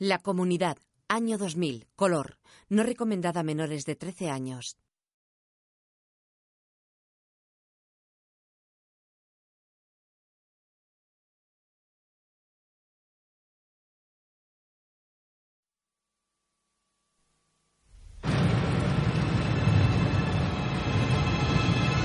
[0.00, 4.76] La comunidad, año 2000, color, no recomendada a menores de 13 años.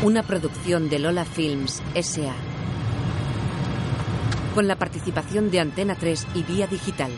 [0.02, 2.34] Una producción de Lola Films S.A.
[4.55, 7.12] Con la participación de Antena 3 y Vía Digital.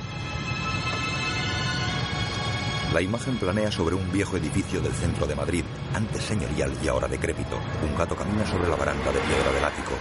[2.95, 7.09] La imagen planea sobre un viejo edificio del centro de Madrid, antes señorial y ahora
[7.09, 7.59] decrépito.
[7.83, 9.91] Un gato camina sobre la baranda de piedra del ático.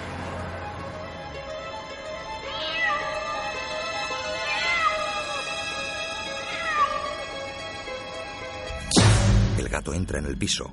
[9.59, 10.71] El gato entra en el piso.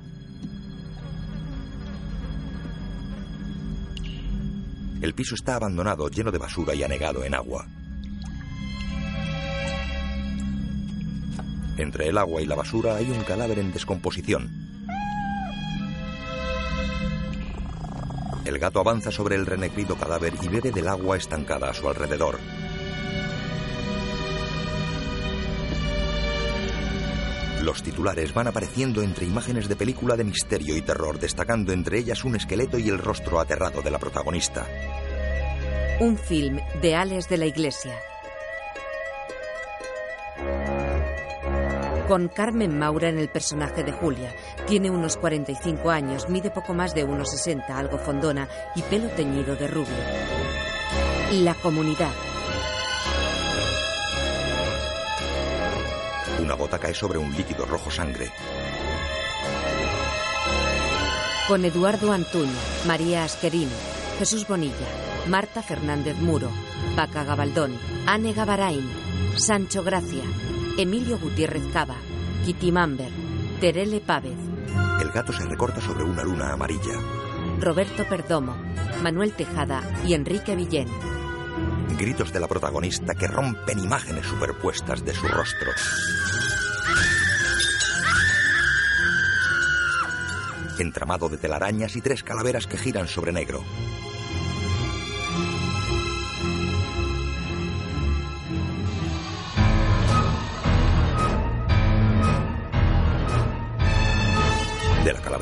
[5.00, 7.66] El piso está abandonado, lleno de basura y anegado en agua.
[11.78, 14.50] Entre el agua y la basura hay un cadáver en descomposición.
[18.44, 22.38] El gato avanza sobre el renegrido cadáver y bebe del agua estancada a su alrededor.
[27.62, 32.24] Los titulares van apareciendo entre imágenes de película de misterio y terror, destacando entre ellas
[32.24, 34.66] un esqueleto y el rostro aterrado de la protagonista.
[36.00, 37.94] Un film de Alex de la Iglesia.
[42.08, 44.34] Con Carmen Maura en el personaje de Julia.
[44.66, 49.68] Tiene unos 45 años, mide poco más de 1,60, algo fondona y pelo teñido de
[49.68, 49.94] rubio.
[51.32, 52.10] La comunidad.
[56.40, 58.30] Una gota cae sobre un líquido rojo sangre.
[61.46, 62.52] Con Eduardo Antuño,
[62.86, 63.70] María Asquerino,
[64.18, 64.86] Jesús Bonilla,
[65.28, 66.50] Marta Fernández Muro,
[66.96, 68.90] Paca Gabaldón, Anne Gavarain,
[69.36, 70.24] Sancho Gracia,
[70.78, 71.96] Emilio Gutiérrez Cava,
[72.46, 73.10] Kitty Mamber,
[73.60, 74.38] Terele Pávez,
[75.02, 76.98] El gato se recorta sobre una luna amarilla.
[77.60, 78.56] Roberto Perdomo,
[79.02, 80.88] Manuel Tejada y Enrique Villén.
[81.98, 85.70] Gritos de la protagonista que rompen imágenes superpuestas de su rostro.
[90.78, 93.62] Entramado de telarañas y tres calaveras que giran sobre negro.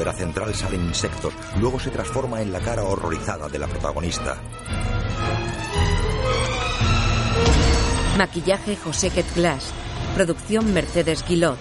[0.01, 4.41] Calavera central salen insectos, luego se transforma en la cara horrorizada de la protagonista.
[8.17, 9.73] Maquillaje José Ket Glass.
[10.15, 11.59] Producción Mercedes Guilot.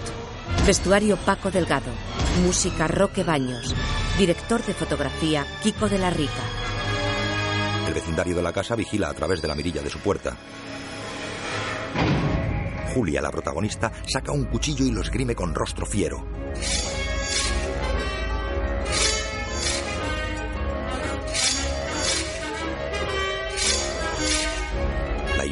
[0.66, 1.90] Vestuario Paco Delgado.
[2.42, 3.74] Música Roque Baños.
[4.18, 6.42] Director de fotografía Kiko de la Rica.
[7.86, 10.36] El vecindario de la casa vigila a través de la mirilla de su puerta.
[12.94, 16.26] Julia, la protagonista, saca un cuchillo y lo esgrime con rostro fiero.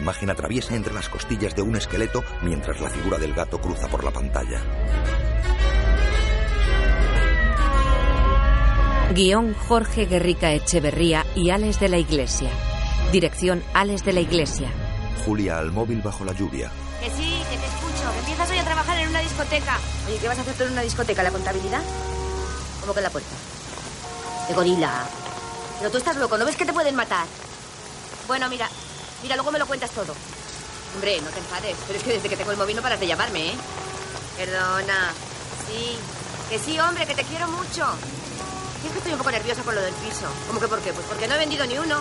[0.08, 4.02] Imagen atraviesa entre las costillas de un esqueleto mientras la figura del gato cruza por
[4.02, 4.58] la pantalla.
[9.14, 12.48] Guión Jorge Guerrica Echeverría y Alex de la Iglesia.
[13.12, 14.70] Dirección Alex de la Iglesia.
[15.26, 16.70] Julia al móvil bajo la lluvia.
[17.02, 18.10] Que sí, que te escucho.
[18.10, 19.76] Que empiezas hoy a trabajar en una discoteca.
[20.06, 21.22] Oye, ¿qué vas a hacer tú en una discoteca?
[21.22, 21.82] ¿La contabilidad?
[22.80, 23.36] ¿Cómo que en la puerta?
[24.48, 25.06] De gorila.
[25.80, 27.26] Pero tú estás loco, ¿no ves que te pueden matar?
[28.26, 28.68] Bueno, mira,
[29.22, 30.14] mira, luego me lo cuentas todo.
[30.94, 33.06] Hombre, no te enfades, pero es que desde que tengo el móvil no paras de
[33.06, 33.56] llamarme, ¿eh?
[34.36, 35.12] Perdona.
[35.68, 35.96] Sí,
[36.48, 37.86] que sí, hombre, que te quiero mucho.
[38.82, 40.26] Y es que estoy un poco nerviosa con lo del piso.
[40.46, 40.92] ¿Cómo que por qué?
[40.92, 41.98] Pues porque no he vendido ni uno.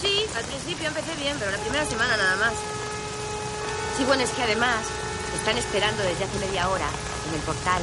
[0.00, 2.54] Sí, al principio empecé bien, pero la primera semana nada más.
[3.96, 4.84] Sí, bueno, es que además
[5.38, 6.88] están esperando desde hace media hora
[7.28, 7.82] en el portal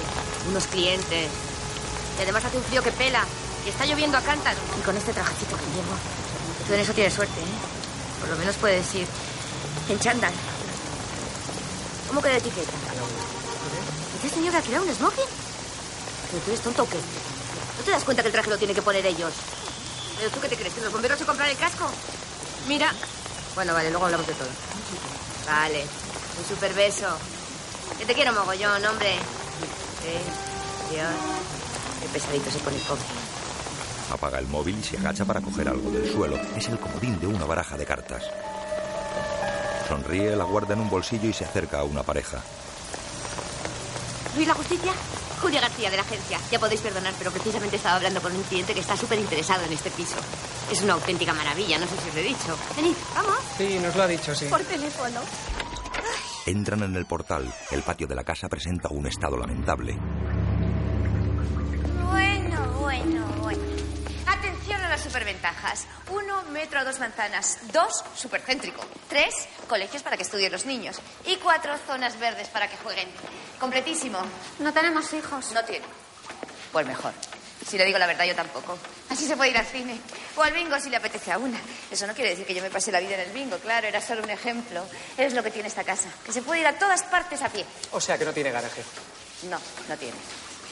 [0.49, 1.29] unos clientes.
[2.19, 3.25] Y además hace un frío que pela.
[3.65, 4.61] Y está lloviendo a cántaros.
[4.77, 5.95] Y con este trajecito que llevo,
[6.67, 7.72] tú en eso tienes suerte, ¿eh?
[8.23, 9.05] Por lo menos puedes ir
[9.89, 10.31] en chándal.
[12.07, 12.71] ¿Cómo que de etiqueta?
[14.15, 15.25] ¿Esta señora que era un smoking?
[16.31, 16.95] ¿Pero tú eres tonto o qué?
[16.95, 19.33] ¿No te das cuenta que el traje lo tienen que poner ellos?
[20.17, 20.73] ¿Pero tú qué te crees?
[20.73, 21.85] ¿Que los bomberos se compran el casco?
[22.65, 22.93] Mira.
[23.55, 24.47] Bueno, vale, luego hablamos de todo.
[25.45, 25.85] Vale.
[26.39, 27.07] Un super beso.
[27.99, 29.17] Que te quiero mogollón, hombre.
[30.01, 30.95] Sí.
[30.95, 31.09] Dios.
[32.01, 33.22] Qué pesadito se pone el pobre.
[34.11, 36.39] Apaga el móvil y se agacha para coger algo del suelo.
[36.55, 38.23] Es el comodín de una baraja de cartas.
[39.87, 42.41] Sonríe, la guarda en un bolsillo y se acerca a una pareja.
[44.35, 44.91] ¿Luis la justicia?
[45.41, 46.39] Julia García, de la agencia.
[46.51, 49.73] Ya podéis perdonar, pero precisamente estaba hablando con un cliente que está súper interesado en
[49.73, 50.15] este piso.
[50.71, 52.57] Es una auténtica maravilla, no sé si os lo he dicho.
[52.77, 53.37] Venid, vamos.
[53.57, 54.45] Sí, nos lo ha dicho, sí.
[54.45, 55.19] Por teléfono.
[56.45, 57.53] Entran en el portal.
[57.71, 59.97] El patio de la casa presenta un estado lamentable.
[62.09, 63.25] Bueno, bueno,
[65.03, 65.85] superventajas.
[66.09, 67.59] Uno, metro a dos manzanas.
[67.71, 68.81] Dos, supercéntrico.
[69.07, 69.33] Tres,
[69.67, 70.97] colegios para que estudien los niños.
[71.25, 73.09] Y cuatro, zonas verdes para que jueguen.
[73.59, 74.19] Completísimo.
[74.59, 75.51] No tenemos hijos.
[75.51, 75.85] No tiene.
[76.71, 77.13] Pues mejor.
[77.67, 78.77] Si le digo la verdad, yo tampoco.
[79.09, 79.99] Así se puede ir al cine.
[80.35, 81.59] O al bingo si le apetece a una.
[81.89, 84.01] Eso no quiere decir que yo me pase la vida en el bingo, claro, era
[84.01, 84.83] solo un ejemplo.
[85.17, 87.65] Es lo que tiene esta casa, que se puede ir a todas partes a pie.
[87.91, 88.83] O sea que no tiene garaje.
[89.49, 90.17] No, no tiene.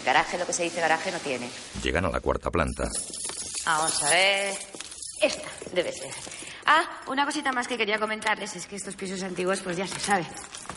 [0.03, 1.49] Garaje, lo que se dice garaje, no tiene.
[1.83, 2.89] Llegan a la cuarta planta.
[3.65, 4.57] Vamos a ver.
[5.21, 6.11] Esta debe ser.
[6.65, 9.99] Ah, una cosita más que quería comentarles es que estos pisos antiguos, pues ya se
[9.99, 10.25] sabe,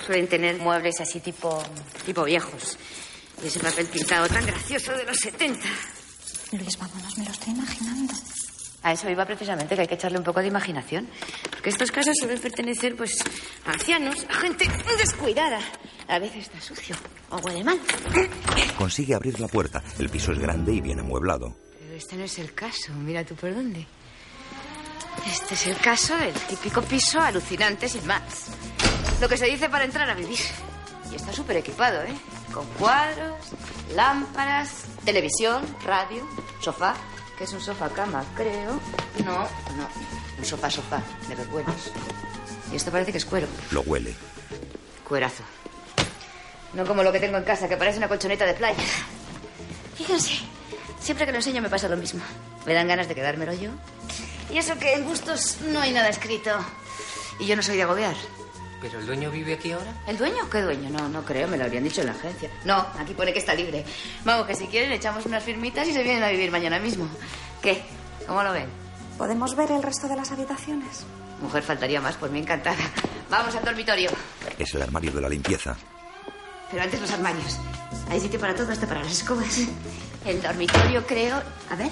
[0.04, 1.62] suelen tener muebles así tipo,
[2.04, 2.76] tipo viejos.
[3.42, 5.60] Y ese papel pintado tan gracioso de los 70.
[6.52, 8.14] Luis, vámonos, me lo estoy imaginando.
[8.82, 11.08] A eso iba precisamente, que hay que echarle un poco de imaginación.
[11.50, 13.16] Porque estos casos suelen pertenecer, pues,
[13.64, 15.58] a ancianos, a gente descuidada.
[16.06, 16.94] A veces está sucio
[17.30, 17.80] o huele mal.
[18.76, 19.82] Consigue abrir la puerta.
[19.98, 21.56] El piso es grande y bien amueblado.
[21.94, 22.92] Pero este no es el caso.
[22.92, 23.86] Mira tú por dónde.
[25.30, 28.48] Este es el caso del típico piso alucinante sin más.
[29.20, 30.40] Lo que se dice para entrar a vivir.
[31.12, 32.12] Y está súper equipado, ¿eh?
[32.52, 33.36] Con cuadros,
[33.94, 36.28] lámparas, televisión, radio,
[36.60, 36.96] sofá.
[37.38, 38.72] Que es un sofá cama, creo.
[39.24, 39.42] No,
[39.76, 39.88] no.
[40.36, 41.92] Un sofá sofá, de los buenos.
[42.72, 43.46] Y esto parece que es cuero.
[43.70, 44.12] Lo huele.
[45.06, 45.44] Cuerazo.
[46.72, 48.82] No como lo que tengo en casa, que parece una colchoneta de playa.
[49.96, 50.40] Fíjense,
[51.04, 52.22] siempre que lo enseño me pasa lo mismo.
[52.66, 53.70] Me dan ganas de quedármelo yo.
[54.50, 56.50] Y eso que en gustos no hay nada escrito.
[57.38, 58.14] Y yo no soy de agobiar.
[58.80, 59.92] ¿Pero el dueño vive aquí ahora?
[60.06, 60.48] ¿El dueño?
[60.50, 60.90] ¿Qué dueño?
[60.90, 62.50] No, no creo, me lo habrían dicho en la agencia.
[62.64, 63.84] No, aquí pone que está libre.
[64.24, 67.08] Vamos, que si quieren echamos unas firmitas y se vienen a vivir mañana mismo.
[67.62, 67.82] ¿Qué?
[68.26, 68.68] ¿Cómo lo ven?
[69.16, 71.04] ¿Podemos ver el resto de las habitaciones?
[71.40, 72.76] Mujer, faltaría más, pues me encantada.
[73.30, 74.10] Vamos al dormitorio.
[74.58, 75.76] Es el armario de la limpieza.
[76.70, 77.58] Pero antes los armarios.
[78.10, 79.60] Hay sitio para todo, hasta para las escobas.
[80.24, 81.36] El dormitorio, creo.
[81.70, 81.90] A ver.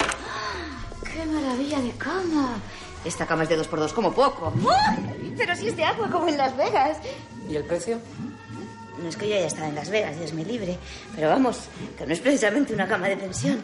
[0.00, 0.84] ¡Ah!
[1.04, 2.58] ¡Qué maravilla de cama!
[3.04, 4.52] Esta cama es de dos por dos, como poco.
[4.56, 5.34] ¡Uy!
[5.36, 6.98] Pero si es de agua, como en Las Vegas.
[7.48, 7.98] ¿Y el precio?
[9.02, 10.78] No es que yo haya estado en Las Vegas y es muy libre.
[11.14, 11.58] Pero vamos,
[11.96, 13.60] que no es precisamente una cama de pensión.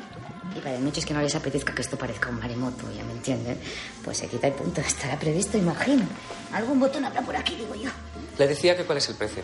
[0.54, 3.58] Y para noches que no les apetezca que esto parezca un maremoto, ya me entienden,
[4.02, 4.80] pues se quita el punto.
[4.86, 6.04] Estará previsto, imagino.
[6.52, 7.90] Algún botón habrá por aquí, digo yo.
[8.38, 9.42] Le decía que cuál es el precio.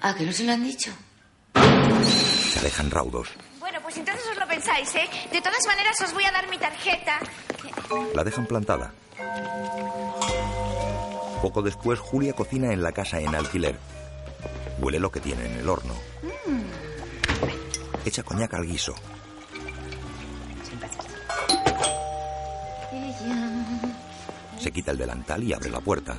[0.00, 0.90] Ah, que no se lo han dicho.
[2.58, 3.28] Se alejan raudos.
[3.60, 5.08] Bueno, pues entonces os lo pensáis, ¿eh?
[5.30, 7.20] De todas maneras os voy a dar mi tarjeta.
[8.16, 8.92] La dejan plantada.
[11.40, 13.78] Poco después, Julia cocina en la casa en alquiler.
[14.80, 15.94] Huele lo que tiene en el horno.
[18.04, 18.92] Echa coñac al guiso.
[24.58, 26.18] Se quita el delantal y abre la puerta.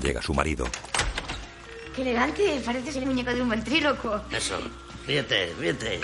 [0.00, 0.64] Llega su marido.
[1.96, 4.22] Qué elegante, pareces el muñeco de un ventríloco.
[4.30, 4.58] Eso,
[5.06, 6.00] fíjate, fíjate.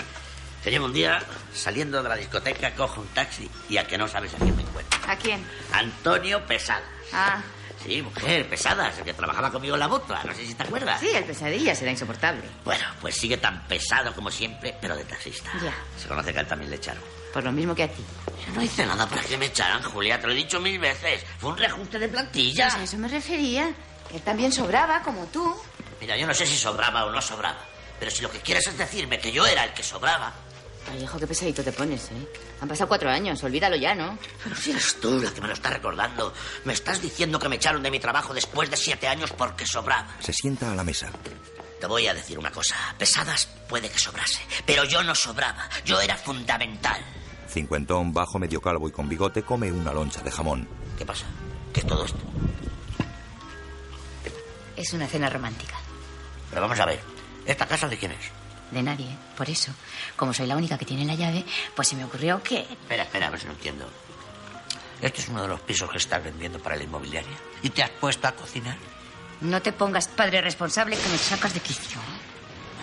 [0.63, 1.21] Que llevo un día
[1.53, 4.63] saliendo de la discoteca, cojo un taxi y a que no sabes a quién me
[4.63, 4.99] encuentro.
[5.07, 5.45] ¿A quién?
[5.71, 6.83] Antonio Pesada.
[7.11, 7.41] Ah,
[7.83, 11.01] Sí, mujer, Pesadas, el que trabajaba conmigo en la mutua, no sé si te acuerdas.
[11.01, 12.43] sí, el pesadilla será insoportable.
[12.63, 15.51] Bueno, pues sigue tan pesado como siempre, pero de taxista.
[15.61, 15.73] Ya.
[16.01, 17.03] Se conoce que a él también le echaron.
[17.33, 18.01] Por lo mismo que a ti.
[18.47, 21.25] Yo no hice nada para que me echaran, Julia, te lo he dicho mil veces.
[21.39, 22.69] Fue un reajuste de plantilla.
[22.69, 23.69] Pues a eso me refería.
[24.13, 25.53] Él también sobraba, como tú.
[26.03, 27.59] Mira, yo no sé si sobraba o no sobraba,
[27.97, 30.33] pero si lo que quieres es decirme que yo era el que sobraba,
[30.91, 32.27] Ay, hijo, qué pesadito te pones, ¿eh?
[32.59, 34.19] Han pasado cuatro años, olvídalo ya, ¿no?
[34.43, 36.33] Pero si eres tú la que me lo está recordando.
[36.65, 40.17] Me estás diciendo que me echaron de mi trabajo después de siete años porque sobraba.
[40.19, 41.09] Se sienta a la mesa.
[41.79, 42.75] Te voy a decir una cosa.
[42.97, 45.69] Pesadas puede que sobrase, pero yo no sobraba.
[45.85, 47.01] Yo era fundamental.
[47.47, 50.67] Cincuentón, bajo, medio calvo y con bigote, come una loncha de jamón.
[50.97, 51.27] ¿Qué pasa?
[51.71, 52.19] ¿Qué es todo esto?
[54.75, 55.82] Es una cena romántica.
[56.53, 56.99] Pero vamos a ver.
[57.47, 58.29] ¿Esta casa de quién es?
[58.69, 59.71] De nadie, por eso.
[60.15, 61.43] Como soy la única que tiene la llave,
[61.75, 62.59] pues se me ocurrió que...
[62.59, 63.89] Espera, espera, a ver si no entiendo.
[65.01, 67.35] Este es uno de los pisos que estás vendiendo para la inmobiliaria.
[67.63, 68.77] ¿Y te has puesto a cocinar?
[69.41, 71.99] No te pongas padre responsable que me sacas de quicio.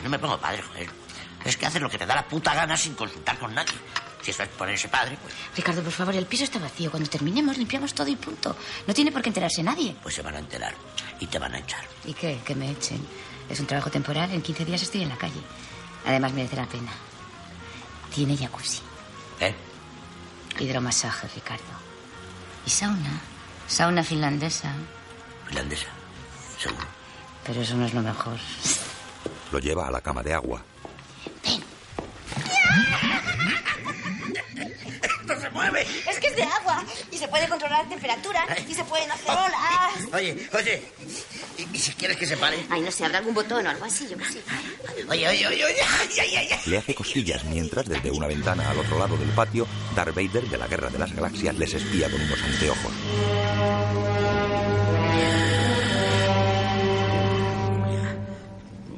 [0.02, 0.90] No me pongo padre, joder.
[1.44, 3.72] Es que haces lo que te da la puta gana sin consultar con nadie.
[4.20, 6.90] Si eso es ponerse padre, pues, Ricardo, por favor, el piso está vacío.
[6.90, 8.54] Cuando terminemos limpiamos todo y punto.
[8.86, 9.94] No tiene por qué enterarse nadie.
[10.02, 10.74] pues se van a enterar
[11.20, 11.84] y te van a echar.
[12.04, 12.40] ¿Y qué?
[12.44, 13.00] Que me echen.
[13.50, 14.30] Es un trabajo temporal.
[14.30, 15.40] En 15 días estoy en la calle.
[16.06, 16.92] Además, merece la pena.
[18.14, 18.80] Tiene jacuzzi.
[19.40, 19.54] ¿Eh?
[20.58, 21.64] Hidromasaje, Ricardo.
[22.66, 23.20] Y sauna.
[23.66, 24.72] Sauna finlandesa.
[25.46, 25.86] Finlandesa,
[26.58, 26.86] seguro.
[27.46, 28.38] Pero eso no es lo mejor.
[29.52, 30.62] Lo lleva a la cama de agua.
[35.02, 35.86] ¡Esto se mueve!
[36.08, 36.84] Es que es de agua.
[37.10, 38.46] Y se puede controlar la temperatura.
[38.68, 40.12] Y se pueden hacer olas.
[40.12, 40.92] Oye, oye.
[41.60, 42.64] ¿Y, y si quieres que se pare?
[42.70, 44.40] Ay, no sé, habrá algún botón o algo así, yo qué sé.
[45.08, 45.82] Oye, oye, oye, oye.
[46.00, 46.60] Ay, ay, ay, ay.
[46.66, 50.58] Le hace cosquillas mientras desde una ventana al otro lado del patio, Darth Vader de
[50.58, 52.92] la Guerra de las Galaxias les espía con unos anteojos.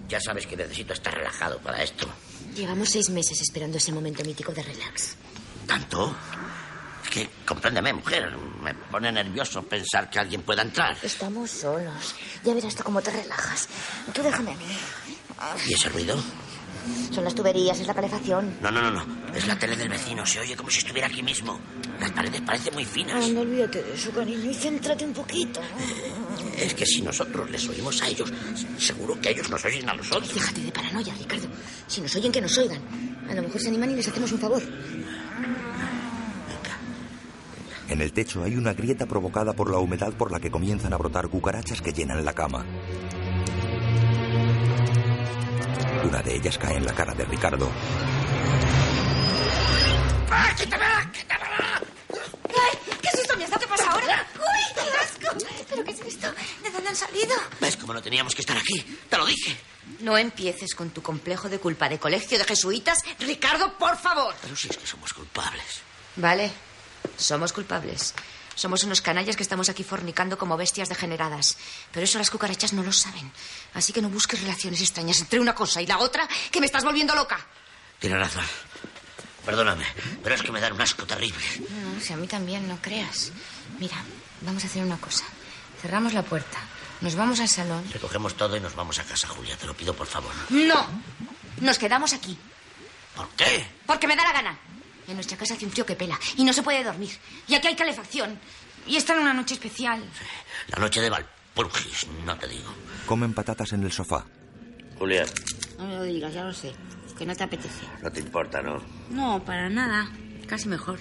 [0.08, 2.06] Ya sabes que necesito estar relajado para esto.
[2.54, 5.16] Llevamos seis meses esperando ese momento mítico de relax.
[5.66, 6.14] ¿Tanto?
[7.12, 8.34] Que, compréndeme, mujer.
[8.62, 10.96] Me pone nervioso pensar que alguien pueda entrar.
[11.02, 12.14] Estamos solos.
[12.42, 13.68] Ya verás tú cómo te relajas.
[14.14, 14.64] Tú déjame a mí.
[15.68, 16.16] ¿Y ese ruido?
[17.12, 18.56] Son las tuberías, es la calefacción.
[18.62, 19.06] No, no, no, no.
[19.34, 20.24] Es la tele del vecino.
[20.24, 21.60] Se oye como si estuviera aquí mismo.
[22.00, 23.28] Las paredes parecen muy finas.
[23.28, 25.60] no olvídate de eso, cariño, y céntrate un poquito.
[26.56, 28.32] Es que si nosotros les oímos a ellos,
[28.78, 30.32] seguro que ellos nos oyen a nosotros.
[30.32, 31.48] Déjate de paranoia, Ricardo.
[31.86, 32.80] Si nos oyen, que nos oigan.
[33.28, 34.62] A lo mejor se animan y les hacemos un favor.
[37.88, 40.96] En el techo hay una grieta provocada por la humedad por la que comienzan a
[40.96, 42.64] brotar cucarachas que llenan la cama.
[46.04, 47.70] Una de ellas cae en la cara de Ricardo.
[50.30, 51.82] ¡Ah, quítamela, quítamela!
[52.48, 52.96] ¡Ay!
[53.02, 53.60] ¿Qué susto me has dado?
[53.60, 54.26] ¿Qué pasa ahora?
[54.36, 55.46] ¡Uy, qué asco!
[55.68, 56.28] ¿Pero qué es esto?
[56.62, 57.34] ¿De dónde han salido?
[57.60, 58.80] ¿Ves cómo no teníamos que estar aquí?
[59.08, 59.56] Te lo dije.
[60.00, 62.98] No empieces con tu complejo de culpa de colegio de jesuitas.
[63.20, 64.34] Ricardo, por favor.
[64.42, 65.82] Pero si es que somos culpables.
[66.16, 66.50] Vale,
[67.16, 68.14] somos culpables.
[68.54, 71.56] Somos unos canallas que estamos aquí fornicando como bestias degeneradas.
[71.90, 73.32] Pero eso las cucarachas no lo saben.
[73.74, 76.84] Así que no busques relaciones extrañas entre una cosa y la otra, que me estás
[76.84, 77.38] volviendo loca.
[77.98, 78.44] Tienes razón.
[79.44, 79.84] Perdóname,
[80.22, 81.42] pero es que me dan un asco terrible.
[81.58, 83.32] No, si a mí también, no creas.
[83.80, 83.96] Mira,
[84.42, 85.24] vamos a hacer una cosa.
[85.80, 86.58] Cerramos la puerta.
[87.00, 87.84] Nos vamos al salón.
[87.92, 89.56] Recogemos todo y nos vamos a casa, Julia.
[89.56, 90.32] Te lo pido, por favor.
[90.50, 90.86] No.
[91.60, 92.38] Nos quedamos aquí.
[93.16, 93.66] ¿Por qué?
[93.86, 94.58] Porque me da la gana.
[95.08, 97.10] En nuestra casa hace un frío que pela y no se puede dormir.
[97.48, 98.38] Y aquí hay calefacción.
[98.86, 100.02] Y esta en una noche especial.
[100.68, 102.72] La noche de Valpurgis, no te digo.
[103.06, 104.24] Comen patatas en el sofá.
[104.98, 105.24] Julia,
[105.78, 106.72] No me lo digas, ya lo sé.
[107.18, 107.84] Que no te apetece.
[108.02, 108.82] no te importa, ¿no?
[109.10, 110.10] No, para nada.
[110.46, 110.98] Casi mejor.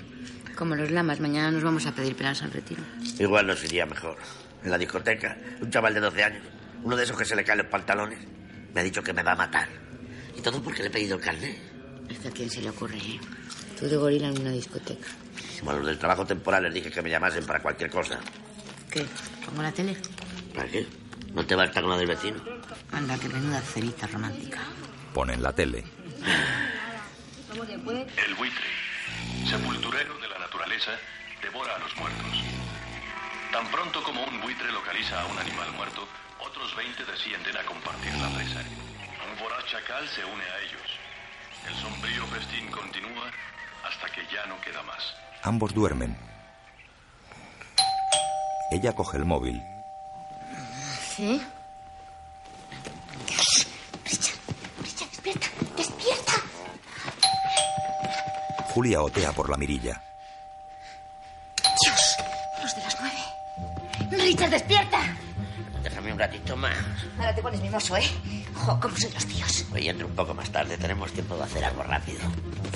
[0.56, 2.82] Como los lamas, mañana nos vamos a pedir penas al retiro.
[3.20, 4.18] Igual nos iría mejor.
[4.64, 6.44] En la discoteca, un chaval de 12 años,
[6.84, 8.20] uno de esos que se le caen los pantalones,
[8.74, 9.70] me ha dicho que me va a matar.
[10.38, 11.58] Y todo porque le he pedido el carnet.
[12.10, 13.20] ¿Esto a quién se le ocurre, eh?
[13.82, 15.08] Tú de gorila en una discoteca.
[15.60, 18.20] Como a los del trabajo temporal les dije que me llamasen para cualquier cosa.
[18.92, 19.04] ¿Qué?
[19.44, 19.98] ¿Pongo la tele?
[20.54, 20.86] ¿Para qué?
[21.34, 22.40] ¿No te basta con la del vecino?
[22.92, 24.60] Anda, que menuda cenita romántica.
[25.16, 25.84] Ponen la tele.
[27.50, 28.70] El buitre,
[29.50, 30.92] sepulturero de la naturaleza,
[31.42, 32.38] devora a los muertos.
[33.52, 36.08] Tan pronto como un buitre localiza a un animal muerto,
[36.40, 38.62] otros 20 descienden a compartir la presa.
[39.26, 40.90] Un voraz chacal se une a ellos.
[41.68, 43.32] El sombrío festín continúa
[43.84, 45.14] hasta que ya no queda más.
[45.44, 46.18] Ambos duermen.
[48.72, 49.62] Ella coge el móvil.
[51.16, 51.42] ¿Sí?
[53.28, 54.38] Richard,
[54.82, 56.32] Richard, despierta, despierta.
[58.74, 60.02] Julia otea por la mirilla.
[61.82, 62.18] Dios,
[62.62, 64.24] los de las nueve.
[64.24, 65.00] Richard, despierta.
[65.84, 66.78] Déjame un ratito más.
[67.18, 68.08] Ahora te pones mimoso, ¿eh?
[68.56, 69.26] Jo, ¿cómo soy los?
[69.74, 70.78] Hoy entro un poco más tarde.
[70.78, 72.20] Tenemos tiempo de hacer algo rápido.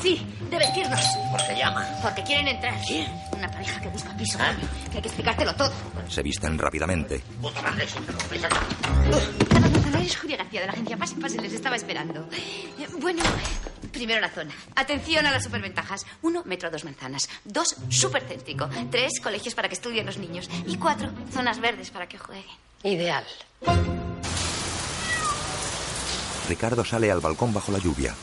[0.01, 1.01] Sí, de vestirnos.
[1.31, 1.85] ¿Por qué llaman?
[2.01, 2.73] Porque quieren entrar.
[2.87, 3.07] ¿Quién?
[3.33, 4.37] Una pareja que busca piso.
[4.41, 4.53] Ah.
[4.91, 5.71] Que hay que explicártelo todo.
[6.09, 7.21] Se visten rápidamente.
[7.41, 7.85] Puta madre,
[10.05, 12.27] eres Julia García de la agencia Pase Pase, les estaba esperando.
[12.31, 13.23] Eh, Bueno,
[13.91, 14.53] primero la zona.
[14.75, 16.05] Atención a las superventajas.
[16.21, 17.27] Uno, metro a dos manzanas.
[17.43, 18.69] Dos, supercéntrico.
[18.91, 20.49] Tres, colegios para que estudien los niños.
[20.65, 22.45] Y cuatro, zonas verdes para que jueguen.
[22.83, 23.25] Ideal.
[26.47, 28.13] Ricardo sale al balcón bajo la lluvia.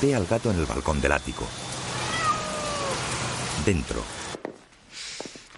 [0.00, 1.46] Ve al gato en el balcón del ático.
[3.64, 4.02] Dentro,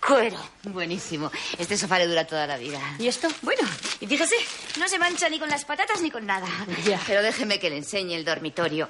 [0.06, 0.36] Cuero.
[0.64, 1.30] Buenísimo.
[1.56, 2.78] Este sofá le dura toda la vida.
[2.98, 3.28] ¿Y esto?
[3.40, 3.62] Bueno,
[4.00, 4.34] y fíjese,
[4.78, 6.46] no se mancha ni con las patatas ni con nada.
[6.84, 7.00] Ya.
[7.06, 8.88] Pero déjeme que le enseñe el dormitorio.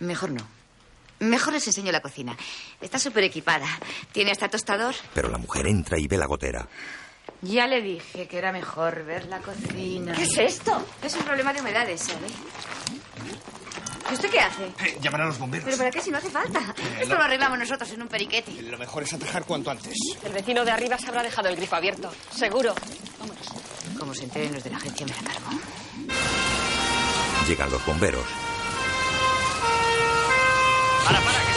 [0.00, 0.46] Mejor no.
[1.20, 2.36] Mejor les enseño la cocina.
[2.80, 3.66] Está súper equipada.
[4.12, 4.94] Tiene hasta tostador.
[5.14, 6.68] pero la mujer entra y ve la gotera.
[7.42, 10.12] Ya le dije que era mejor ver la cocina.
[10.12, 10.84] ¿Qué es esto?
[11.02, 12.26] Es un problema de humedades, ¿sabe?
[14.10, 14.64] ¿Y usted qué hace?
[14.64, 15.64] Eh, llamar a los bomberos.
[15.64, 16.58] ¿Pero para qué si no hace falta?
[17.00, 18.60] Esto lo arreglamos nosotros en un periquete.
[18.62, 19.94] Lo mejor es atajar cuanto antes.
[20.24, 22.10] El vecino de arriba se habrá dejado el grifo abierto.
[22.34, 22.74] Seguro.
[23.98, 25.50] Como se enteren los de la agencia, me la cargo.
[27.46, 28.24] Llegan los bomberos.
[31.04, 31.49] Para, para,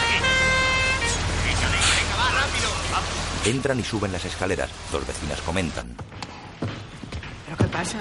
[3.46, 4.70] Entran y suben las escaleras.
[4.92, 5.96] Dos vecinas comentan.
[7.46, 7.98] ¿Pero qué pasa?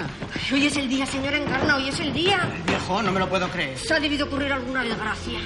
[0.52, 2.48] Hoy es el día, señora Encarna, hoy es el día.
[2.64, 3.76] Viejo, no me lo puedo creer.
[3.76, 5.40] Se ha debido ocurrir alguna desgracia.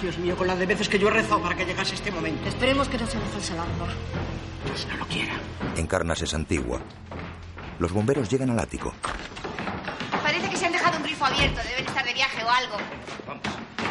[0.00, 2.48] Dios mío, con las de veces que yo he rezado para que llegase este momento.
[2.48, 3.86] Esperemos que no sea una falsa alarma.
[4.90, 5.34] No lo quiera.
[5.76, 6.80] Encarna es antigua.
[7.78, 8.94] Los bomberos llegan al ático.
[10.22, 11.02] Parece que se han dejado un
[11.34, 11.62] abierto.
[11.62, 12.76] Deben estar de viaje o algo.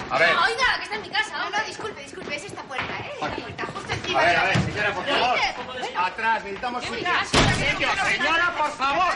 [0.09, 0.33] A ver.
[0.33, 1.37] No, oiga, que está en mi casa.
[1.37, 2.35] No, no, disculpe, disculpe.
[2.35, 3.11] Es esta puerta, ¿eh?
[3.13, 4.19] Esta puerta, justo encima.
[4.19, 5.39] A ver, a ver, señora, por favor.
[5.95, 7.09] Atrás, necesitamos sitio.
[7.31, 9.13] Sitio, señora, por favor.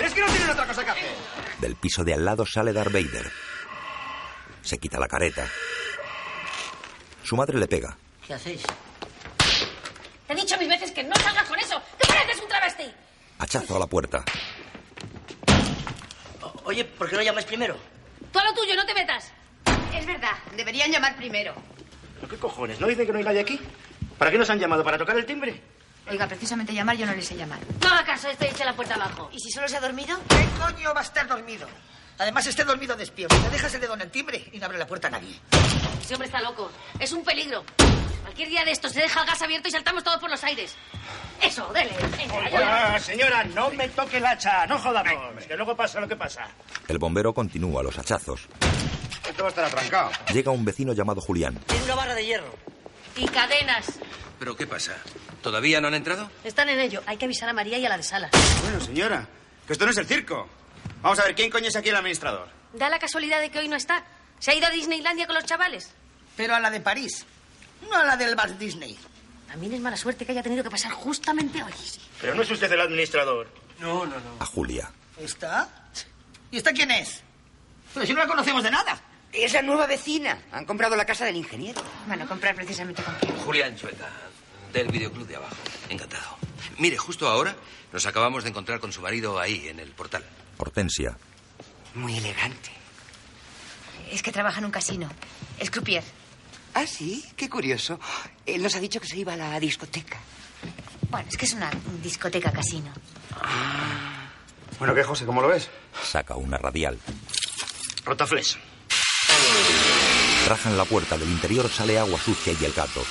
[0.00, 1.16] Es que no tienen otra cosa que hacer.
[1.58, 3.30] Del piso de al lado sale Darth Vader.
[4.62, 5.46] Se quita la careta.
[7.22, 7.96] Su madre le pega.
[8.26, 8.62] ¿Qué hacéis?
[10.26, 11.80] Te he dicho mil veces que no salgas con eso.
[11.98, 12.84] ¡Te pareces un travesti!
[13.38, 14.24] Hachazo a la puerta.
[16.68, 17.78] Oye, ¿por qué no llamáis primero?
[18.30, 19.32] Tú a lo tuyo, no te metas.
[19.94, 21.54] Es verdad, deberían llamar primero.
[22.16, 22.78] ¿Pero qué cojones?
[22.78, 23.58] ¿No dicen que no hay nadie aquí?
[24.18, 24.84] ¿Para qué nos han llamado?
[24.84, 25.62] ¿Para tocar el timbre?
[26.10, 27.58] Oiga, precisamente llamar yo no le sé llamar.
[27.80, 29.30] No haga caso, este eche la puerta abajo.
[29.32, 30.18] ¿Y si solo se ha dormido?
[30.28, 31.66] ¿Qué coño va a estar dormido?
[32.18, 33.36] Además, esté dormido despierto.
[33.36, 35.38] Te dejas el dedo en el timbre y no abre la puerta a nadie.
[36.02, 36.70] Ese hombre está loco.
[36.98, 37.64] Es un peligro.
[38.22, 40.74] Cualquier día de estos se deja el gas abierto y saltamos todos por los aires.
[41.40, 41.92] Eso, dele.
[42.56, 44.66] Ah, señora, no me toque el hacha.
[44.66, 45.44] No jodamos.
[45.46, 46.48] Que luego pasa lo que pasa.
[46.88, 48.48] El bombero continúa los hachazos.
[49.28, 50.10] Esto va a estar atrancado.
[50.32, 51.54] Llega un vecino llamado Julián.
[51.66, 52.54] Tiene una barra de hierro.
[53.16, 53.98] Y cadenas.
[54.38, 54.96] ¿Pero qué pasa?
[55.42, 56.30] ¿Todavía no han entrado?
[56.44, 57.02] Están en ello.
[57.06, 58.30] Hay que avisar a María y a la de sala.
[58.62, 59.26] Bueno, señora,
[59.66, 60.48] que esto no es el circo.
[61.02, 62.48] Vamos a ver, ¿quién coño es aquí el administrador?
[62.72, 64.04] Da la casualidad de que hoy no está.
[64.38, 65.92] ¿Se ha ido a Disneylandia con los chavales?
[66.36, 67.24] Pero a la de París.
[67.88, 68.96] No a la del Bar Disney.
[69.48, 71.72] También es mala suerte que haya tenido que pasar justamente hoy.
[72.20, 73.48] Pero no es usted el administrador.
[73.78, 74.36] No, no, no.
[74.40, 74.90] A Julia.
[75.16, 75.68] ¿Esta?
[76.50, 77.22] ¿Y esta quién es?
[77.94, 79.00] Pero si no la conocemos de nada.
[79.32, 80.38] Es la nueva vecina.
[80.52, 81.82] Han comprado la casa del ingeniero.
[82.06, 83.36] Bueno, comprar precisamente con quién.
[83.38, 84.08] Julián Chueta,
[84.72, 85.56] del videoclub de abajo.
[85.88, 86.38] Encantado.
[86.78, 87.54] Mire, justo ahora
[87.92, 90.24] nos acabamos de encontrar con su marido ahí, en el portal.
[90.58, 91.16] Hortensia.
[91.94, 92.70] Muy elegante.
[94.10, 95.08] Es que trabaja en un casino.
[95.58, 96.02] Es croupier.
[96.74, 97.98] Ah, sí, qué curioso.
[98.46, 100.18] Él nos ha dicho que se iba a la discoteca.
[101.10, 101.70] Bueno, es que es una
[102.02, 102.92] discoteca casino.
[104.78, 105.26] Bueno, ¿qué, José?
[105.26, 105.68] ¿Cómo lo ves?
[106.04, 106.98] Saca una radial.
[108.04, 108.58] Rotaflex.
[110.48, 111.18] Rajan la puerta.
[111.18, 113.04] Del interior sale agua sucia y el gato.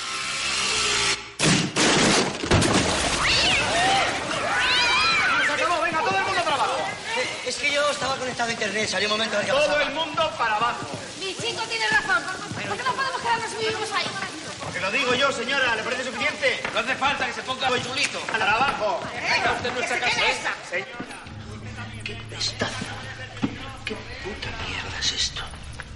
[5.46, 5.82] ¡Se acabó!
[5.82, 6.78] ¡Venga, todo el mundo para abajo!
[7.46, 8.16] Es que yo estaba
[8.86, 9.82] Salió un momento qué Todo pasaba.
[9.82, 10.86] el mundo para abajo.
[11.20, 12.22] Mi chico tiene razón.
[12.22, 14.06] ¿Por qué no podemos quedarnos y vivimos ahí?
[14.62, 15.74] Porque lo digo yo, señora.
[15.76, 16.60] ¿Le parece suficiente?
[16.72, 18.20] No hace falta que se ponga chulito.
[18.20, 19.00] ¡Para abajo!
[19.14, 20.54] Venga, usted nuestra casa.
[20.72, 20.84] ¿eh?
[22.04, 25.42] ¿Qué puta mierda es esto?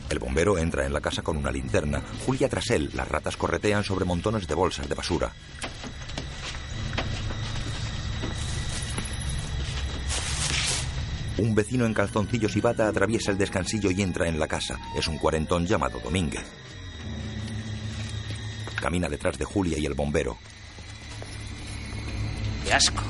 [0.09, 2.03] El bombero entra en la casa con una linterna.
[2.27, 2.90] Julia tras él.
[2.95, 5.33] Las ratas corretean sobre montones de bolsas de basura.
[11.42, 14.78] Un vecino en calzoncillos y bata atraviesa el descansillo y entra en la casa.
[14.96, 16.44] Es un cuarentón llamado Domínguez.
[18.81, 20.38] Camina detrás de Julia y el bombero.
[22.64, 23.02] ¡Qué asco!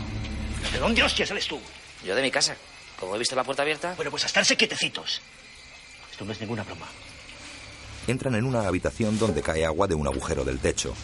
[0.73, 1.61] ¿De dónde hostias eres tú?
[2.07, 2.57] Yo de mi casa.
[2.99, 3.93] Como he visto la puerta abierta.
[3.97, 5.21] Bueno, pues a estarse quietecitos.
[6.11, 6.87] Esto no es ninguna broma.
[8.07, 10.95] Entran en una habitación donde cae agua de un agujero del techo.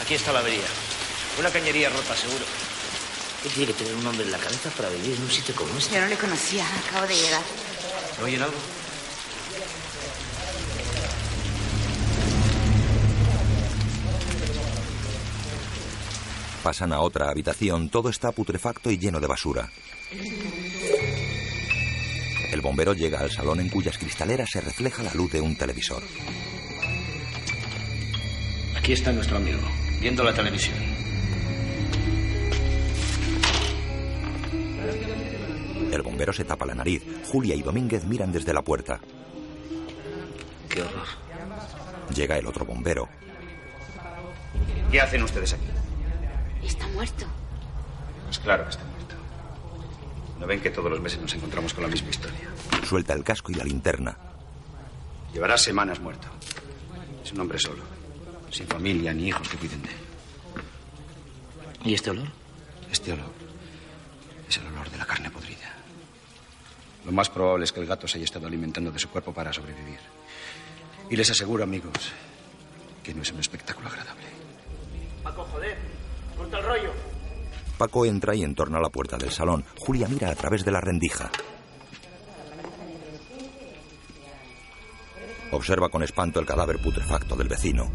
[0.00, 0.64] Aquí está la avería.
[1.38, 2.46] Una cañería rota, seguro.
[3.46, 5.72] ¿Qué tiene que tener un hombre en la cabeza para vivir en un sitio como
[5.78, 5.94] este?
[5.94, 6.66] Yo no le conocía.
[6.88, 7.42] Acabo de llegar.
[8.20, 8.56] ¿Oyen algo?
[16.64, 17.88] Pasan a otra habitación.
[17.88, 19.70] Todo está putrefacto y lleno de basura.
[22.50, 26.02] El bombero llega al salón en cuyas cristaleras se refleja la luz de un televisor.
[28.76, 29.60] Aquí está nuestro amigo,
[30.00, 30.74] viendo la televisión.
[35.92, 37.02] El bombero se tapa la nariz.
[37.30, 39.00] Julia y Domínguez miran desde la puerta.
[40.68, 41.06] Qué horror.
[42.14, 43.08] Llega el otro bombero.
[44.90, 45.66] ¿Qué hacen ustedes aquí?
[46.62, 47.26] Está muerto.
[48.24, 49.14] Pues claro que está muerto.
[50.38, 52.50] ¿No ven que todos los meses nos encontramos con la misma historia?
[52.84, 54.16] Suelta el casco y la linterna.
[55.32, 56.28] Llevará semanas muerto.
[57.24, 57.82] Es un hombre solo.
[58.50, 59.96] Sin familia ni hijos que cuiden de él.
[61.84, 62.28] ¿Y este olor?
[62.90, 63.35] Este olor
[64.48, 65.72] es el olor de la carne podrida.
[67.04, 69.52] Lo más probable es que el gato se haya estado alimentando de su cuerpo para
[69.52, 70.00] sobrevivir.
[71.08, 72.12] Y les aseguro, amigos,
[73.02, 74.26] que no es un espectáculo agradable.
[75.22, 75.78] Paco, joder.
[76.36, 76.92] Corta el rollo.
[77.78, 79.64] Paco entra y entorna la puerta del salón.
[79.78, 81.30] Julia mira a través de la rendija.
[85.52, 87.88] Observa con espanto el cadáver putrefacto del vecino.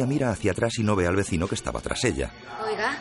[0.00, 2.30] Julia mira hacia atrás y no ve al vecino que estaba tras ella.
[2.64, 2.96] Oiga.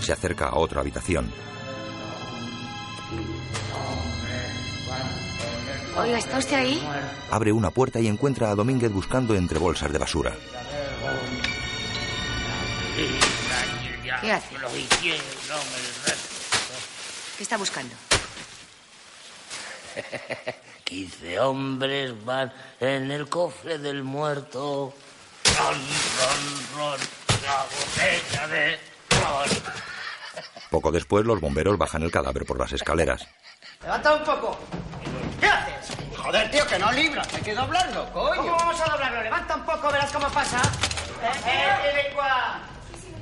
[0.00, 1.30] Se acerca a otra habitación.
[5.98, 6.82] Oiga, ¿está usted ahí?
[7.30, 10.34] Abre una puerta y encuentra a Domínguez buscando entre bolsas de basura.
[14.22, 14.56] ¿Qué hace?
[17.36, 17.94] ¿Qué está buscando?
[20.86, 24.94] 15 hombres van en el cofre del muerto.
[25.58, 27.00] Ron, ron, ron,
[27.42, 28.78] la botella de
[29.10, 29.48] ron.
[30.70, 33.26] Poco después, los bomberos bajan el cadáver por las escaleras.
[33.82, 34.58] Levanta un poco.
[35.40, 35.96] ¿Qué haces?
[36.16, 37.34] Joder, tío, que no libras.
[37.34, 38.42] Hay que doblarlo, coño.
[38.42, 39.22] ¿Cómo vamos a doblarlo?
[39.24, 40.62] Levanta un poco, verás cómo pasa.
[41.20, 41.76] Eh, eh.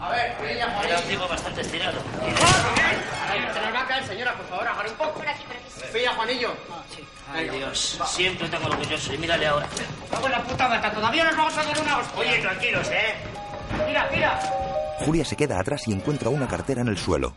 [0.05, 0.37] A ver.
[0.45, 1.99] Era un tipo bastante estirado.
[3.55, 5.13] Se nos va a caer, señora, por favor, agarre un poco.
[5.15, 5.93] Por aquí, por aquí.
[5.93, 6.55] Pilla, Juanillo.
[7.33, 7.99] Ay, Dios.
[8.07, 9.17] Siempre tengo lo que yo soy.
[9.17, 9.67] Mírale ahora.
[10.11, 10.93] Vamos la puta mata.
[10.93, 12.21] Todavía nos vamos a dar una hostia.
[12.21, 13.15] Oye, tranquilos, ¿eh?
[13.87, 14.41] Mira, mira.
[14.99, 17.35] Julia se queda atrás y encuentra una cartera en el suelo.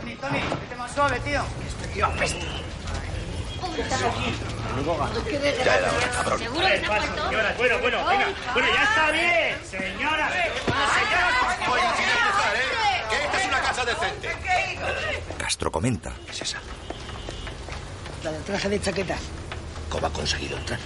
[0.00, 1.42] Tony, Tony, vete más suave, tío.
[1.66, 2.46] Este tío apesta.
[5.64, 6.38] Ya era hora, cabrón.
[6.38, 7.24] ¿Seguro que no faltó?
[7.28, 8.26] Señora, bueno, bueno, venga.
[8.52, 9.56] Bueno, ya está bien.
[9.70, 10.30] Señora.
[10.30, 10.54] Señora,
[13.10, 14.28] Que esta es una casa decente.
[15.38, 16.12] Castro comenta.
[16.26, 16.58] ¿Qué es esa?
[18.22, 19.16] La del traje de chaqueta.
[19.88, 20.80] ¿Cómo ha conseguido entrar?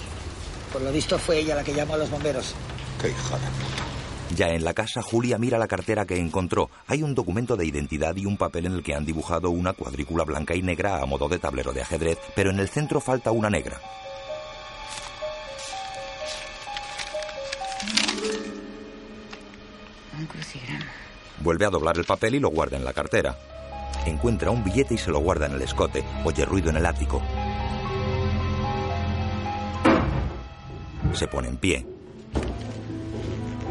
[0.72, 2.54] Por lo visto fue ella la que llamó a los bomberos.
[3.00, 3.97] Qué hija de puta.
[4.36, 6.70] Ya en la casa, Julia mira la cartera que encontró.
[6.86, 10.24] Hay un documento de identidad y un papel en el que han dibujado una cuadrícula
[10.24, 13.50] blanca y negra a modo de tablero de ajedrez, pero en el centro falta una
[13.50, 13.80] negra.
[20.18, 20.86] Un crucigrama.
[21.40, 23.36] Vuelve a doblar el papel y lo guarda en la cartera.
[24.06, 26.04] Encuentra un billete y se lo guarda en el escote.
[26.24, 27.22] Oye ruido en el ático.
[31.12, 31.97] Se pone en pie.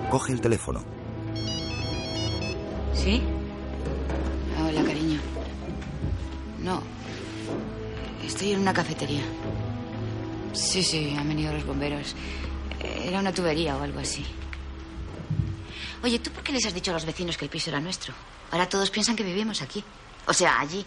[0.09, 0.83] Coge el teléfono.
[2.93, 3.21] ¿Sí?
[4.59, 5.19] Hola, cariño.
[6.59, 6.81] No.
[8.23, 9.23] Estoy en una cafetería.
[10.53, 12.15] Sí, sí, han venido los bomberos.
[12.79, 14.25] Era una tubería o algo así.
[16.03, 18.13] Oye, ¿tú por qué les has dicho a los vecinos que el piso era nuestro?
[18.51, 19.83] Ahora todos piensan que vivimos aquí.
[20.25, 20.85] O sea, allí.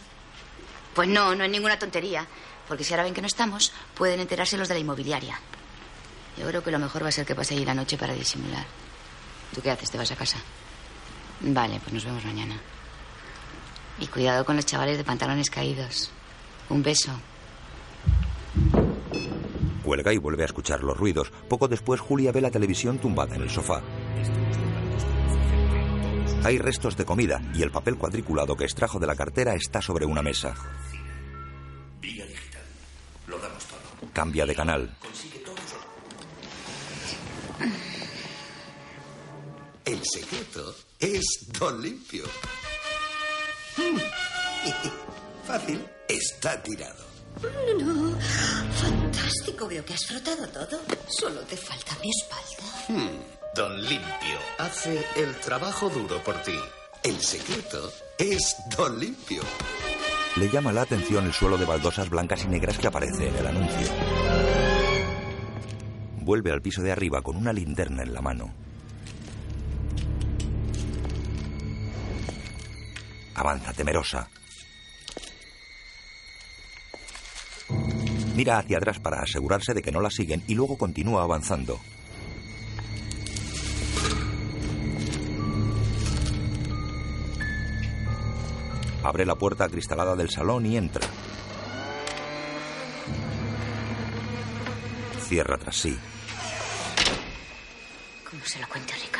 [0.94, 2.26] Pues no, no es ninguna tontería.
[2.66, 5.38] Porque si ahora ven que no estamos, pueden enterarse los de la inmobiliaria.
[6.38, 8.64] Yo creo que lo mejor va a ser que pase ahí la noche para disimular.
[9.54, 9.90] ¿Tú qué haces?
[9.90, 10.38] ¿Te vas a casa?
[11.40, 12.60] Vale, pues nos vemos mañana.
[13.98, 16.10] Y cuidado con los chavales de pantalones caídos.
[16.68, 17.12] Un beso.
[19.82, 21.30] Cuelga y vuelve a escuchar los ruidos.
[21.48, 23.82] Poco después, Julia ve la televisión tumbada en el sofá.
[26.44, 30.06] Hay restos de comida y el papel cuadriculado que extrajo de la cartera está sobre
[30.06, 30.54] una mesa.
[32.00, 32.62] Vía digital.
[33.26, 33.78] Lo damos todo.
[34.12, 34.96] Cambia de canal.
[39.90, 42.22] El secreto es Don Limpio.
[43.76, 43.98] Mm.
[45.48, 45.84] Fácil.
[46.08, 47.04] Está tirado.
[47.42, 48.16] No, no.
[48.20, 49.66] Fantástico.
[49.66, 50.80] Veo que has frotado todo.
[51.08, 52.84] Solo te falta mi espalda.
[52.86, 53.18] Hmm,
[53.56, 56.54] Don Limpio hace el trabajo duro por ti.
[57.02, 59.42] El secreto es Don Limpio.
[60.36, 63.46] Le llama la atención el suelo de baldosas blancas y negras que aparece en el
[63.48, 63.88] anuncio.
[66.20, 68.69] Vuelve al piso de arriba con una linterna en la mano.
[73.40, 74.28] Avanza temerosa.
[78.36, 81.80] Mira hacia atrás para asegurarse de que no la siguen y luego continúa avanzando.
[89.02, 91.08] Abre la puerta acristalada del salón y entra.
[95.22, 95.98] Cierra tras sí.
[98.28, 99.19] Como se lo cuente a Ricardo.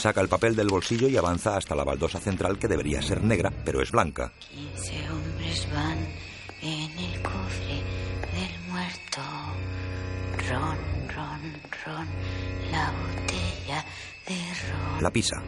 [0.00, 3.52] Saca el papel del bolsillo y avanza hasta la baldosa central que debería ser negra,
[3.66, 4.32] pero es blanca.
[4.48, 5.98] 15 hombres van
[6.62, 7.82] en el cofre
[8.32, 9.20] del muerto.
[10.48, 10.78] Ron,
[11.14, 11.52] ron,
[11.84, 12.08] ron,
[12.70, 13.84] la botella
[14.26, 14.36] de
[14.72, 15.02] ron.
[15.02, 15.42] La pisa.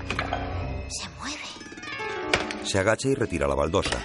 [0.88, 2.66] Se mueve.
[2.66, 4.04] Se agacha y retira la baldosa.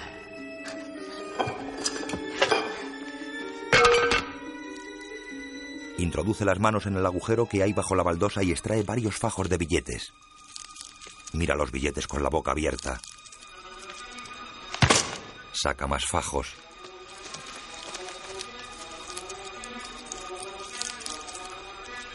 [5.98, 9.50] Introduce las manos en el agujero que hay bajo la baldosa y extrae varios fajos
[9.50, 10.14] de billetes.
[11.32, 13.00] Mira los billetes con la boca abierta.
[15.52, 16.54] Saca más fajos.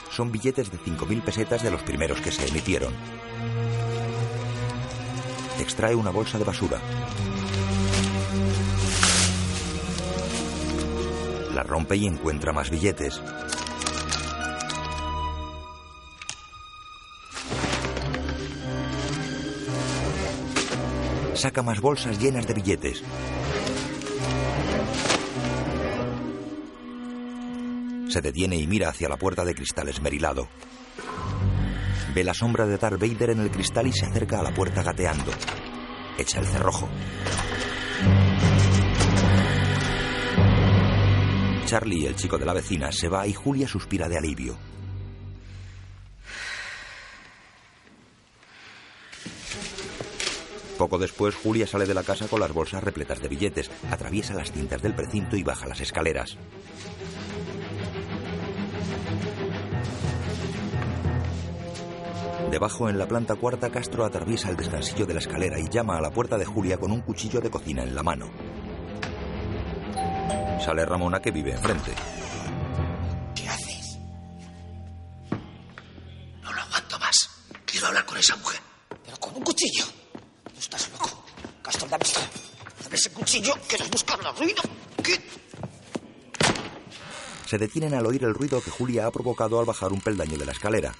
[0.10, 2.94] Son billetes de 5.000 pesetas de los primeros que se emitieron.
[5.60, 6.80] Extrae una bolsa de basura.
[11.54, 13.22] La rompe y encuentra más billetes.
[21.44, 23.04] Saca más bolsas llenas de billetes.
[28.08, 30.48] Se detiene y mira hacia la puerta de cristal esmerilado.
[32.16, 34.84] Ve la sombra de Darth Vader en el cristal y se acerca a la puerta
[34.84, 35.34] gateando.
[36.18, 36.88] Echa el cerrojo.
[41.66, 44.73] Charlie, el chico de la vecina, se va y Julia suspira de alivio.
[50.84, 54.52] Poco después, Julia sale de la casa con las bolsas repletas de billetes, atraviesa las
[54.52, 56.38] cintas del precinto y baja las escaleras.
[62.52, 66.02] Debajo, en la planta cuarta, Castro atraviesa el descansillo de la escalera y llama a
[66.02, 68.30] la puerta de Julia con un cuchillo de cocina en la mano.
[70.60, 71.94] Sale Ramona que vive enfrente.
[73.34, 74.00] ¿Qué haces?
[76.42, 77.30] No lo aguanto más.
[77.66, 78.60] Quiero hablar con esa mujer.
[79.06, 80.03] Pero con un cuchillo.
[80.74, 81.24] Estás loco.
[81.90, 82.06] Dame.
[82.84, 83.54] Dame ese cuchillo.
[83.68, 84.62] ¿Quieres buscar la ruina?
[85.04, 85.20] ¿Qué?
[87.46, 90.46] Se detienen al oír el ruido que Julia ha provocado al bajar un peldaño de
[90.48, 90.96] la escalera.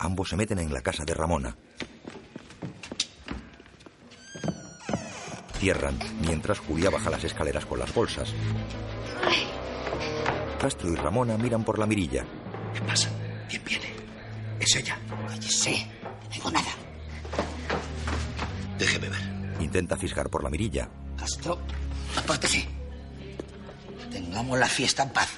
[0.00, 1.56] Ambos se meten en la casa de Ramona.
[5.58, 8.34] Cierran, mientras Julia baja las escaleras con las bolsas.
[10.58, 12.24] Castro y Ramona miran por la mirilla.
[12.74, 13.10] ¿Qué pasa?
[15.70, 16.70] No digo nada.
[18.78, 19.20] Déjeme ver.
[19.60, 20.88] Intenta fisgar por la mirilla.
[21.18, 21.58] Castro,
[22.16, 22.68] apártese.
[24.10, 25.30] Tengamos la fiesta en paz.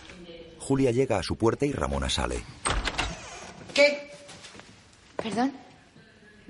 [0.59, 2.43] Julia llega a su puerta y Ramona sale.
[3.73, 4.11] ¿Qué?
[5.17, 5.53] ¿Perdón?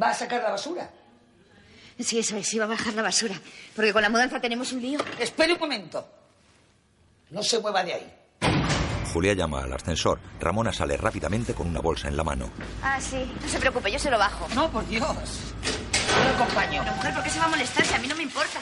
[0.01, 0.91] ¿Va a sacar la basura?
[1.99, 3.35] Sí, eso es, iba a bajar la basura.
[3.75, 4.99] Porque con la mudanza tenemos un lío.
[5.19, 6.07] Espere un momento.
[7.31, 8.15] No se mueva de ahí.
[9.17, 10.21] Julia llama al ascensor.
[10.39, 12.51] Ramona sale rápidamente con una bolsa en la mano.
[12.83, 13.17] Ah, sí.
[13.41, 14.47] No se preocupe, yo se lo bajo.
[14.55, 15.07] No, por Dios.
[15.07, 16.83] Yo lo acompaño.
[16.85, 18.61] Pero, mujer, ¿por qué se va a molestar si a mí no me importa?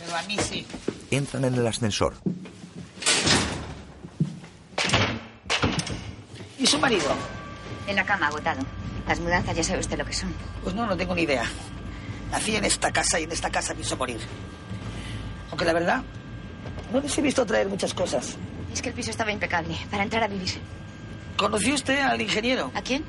[0.00, 0.66] Pero a mí sí.
[1.12, 2.14] Entran en el ascensor.
[6.58, 7.14] ¿Y su marido?
[7.86, 8.62] En la cama, agotado.
[9.06, 10.34] Las mudanzas ya sabe usted lo que son.
[10.64, 11.44] Pues no, no tengo ni idea.
[12.32, 14.18] Nací en esta casa y en esta casa pienso morir.
[15.50, 16.02] Aunque la verdad,
[16.92, 18.36] no les he visto traer muchas cosas.
[18.72, 20.50] Es que el piso estaba impecable para entrar a vivir.
[21.36, 22.70] ¿Conoció usted al ingeniero?
[22.74, 23.04] ¿A quién?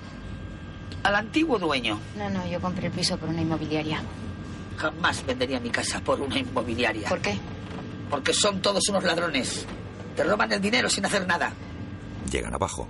[1.04, 2.00] Al antiguo dueño.
[2.17, 4.02] No, no, yo compré el piso por una inmobiliaria.
[4.78, 7.10] Jamás vendería mi casa por una inmobiliaria.
[7.10, 7.38] ¿Por qué?
[8.10, 9.65] Porque son todos unos ladrones.
[10.15, 11.54] Te roban el dinero sin hacer nada.
[12.32, 12.88] Llegan abajo.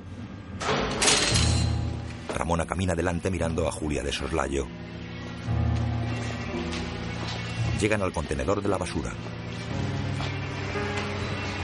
[2.33, 4.67] Ramona camina delante mirando a Julia de soslayo.
[7.79, 9.11] Llegan al contenedor de la basura.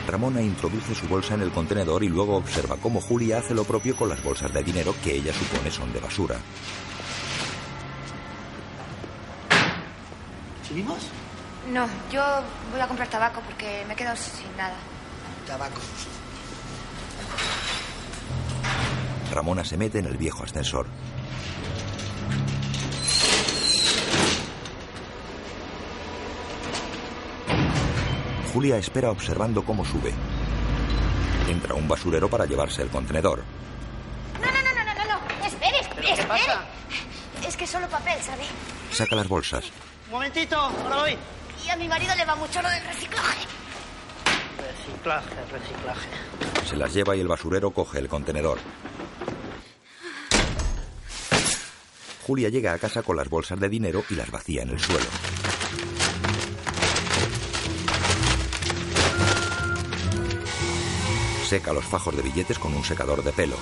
[0.08, 3.96] Ramona introduce su bolsa en el contenedor y luego observa cómo Julia hace lo propio
[3.96, 6.38] con las bolsas de dinero que ella supone son de basura.
[10.66, 10.98] ¿Subimos?
[11.74, 12.24] No, yo
[12.72, 14.76] voy a comprar tabaco porque me he quedado sin nada.
[15.46, 15.82] Tabaco.
[19.34, 20.88] Ramona se mete en el viejo ascensor.
[28.58, 30.12] Julia espera observando cómo sube.
[31.48, 33.44] Entra un basurero para llevarse el contenedor.
[34.42, 35.46] No, no, no, no, no, no, no.
[35.46, 36.66] Espere, espere, qué pasa?
[37.48, 38.46] Es que solo papel, ¿sabe?
[38.92, 39.66] Saca las bolsas.
[40.08, 41.18] Un momentito, ahora voy.
[41.68, 43.46] Y a mi marido le va mucho lo del reciclaje.
[44.58, 46.10] Reciclaje, reciclaje.
[46.68, 48.58] Se las lleva y el basurero coge el contenedor.
[52.26, 55.06] Julia llega a casa con las bolsas de dinero y las vacía en el suelo.
[61.48, 63.56] Seca los fajos de billetes con un secador de pelo.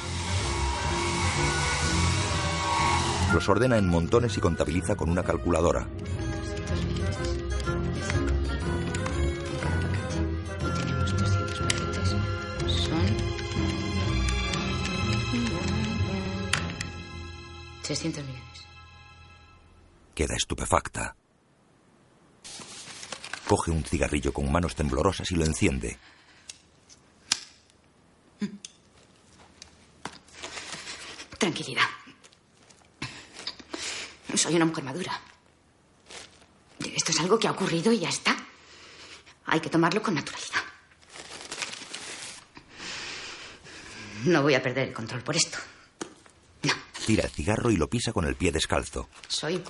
[3.31, 5.87] Los ordena en montones y contabiliza con una calculadora.
[12.65, 13.05] Son...
[17.83, 18.67] 300 millones.
[20.15, 21.15] Queda estupefacta.
[23.47, 25.99] Coge un cigarrillo con manos temblorosas y lo enciende.
[31.45, 31.85] Tranquilidad.
[34.33, 35.21] Soy una mujer madura.
[36.79, 38.35] Esto es algo que ha ocurrido y ya está.
[39.45, 40.63] Hay que tomarlo con naturalidad.
[44.23, 45.59] No voy a perder el control por esto.
[47.05, 49.07] Tira el cigarro y lo pisa con el pie descalzo.
[49.27, 49.63] Soy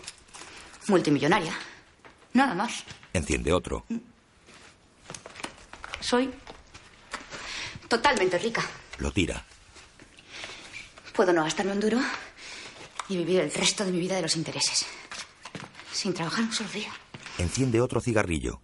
[0.87, 1.57] multimillonaria.
[2.31, 2.85] Nada más.
[3.11, 3.85] Enciende otro.
[5.99, 6.33] Soy
[7.89, 8.65] totalmente rica.
[8.99, 9.45] Lo tira.
[11.15, 11.99] Puedo no gastarme un duro
[13.07, 14.85] y vivir el resto de mi vida de los intereses.
[15.91, 16.91] Sin trabajar un solo día.
[17.37, 18.59] Enciende otro cigarrillo.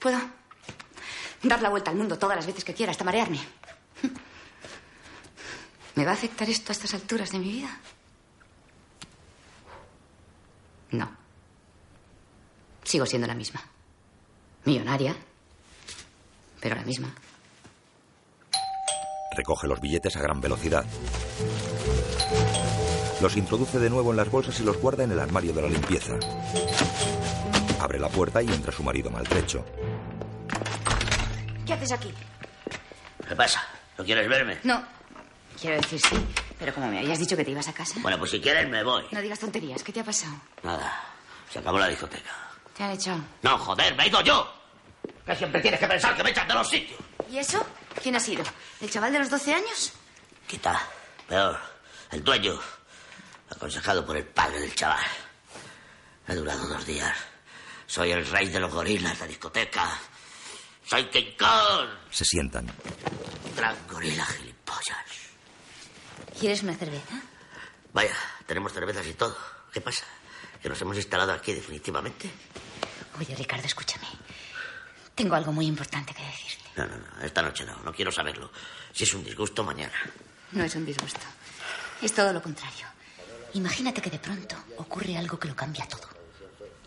[0.00, 0.18] Puedo
[1.42, 3.40] dar la vuelta al mundo todas las veces que quiera hasta marearme.
[5.94, 7.80] ¿Me va a afectar esto a estas alturas de mi vida?
[10.92, 11.10] No.
[12.84, 13.60] Sigo siendo la misma.
[14.64, 15.14] Millonaria,
[16.60, 17.14] pero la misma.
[19.36, 20.86] Recoge los billetes a gran velocidad.
[23.20, 25.68] Los introduce de nuevo en las bolsas y los guarda en el armario de la
[25.68, 26.14] limpieza.
[27.80, 29.64] Abre la puerta y entra su marido maltrecho.
[31.66, 32.12] ¿Qué haces aquí?
[33.26, 33.62] ¿Qué pasa?
[33.96, 34.58] ¿No quieres verme?
[34.62, 34.82] No.
[35.60, 36.16] Quiero decir sí,
[36.58, 37.96] pero como me habías dicho que te ibas a casa.
[38.00, 39.04] Bueno, pues si quieres me voy.
[39.10, 39.82] No digas tonterías.
[39.82, 40.34] ¿Qué te ha pasado?
[40.62, 41.02] Nada.
[41.50, 42.30] Se acabó la discoteca.
[42.76, 43.20] ¿Te han echado?
[43.42, 44.48] No, joder, me he ido yo.
[45.26, 47.00] Que siempre tienes que pensar que me echan de los sitios.
[47.30, 47.66] ¿Y eso?
[48.00, 48.44] ¿Quién ha sido?
[48.80, 49.92] ¿El chaval de los 12 años?
[50.46, 50.80] Quita.
[51.28, 51.58] Peor.
[52.12, 52.58] El dueño.
[53.50, 55.04] Aconsejado por el padre del chaval.
[56.26, 57.16] Ha durado dos días.
[57.86, 59.98] Soy el rey de los gorilas de la discoteca.
[60.84, 61.88] Soy King Kong.
[62.10, 62.70] Se sientan.
[63.56, 65.06] Gran gorila gilipollas.
[66.38, 67.20] ¿Quieres una cerveza?
[67.92, 68.14] Vaya,
[68.46, 69.36] tenemos cervezas y todo.
[69.72, 70.04] ¿Qué pasa?
[70.62, 72.30] ¿Que nos hemos instalado aquí definitivamente?
[73.18, 74.06] Oye, Ricardo, escúchame.
[75.14, 76.70] Tengo algo muy importante que decirte.
[76.76, 77.22] No, no, no.
[77.24, 77.76] Esta noche no.
[77.82, 78.52] No quiero saberlo.
[78.92, 79.98] Si es un disgusto, mañana.
[80.52, 81.20] No es un disgusto.
[82.00, 82.86] Es todo lo contrario.
[83.54, 86.08] Imagínate que de pronto ocurre algo que lo cambia todo.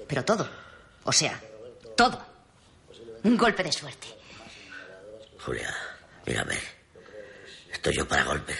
[0.07, 0.49] Pero todo.
[1.03, 1.39] O sea,
[1.95, 2.23] todo.
[3.23, 4.07] Un golpe de suerte.
[5.43, 5.73] Julia,
[6.25, 6.57] mírame.
[7.71, 8.57] Estoy yo para golpes.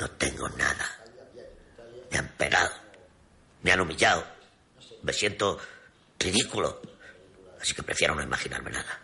[0.00, 0.86] No tengo nada.
[2.10, 2.70] Me han pegado.
[3.62, 4.24] Me han humillado.
[5.02, 5.58] Me siento
[6.18, 6.80] ridículo.
[7.60, 9.00] Así que prefiero no imaginarme nada.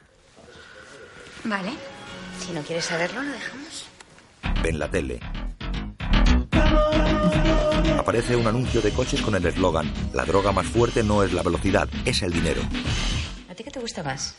[1.45, 1.73] Vale.
[2.41, 3.87] Si no quieres saberlo, lo dejamos.
[4.63, 5.21] Ven la tele.
[7.99, 11.43] Aparece un anuncio de coches con el eslogan La droga más fuerte no es la
[11.43, 12.61] velocidad, es el dinero.
[13.49, 14.37] ¿A ti qué te gusta más?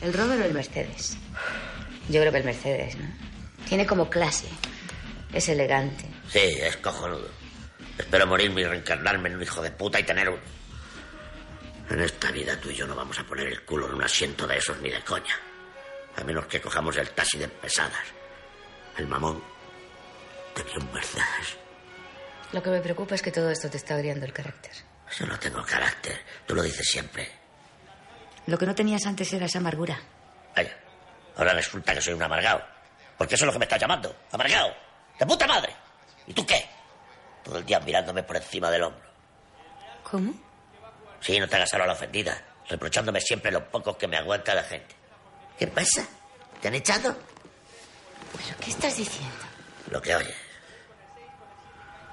[0.00, 1.16] ¿El Rover o el Mercedes?
[2.08, 3.06] Yo creo que el Mercedes, ¿no?
[3.68, 4.46] Tiene como clase.
[5.32, 6.04] Es elegante.
[6.28, 7.28] Sí, es cojonudo.
[7.96, 10.38] Espero morirme y reencarnarme en un hijo de puta y tener un...
[11.90, 14.46] En esta vida tú y yo no vamos a poner el culo en un asiento
[14.46, 15.34] de esos ni de coña.
[16.16, 18.06] A menos que cojamos el taxi de pesadas.
[18.96, 19.42] El mamón
[20.54, 21.58] tenía un Mercedes.
[22.52, 24.72] Lo que me preocupa es que todo esto te está agriando el carácter.
[25.18, 26.20] Yo no tengo carácter.
[26.46, 27.30] Tú lo dices siempre.
[28.46, 30.00] Lo que no tenías antes era esa amargura.
[30.56, 30.76] Vaya,
[31.36, 32.62] ahora resulta que soy un amargado.
[33.16, 34.14] Porque eso es lo que me estás llamando.
[34.32, 34.74] Amargado.
[35.18, 35.74] ¡De puta madre!
[36.26, 36.68] ¿Y tú qué?
[37.44, 39.08] Todo el día mirándome por encima del hombro.
[40.02, 40.32] ¿Cómo?
[41.20, 42.42] Sí, no te hagas ahora la ofendida.
[42.68, 44.94] Reprochándome siempre lo poco que me aguanta la gente.
[45.58, 46.06] ¿Qué pasa?
[46.60, 47.16] ¿Te han echado?
[48.32, 49.44] ¿Pero qué estás diciendo?
[49.90, 50.49] Lo que oyes.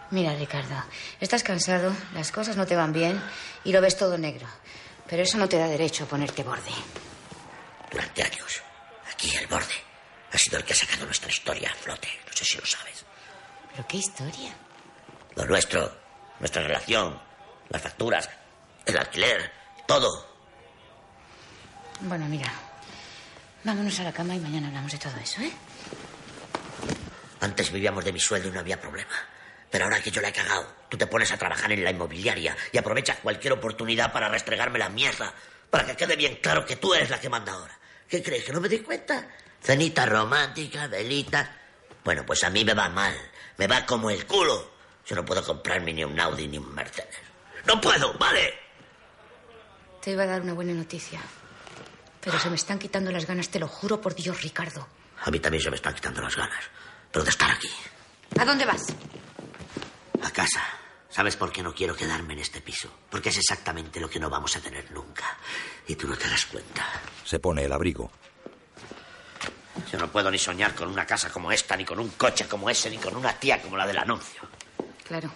[0.09, 0.75] Mira, Ricardo,
[1.19, 3.21] estás cansado, las cosas no te van bien
[3.65, 4.47] y lo ves todo negro.
[5.07, 6.71] Pero eso no te da derecho a ponerte borde.
[7.91, 8.61] Durante años,
[9.11, 9.73] aquí el borde
[10.31, 12.07] ha sido el que ha sacado nuestra historia a flote.
[12.25, 13.05] No sé si lo sabes.
[13.71, 14.53] ¿Pero qué historia?
[15.35, 15.93] Lo nuestro,
[16.39, 17.19] nuestra relación,
[17.69, 18.29] las facturas,
[18.85, 19.51] el alquiler,
[19.85, 20.25] todo.
[22.01, 22.51] Bueno, mira,
[23.63, 25.51] vámonos a la cama y mañana hablamos de todo eso, ¿eh?
[27.41, 29.13] Antes vivíamos de mi sueldo y no había problema.
[29.77, 32.57] Pero ahora que yo la he cagado, tú te pones a trabajar en la inmobiliaria
[32.71, 35.31] y aprovechas cualquier oportunidad para restregarme la mierda,
[35.69, 37.77] para que quede bien claro que tú eres la que manda ahora.
[38.09, 38.43] ¿Qué crees?
[38.43, 39.27] ¿Que no me doy cuenta?
[39.61, 41.55] Cenita romántica, velita.
[42.03, 43.15] Bueno, pues a mí me va mal.
[43.57, 44.71] Me va como el culo.
[45.05, 47.19] Yo no puedo comprarme ni un Audi ni un Mercedes.
[47.67, 48.17] ¡No puedo!
[48.17, 48.55] ¿Vale?
[50.01, 51.21] Te iba a dar una buena noticia.
[52.19, 54.87] Pero se me están quitando las ganas, te lo juro por Dios, Ricardo.
[55.21, 56.63] A mí también se me están quitando las ganas.
[57.11, 57.69] Pero de estar aquí.
[58.39, 58.87] ¿A dónde vas?
[60.23, 60.63] A casa.
[61.09, 62.91] ¿Sabes por qué no quiero quedarme en este piso?
[63.09, 65.37] Porque es exactamente lo que no vamos a tener nunca.
[65.87, 66.85] Y tú no te das cuenta.
[67.23, 68.11] Se pone el abrigo.
[69.91, 72.69] Yo no puedo ni soñar con una casa como esta, ni con un coche como
[72.69, 74.41] ese, ni con una tía como la del anuncio.
[75.07, 75.31] Claro.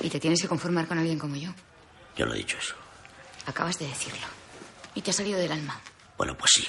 [0.00, 1.50] Y te tienes que conformar con alguien como yo.
[2.16, 2.74] Yo no he dicho eso.
[3.46, 4.26] Acabas de decirlo.
[4.94, 5.80] Y te ha salido del alma.
[6.16, 6.66] Bueno, pues sí.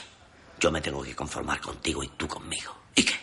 [0.60, 2.76] Yo me tengo que conformar contigo y tú conmigo.
[2.96, 3.16] ¿Y qué?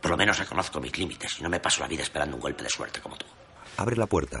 [0.00, 2.62] Por lo menos reconozco mis límites y no me paso la vida esperando un golpe
[2.62, 3.26] de suerte como tú.
[3.76, 4.40] Abre la puerta.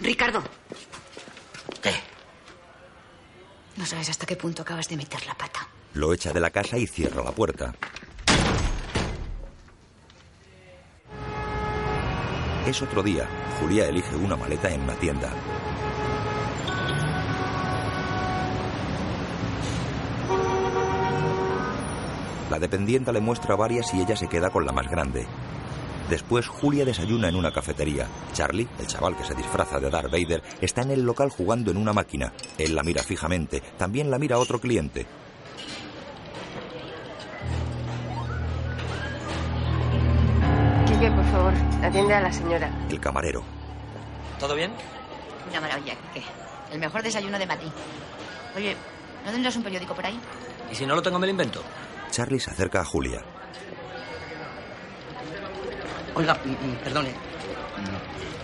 [0.00, 0.42] Ricardo.
[1.82, 1.92] ¿Qué?
[3.76, 5.68] No sabes hasta qué punto acabas de meter la pata.
[5.94, 7.74] Lo echa de la casa y cierra la puerta.
[12.66, 13.28] Es otro día.
[13.60, 15.30] Julia elige una maleta en una tienda.
[22.54, 25.26] La dependienta le muestra varias y ella se queda con la más grande.
[26.08, 28.06] Después, Julia desayuna en una cafetería.
[28.32, 31.76] Charlie, el chaval que se disfraza de Darth Vader, está en el local jugando en
[31.78, 32.32] una máquina.
[32.56, 33.60] Él la mira fijamente.
[33.76, 35.04] También la mira otro cliente.
[40.86, 42.70] Quique, por favor, atiende a la señora.
[42.88, 43.42] El camarero.
[44.38, 44.70] ¿Todo bien?
[45.50, 46.22] Una maravilla, ¿qué?
[46.70, 47.66] El mejor desayuno de Mati.
[48.54, 48.76] Oye,
[49.26, 50.20] ¿no tendrás un periódico por ahí?
[50.70, 51.60] ¿Y si no lo tengo, me lo invento?
[52.14, 53.20] Charlie se acerca a Julia.
[56.14, 57.10] Oiga, mm, mm, perdone.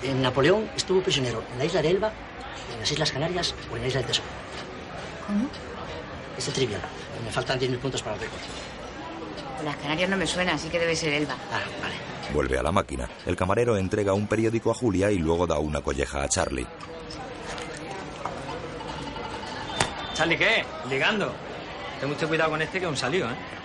[0.03, 2.11] En Napoleón estuvo prisionero en la isla de Elba,
[2.73, 4.27] en las Islas Canarias o en la isla del Tesoro.
[5.25, 5.49] ¿Cómo?
[6.37, 6.81] Es de trivial.
[7.25, 8.41] Me faltan 10.000 puntos para el récord.
[9.65, 11.37] Las Canarias no me suena, así que debe ser Elba.
[11.53, 11.95] Ah, vale.
[12.35, 13.09] Vuelve a la máquina.
[13.25, 16.67] El camarero entrega un periódico a Julia y luego da una colleja a Charlie.
[20.15, 20.65] ¿Charlie qué?
[20.89, 21.33] Ligando.
[22.01, 23.60] Ten mucho cuidado con este que es un salió, ¿eh?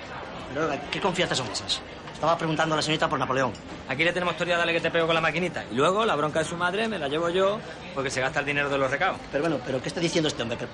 [0.53, 1.81] Pero, ¿qué confianzas son esas?
[2.13, 3.51] Estaba preguntando a la señorita por Napoleón.
[3.89, 5.65] Aquí le tenemos teoría dale que te pego con la maquinita.
[5.69, 7.59] Y luego la bronca de su madre me la llevo yo
[7.93, 9.19] porque se gasta el dinero de los recados.
[9.31, 10.57] Pero bueno, ¿pero qué está diciendo este hombre?
[10.57, 10.65] ¿Qué,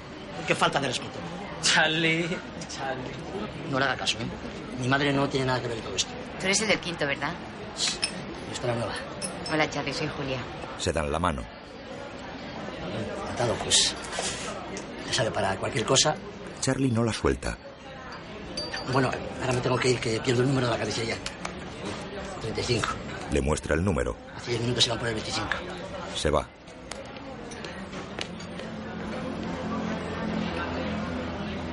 [0.48, 1.18] qué falta de respeto?
[1.64, 2.28] Charlie,
[2.70, 3.12] Charlie.
[3.72, 4.26] No le haga caso, ¿eh?
[4.80, 6.12] Mi madre no tiene nada que ver en todo esto.
[6.40, 7.32] Tú eres el del quinto, ¿verdad?
[7.78, 8.94] Yo estoy la nueva.
[9.52, 10.38] Hola, Charlie, soy Julia.
[10.78, 11.44] Se dan la mano.
[13.24, 13.96] Encantado, pues.
[15.08, 16.16] Ya sabe, para cualquier cosa.
[16.62, 17.58] Charlie no la suelta.
[18.92, 19.10] Bueno,
[19.42, 21.16] ahora me tengo que ir, que pierdo el número de la carnicería.
[22.42, 22.88] 35.
[23.32, 24.16] Le muestra el número.
[24.36, 25.48] Hace 10 minutos se van por el 25.
[26.16, 26.48] Se va.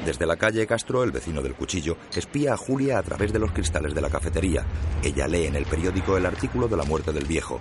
[0.04, 3.52] Desde la calle Castro, el vecino del cuchillo espía a Julia a través de los
[3.52, 4.64] cristales de la cafetería.
[5.02, 7.60] Ella lee en el periódico el artículo de la muerte del viejo.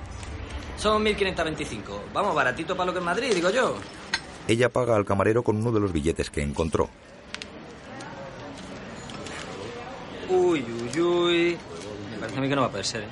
[0.78, 2.04] Son 1525.
[2.14, 3.76] Vamos, baratito para lo que es Madrid, digo yo.
[4.48, 6.90] Ella paga al camarero con uno de los billetes que encontró.
[10.30, 11.58] Uy, uy, uy.
[12.12, 13.08] Me parece a mí que no va a poder ser, ¿eh?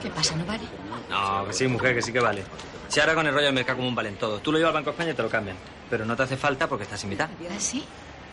[0.00, 0.64] ¿Qué pasa, no vale?
[1.08, 2.42] No, que sí, mujer, que sí que vale.
[2.88, 4.40] Si ahora con el rollo de mercado común valen todo.
[4.40, 5.56] Tú lo llevas al Banco de España y te lo cambian.
[5.88, 7.30] Pero no te hace falta porque estás invitada.
[7.50, 7.84] ¿Ah, sí?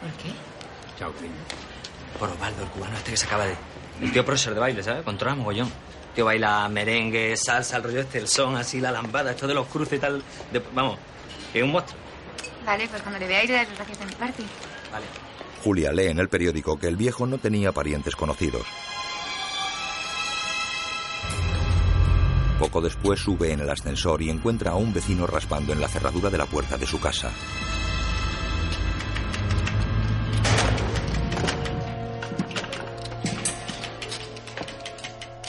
[0.01, 0.31] ¿Por qué?
[0.97, 1.33] Chao, cariño.
[2.17, 3.55] Por Osvaldo, el cubano este que se acaba de...
[4.01, 5.03] El tío profesor de baile, ¿sabes?
[5.03, 5.67] Controla mogollón.
[5.67, 9.53] El tío baila merengue, salsa, el rollo este, el son, así, la lambada, esto de
[9.53, 10.23] los cruces y tal.
[10.51, 10.97] de- Vamos,
[11.53, 11.99] es un monstruo.
[12.65, 14.43] Vale, pues cuando le veáis, le das las gracias de mi parte.
[14.91, 15.05] Vale.
[15.63, 18.65] Julia lee en el periódico que el viejo no tenía parientes conocidos.
[22.59, 26.29] Poco después sube en el ascensor y encuentra a un vecino raspando en la cerradura
[26.29, 27.31] de la puerta de su casa.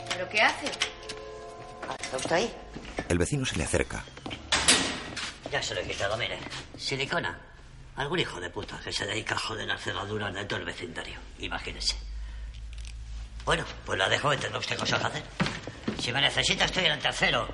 [0.08, 0.66] ¿Pero qué hace?
[2.00, 2.54] ¿Está usted ahí?
[3.08, 4.04] El vecino se le acerca.
[5.50, 6.38] Ya se lo he quitado, mire.
[6.76, 7.49] Silicona.
[7.97, 11.18] Algún hijo de puta que se dedica a joder las cerraduras de todo el vecindario.
[11.38, 11.97] Imagínese.
[13.45, 15.22] Bueno, pues la dejo y tendrá usted cosas que hacer.
[15.99, 17.49] Si me necesita, estoy en el tercero.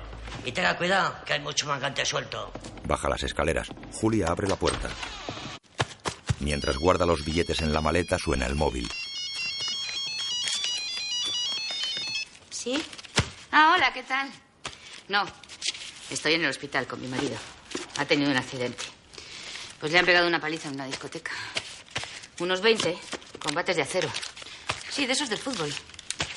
[0.45, 2.51] Y tenga cuidado, que hay mucho mangante suelto.
[2.85, 3.67] Baja las escaleras.
[3.93, 4.89] Julia abre la puerta.
[6.39, 8.89] Mientras guarda los billetes en la maleta, suena el móvil.
[12.49, 12.81] ¿Sí?
[13.51, 14.29] Ah, hola, ¿qué tal?
[15.09, 15.25] No,
[16.09, 17.37] estoy en el hospital con mi marido.
[17.97, 18.96] Ha tenido un accidente.
[19.79, 21.31] Pues le han pegado una paliza en una discoteca.
[22.39, 22.97] Unos 20,
[23.39, 24.09] combates de acero.
[24.89, 25.73] Sí, de esos del fútbol.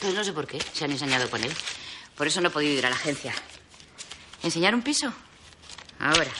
[0.01, 1.53] Pues no sé por qué, se han ensañado con él.
[2.16, 3.32] Por eso no he podido ir a la agencia.
[4.43, 5.12] ¿Enseñar un piso?
[5.99, 6.30] Ahora.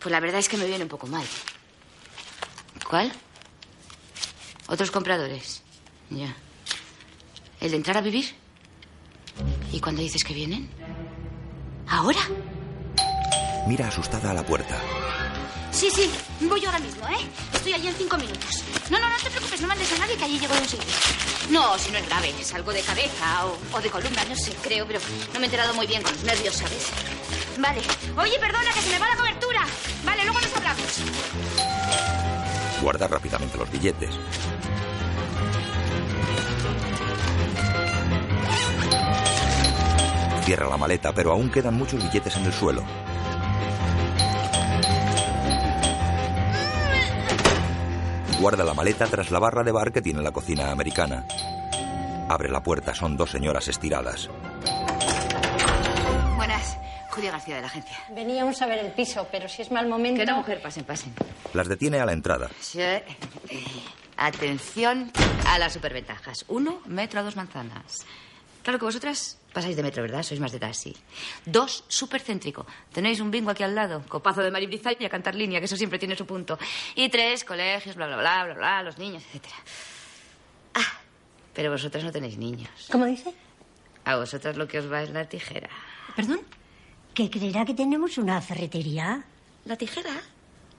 [0.00, 1.24] Pues la verdad es que me viene un poco mal.
[2.88, 3.12] ¿Cuál?
[4.68, 5.62] ¿Otros compradores?
[6.10, 6.34] Ya.
[7.60, 8.34] ¿El de entrar a vivir?
[9.72, 10.70] ¿Y cuándo dices que vienen?
[11.88, 12.20] ¿Ahora?
[13.66, 14.80] Mira asustada a la puerta.
[15.76, 16.10] Sí, sí,
[16.40, 17.18] voy yo ahora mismo, ¿eh?
[17.52, 18.62] Estoy allí en cinco minutos.
[18.88, 20.86] No, no, no te preocupes, no mandes a nadie que allí llego yo enseguida.
[21.50, 24.54] No, si no es grave, es algo de cabeza o, o de columna, no sé,
[24.62, 25.00] creo, pero
[25.34, 26.86] no me he enterado muy bien con los nervios, ¿sabes?
[27.58, 27.82] Vale.
[28.16, 29.66] Oye, perdona, que se me va la cobertura.
[30.02, 30.86] Vale, luego nos hablamos.
[32.80, 34.14] Guarda rápidamente los billetes.
[40.44, 42.82] Cierra la maleta, pero aún quedan muchos billetes en el suelo.
[48.40, 51.24] Guarda la maleta tras la barra de bar que tiene la cocina americana.
[52.28, 54.28] Abre la puerta, son dos señoras estiradas.
[56.36, 56.76] Buenas,
[57.10, 57.96] Julia García de la agencia.
[58.10, 60.20] Veníamos a ver el piso, pero si es mal momento.
[60.20, 61.14] Que no, mujer, pasen, pasen.
[61.54, 62.50] Las detiene a la entrada.
[62.60, 63.04] Sí, eh,
[64.18, 65.10] Atención
[65.46, 66.44] a las superventajas.
[66.48, 68.04] Uno, metro a dos manzanas.
[68.62, 70.22] Claro que vosotras pasáis de metro, ¿verdad?
[70.22, 70.92] Sois más de taxi.
[71.46, 72.66] Dos, supercéntrico.
[72.92, 74.04] Tenéis un bingo aquí al lado.
[74.06, 76.58] Copazo de Maribrizal y a cantar línea, que eso siempre tiene su punto.
[76.94, 79.56] Y tres, colegios, bla, bla, bla, bla, bla, los niños, etcétera.
[80.74, 81.00] Ah,
[81.54, 82.68] pero vosotras no tenéis niños.
[82.92, 83.32] ¿Cómo dice?
[84.04, 85.70] A vosotras lo que os va es la tijera.
[86.14, 86.40] ¿Perdón?
[87.14, 89.24] ¿Que creerá que tenemos una ferretería?
[89.64, 90.20] ¿La tijera?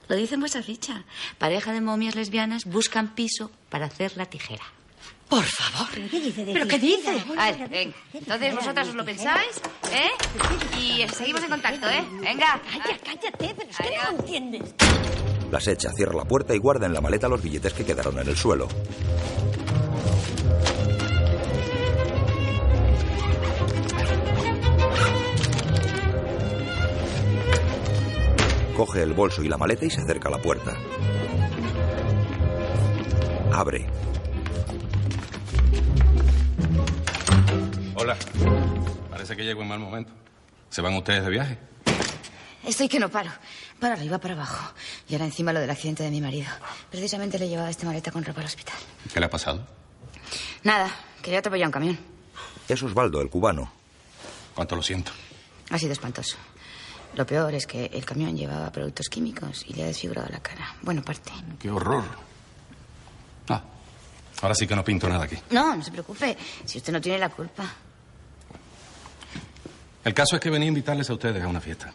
[0.06, 1.02] Lo dice en vuestra ficha.
[1.36, 4.77] Pareja de momias lesbianas buscan piso para hacer la tijera.
[5.28, 5.88] Por favor.
[5.94, 6.44] ¿Pero qué dice?
[6.44, 7.12] de ¿Pero qué tijera?
[7.12, 7.24] dice?
[7.36, 7.94] A ver, venga.
[8.14, 9.60] Entonces vosotras os lo pensáis,
[9.92, 10.08] ¿eh?
[10.78, 12.02] Y seguimos en contacto, ¿eh?
[12.22, 12.60] Venga.
[12.70, 14.74] Calla, cállate, pero es que no lo entiendes.
[15.50, 18.28] Las echa, cierra la puerta y guarda en la maleta los billetes que quedaron en
[18.28, 18.68] el suelo.
[28.76, 30.76] Coge el bolso y la maleta y se acerca a la puerta.
[33.52, 33.86] Abre.
[37.94, 38.16] Hola.
[39.10, 40.12] Parece que llego en mal momento.
[40.70, 41.58] ¿Se van ustedes de viaje?
[42.64, 43.30] Estoy que no paro.
[43.80, 44.72] Para arriba, para abajo.
[45.08, 46.48] Y ahora encima lo del accidente de mi marido.
[46.90, 48.76] Precisamente le he llevado esta maleta con ropa al hospital.
[49.12, 49.66] ¿Qué le ha pasado?
[50.64, 50.90] Nada,
[51.22, 51.98] quería atropellar un camión.
[52.68, 53.72] Es Osvaldo, el cubano.
[54.54, 55.12] Cuánto lo siento.
[55.70, 56.36] Ha sido espantoso.
[57.14, 60.74] Lo peor es que el camión llevaba productos químicos y le ha desfigurado la cara.
[60.82, 61.32] Bueno, parte.
[61.58, 62.04] Qué horror.
[63.48, 63.62] Ah,
[64.42, 65.36] ahora sí que no pinto nada aquí.
[65.50, 66.36] No, no se preocupe.
[66.64, 67.64] Si usted no tiene la culpa.
[70.04, 71.92] El caso es que venía a invitarles a ustedes a una fiesta.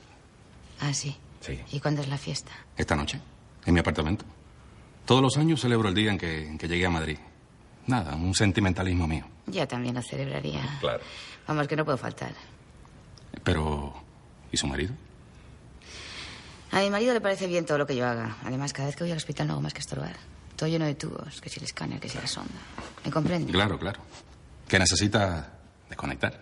[0.79, 1.15] Ah, sí.
[1.41, 1.59] Sí.
[1.71, 2.51] ¿Y cuándo es la fiesta?
[2.77, 3.19] Esta noche,
[3.65, 4.25] en mi apartamento.
[5.05, 7.17] Todos los años celebro el día en que, en que llegué a Madrid.
[7.87, 9.25] Nada, un sentimentalismo mío.
[9.47, 10.61] Yo también lo celebraría.
[10.79, 11.01] Claro.
[11.47, 12.33] Vamos, que no puedo faltar.
[13.43, 13.93] Pero,
[14.51, 14.93] ¿y su marido?
[16.71, 18.37] A mi marido le parece bien todo lo que yo haga.
[18.45, 20.15] Además, cada vez que voy al hospital no hago más que estorbar.
[20.63, 22.53] Todo lleno de tubos, que si el escáner, que si la sonda.
[23.03, 23.51] ¿Me comprende?
[23.51, 23.99] Claro, claro.
[24.65, 25.59] Que necesita
[25.89, 26.39] desconectar.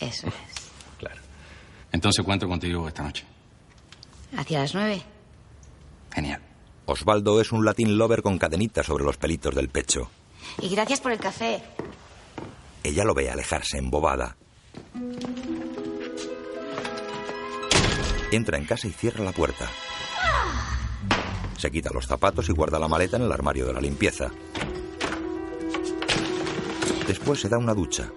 [0.00, 0.34] Eso es.
[0.98, 1.20] Claro.
[1.92, 3.24] Entonces cuento contigo esta noche.
[4.36, 5.00] ¿Hacia las nueve?
[6.12, 6.42] Genial.
[6.86, 10.10] Osvaldo es un latín lover con cadenitas sobre los pelitos del pecho.
[10.60, 11.62] Y gracias por el café.
[12.82, 14.36] Ella lo ve alejarse embobada.
[18.32, 19.70] Entra en casa y cierra la puerta.
[21.56, 24.30] Se quita los zapatos y guarda la maleta en el armario de la limpieza.
[27.06, 28.10] Después se da una ducha.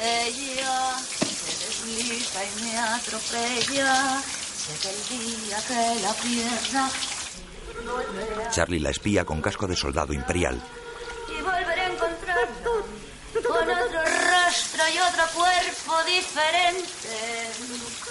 [0.00, 4.22] Ella se desliza y me atropella.
[4.22, 6.90] Sé que el día que la pierda
[8.50, 10.60] Charlie la espía con casco de soldado imperial.
[11.28, 12.82] y volveré a encontrar con
[13.34, 17.12] otro rostro y otro cuerpo diferente.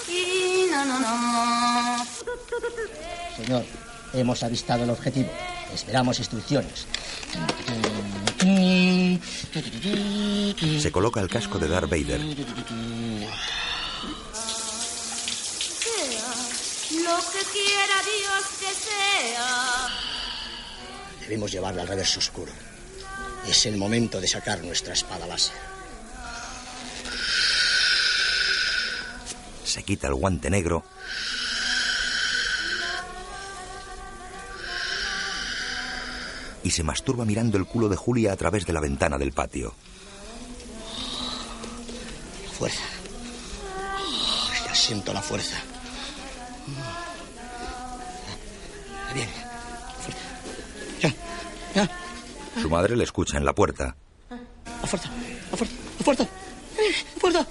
[0.08, 2.06] Y no, no, no.
[3.38, 3.66] Señor,
[4.14, 5.30] hemos avistado el objetivo.
[5.74, 6.86] Esperamos instrucciones.
[10.82, 12.22] Se coloca el casco de Darth Vader.
[15.80, 16.34] Sea
[17.04, 19.90] lo que quiera Dios que sea.
[21.22, 22.52] Debemos llevarla al reverso oscuro.
[23.48, 25.56] Es el momento de sacar nuestra espada láser.
[29.64, 30.84] Se quita el guante negro.
[36.64, 39.74] Y se masturba mirando el culo de Julia a través de la ventana del patio.
[42.58, 42.84] Fuerza.
[44.66, 45.58] Ya siento la fuerza.
[49.14, 49.30] Bien.
[51.02, 51.14] Ya,
[51.76, 51.90] ya.
[52.62, 53.96] Su madre le escucha en la puerta.
[54.30, 55.10] A fuerza,
[55.52, 56.24] a fuerza, a fuerza.
[56.24, 57.48] A fuerza.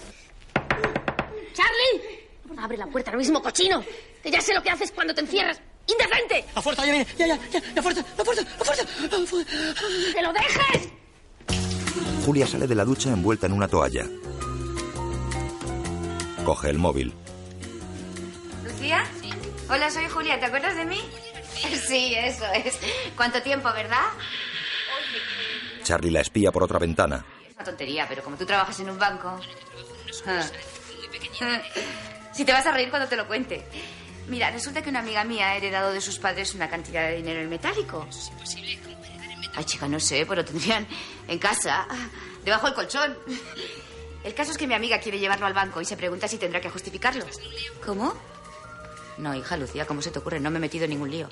[1.55, 2.23] ¡Charlie!
[2.59, 3.85] Abre la puerta ahora mismo, cochino.
[4.23, 5.61] Que ya sé lo que haces cuando te encierras.
[5.93, 6.45] ¡Indecente!
[6.55, 8.83] A fuerza, ya, ya, ya, ya, ya, a fuerza, a fuerza, a fuerza.
[8.83, 9.51] a fuerza.
[10.15, 10.89] ¡Que lo dejes!
[12.25, 14.07] Julia sale de la ducha envuelta en una toalla.
[16.45, 17.13] Coge el móvil.
[18.65, 19.05] ¿Lucía?
[19.69, 20.39] Hola, soy Julia.
[20.39, 21.01] ¿Te acuerdas de mí?
[21.87, 22.79] Sí, eso es.
[23.17, 24.07] ¿Cuánto tiempo, verdad?
[25.83, 27.25] Charlie la espía por otra ventana.
[27.49, 29.39] Es una tontería, pero como tú trabajas en un banco...
[30.27, 30.43] Ah.
[32.33, 33.65] Si te vas a reír cuando te lo cuente.
[34.29, 37.41] Mira, resulta que una amiga mía ha heredado de sus padres una cantidad de dinero
[37.41, 38.07] en metálico.
[39.55, 40.87] Ay, chica, no sé, pero lo tendrían
[41.29, 41.87] en casa,
[42.45, 43.17] debajo del colchón.
[44.25, 46.61] El caso es que mi amiga quiere llevarlo al banco y se pregunta si tendrá
[46.61, 47.27] que justificarlo.
[47.85, 48.15] ¿Cómo?
[49.19, 50.41] No, hija Lucía, ¿cómo se te ocurre?
[50.41, 51.29] No me he metido en ningún lío.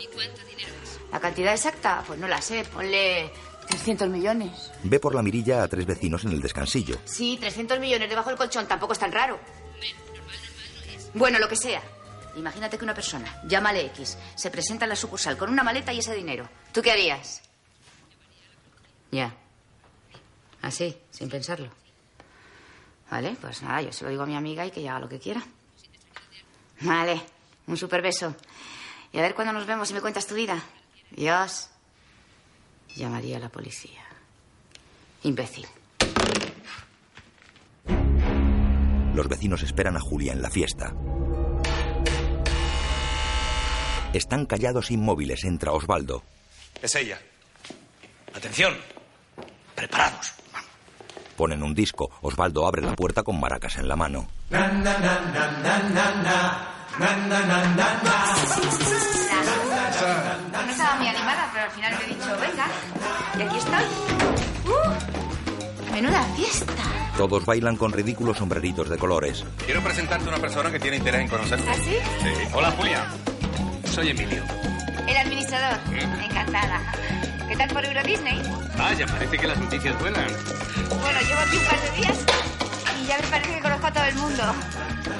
[1.12, 2.04] ¿La cantidad exacta?
[2.06, 2.64] Pues no la sé.
[2.72, 3.32] Ponle
[3.68, 4.70] 300 millones.
[4.82, 6.96] Ve por la mirilla a tres vecinos en el descansillo.
[7.04, 9.38] Sí, 300 millones debajo del colchón tampoco es tan raro.
[11.14, 11.82] Bueno, lo que sea.
[12.36, 15.98] Imagínate que una persona, llámale X, se presenta en la sucursal con una maleta y
[15.98, 16.48] ese dinero.
[16.72, 17.42] ¿Tú qué harías?
[19.10, 19.34] Ya.
[20.62, 21.70] Así, sin pensarlo.
[23.10, 25.18] Vale, pues nada, yo se lo digo a mi amiga y que haga lo que
[25.18, 25.42] quiera.
[26.82, 27.20] Vale,
[27.66, 28.34] un super beso.
[29.12, 30.62] Y a ver cuándo nos vemos y me cuentas tu vida.
[31.10, 31.68] Dios.
[32.94, 34.04] Llamaría a la policía.
[35.22, 35.66] Imbécil.
[39.14, 40.94] Los vecinos esperan a Julia en la fiesta.
[44.12, 45.44] Están callados inmóviles.
[45.44, 46.22] Entra Osvaldo.
[46.82, 47.20] Es ella.
[48.34, 48.74] Atención.
[49.74, 50.32] Preparados.
[51.36, 52.10] Ponen un disco.
[52.22, 54.28] Osvaldo abre la puerta con maracas en la mano.
[54.50, 54.58] No
[60.70, 62.66] estaba muy animada, pero al final me he dicho, venga,
[63.38, 63.84] y aquí estoy.
[64.66, 65.92] ¡Uh!
[65.92, 66.72] Menuda fiesta.
[67.16, 69.44] Todos bailan con ridículos sombreritos de colores.
[69.64, 71.70] Quiero presentarte a una persona que tiene interés en conocerte.
[71.70, 71.96] ¿Ah, sí?
[72.22, 72.48] Sí.
[72.52, 73.06] Hola, Julia.
[73.90, 74.44] Soy Emilio.
[75.08, 75.78] El administrador.
[76.22, 76.80] Encantada.
[77.48, 78.40] ¿Qué tal por Euro Disney?
[78.76, 80.26] Vaya, parece que las noticias vuelan.
[80.88, 82.18] Bueno, llevo aquí un par de días
[83.02, 84.42] y ya me parece que conozco a todo el mundo.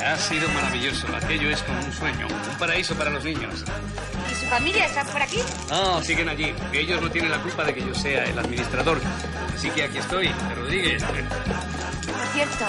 [0.07, 1.07] Ha sido maravilloso.
[1.17, 2.27] Aquello es como un sueño.
[2.29, 3.65] Un paraíso para los niños.
[4.31, 5.41] ¿Y su familia está por aquí?
[5.69, 6.55] No, siguen allí.
[6.73, 9.01] Ellos no tienen la culpa de que yo sea el administrador.
[9.53, 11.03] Así que aquí estoy, Rodríguez.
[11.03, 12.67] Por cierto,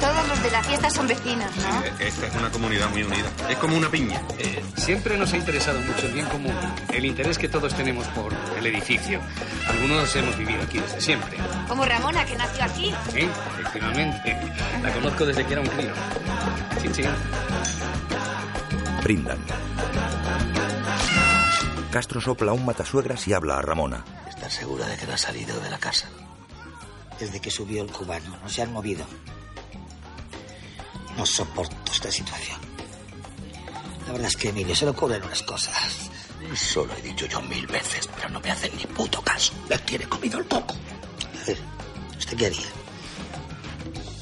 [0.00, 1.84] todos los de la fiesta son vecinos, ¿no?
[1.98, 3.30] Esta es una comunidad muy unida.
[3.48, 4.22] Es como una piña.
[4.38, 6.54] Eh, siempre nos ha interesado mucho el bien común,
[6.92, 9.20] el interés que todos tenemos por el edificio.
[9.68, 11.36] Algunos hemos vivido aquí desde siempre.
[11.68, 12.94] Como Ramona, que nació aquí.
[13.12, 13.28] Sí,
[13.60, 14.36] efectivamente.
[14.82, 15.92] La conozco desde que era un crío.
[16.80, 17.06] Chin, chin.
[19.02, 19.38] Brindan.
[21.90, 24.04] Castro sopla un matasuegras y habla a Ramona.
[24.28, 26.08] ¿Estás segura de que no ha salido de la casa?
[27.18, 29.04] Desde que subió el cubano, no se han movido.
[31.16, 32.58] No soporto esta situación.
[34.06, 36.10] La verdad es que Emilio se le ocurren unas cosas.
[36.52, 39.52] Eso lo he dicho yo mil veces, pero no me hacen ni puto caso.
[39.68, 40.74] Le tiene comido el coco.
[41.40, 41.58] A ver,
[42.18, 42.66] ¿usted qué haría?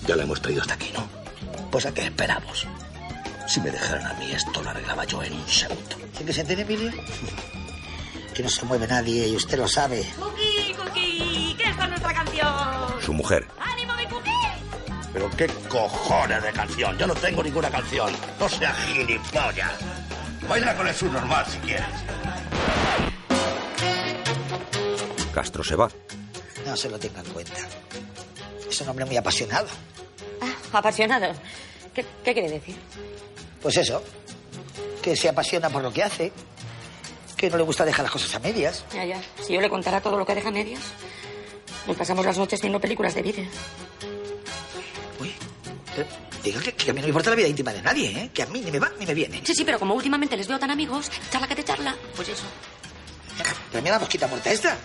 [0.06, 1.08] Ya lo hemos traído hasta aquí, ¿no?
[1.70, 2.66] Pues a qué esperamos.
[3.48, 5.96] Si me dejaran a mí esto, lo arreglaba yo en un segundo.
[6.16, 6.92] ¿Sí que se entiende, Emilio?
[8.34, 10.04] Que no se mueve nadie y usted lo sabe.
[10.18, 13.02] Cookie, Cookie, esta es nuestra canción.
[13.04, 13.48] Su mujer.
[13.58, 13.79] ¡Ánimo, mi Cookie!
[15.12, 16.96] Pero qué cojones de canción.
[16.98, 18.12] Yo no tengo ninguna canción.
[18.38, 19.72] No seas gilipollas.
[20.48, 21.86] Baila con el subnormal si quieres.
[25.34, 25.88] Castro se va.
[26.66, 27.60] No se lo tenga en cuenta.
[28.68, 29.66] Es un hombre muy apasionado.
[30.72, 31.32] Apasionado.
[31.94, 32.76] ¿Qué, qué quiere decir?
[33.60, 34.02] Pues eso,
[35.02, 36.32] que se apasiona por lo que hace,
[37.36, 38.84] que no le gusta dejar las cosas a medias.
[38.94, 39.20] Ya, ya.
[39.44, 40.82] Si yo le contara todo lo que deja a medias,
[41.86, 43.46] nos pasamos las noches viendo películas de vídeo.
[46.42, 48.30] Diga que, que a mí no me importa la vida íntima de nadie, ¿eh?
[48.32, 49.42] Que a mí ni me va ni me viene.
[49.44, 52.44] Sí, sí, pero como últimamente les veo tan amigos, charla que te charla, pues eso.
[53.70, 54.76] Pero mira la mosquita muerta esta.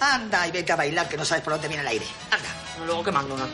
[0.00, 2.06] Anda y vete a bailar que no sabes por dónde viene el aire.
[2.30, 2.84] Anda.
[2.86, 3.46] Luego que mando, ¿no?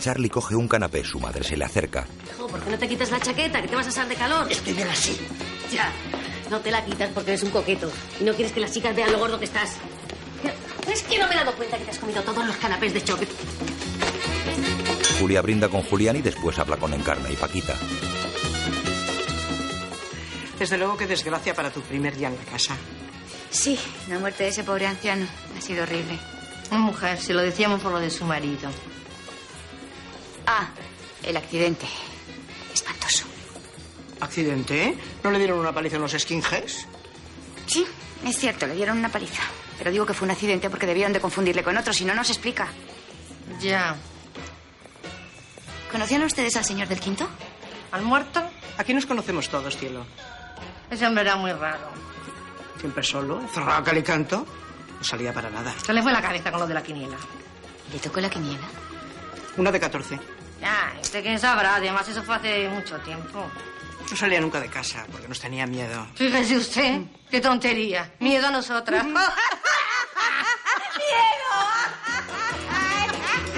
[0.00, 1.04] Charlie coge un canapé.
[1.04, 2.06] Su madre se le acerca.
[2.32, 3.60] Hijo, ¿por qué no te quitas la chaqueta?
[3.60, 4.50] Que te vas a asar de calor.
[4.50, 5.18] Estoy bien así.
[5.72, 5.90] Ya.
[6.50, 7.90] No te la quitas porque eres un coqueto.
[8.20, 9.72] Y no quieres que las chicas vean lo gordo que estás.
[10.90, 13.02] Es que no me he dado cuenta que te has comido todos los canapés de
[13.02, 13.26] choque.
[15.18, 17.74] Julia brinda con Julián y después habla con Encarna y Paquita.
[20.58, 22.76] Desde luego que desgracia para tu primer día en la casa.
[23.50, 26.18] Sí, la muerte de ese pobre anciano ha sido horrible.
[26.70, 28.70] Mujer, se lo decíamos por lo de su marido.
[30.46, 30.68] Ah,
[31.22, 31.86] el accidente.
[32.72, 33.24] Espantoso.
[34.20, 34.96] ¿Accidente?
[35.24, 36.86] ¿No le dieron una paliza a los skinheads?
[37.66, 37.86] Sí,
[38.24, 39.42] es cierto, le dieron una paliza.
[39.78, 42.24] Pero digo que fue un accidente porque debieron de confundirle con otro, si no, no
[42.24, 42.68] se explica.
[43.60, 43.96] Ya.
[45.90, 47.28] ¿Conocían ustedes al señor del quinto?
[47.92, 48.42] ¿Al muerto?
[48.76, 50.04] Aquí nos conocemos todos, cielo.
[50.90, 51.90] Ese hombre era muy raro.
[52.78, 54.46] Siempre solo, encerrado a cal y canto.
[54.98, 55.74] No salía para nada.
[55.84, 57.16] Se le fue la cabeza con lo de la quiniela.
[57.92, 58.66] ¿Le tocó la quiniela?
[59.56, 60.18] Una de 14.
[60.60, 61.76] Ya, este quién sabrá.
[61.76, 63.48] Además, eso fue hace mucho tiempo.
[64.10, 66.06] No salía nunca de casa porque nos tenía miedo.
[66.14, 68.12] Fíjese usted, qué tontería.
[68.20, 69.04] Miedo a nosotras.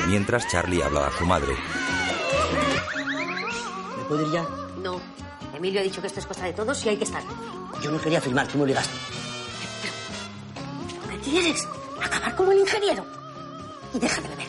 [0.06, 1.54] Mientras Charlie habla a su madre.
[4.10, 4.48] ¿Me puedo ir ya?
[4.82, 5.00] No.
[5.54, 7.22] Emilio ha dicho que esto es cosa de todos y hay que estar.
[7.80, 8.92] Yo no quería firmar, tú me obligaste.
[11.08, 11.68] ¿Qué quieres?
[12.02, 13.06] Acabar como el ingeniero.
[13.94, 14.46] Y deja de beber.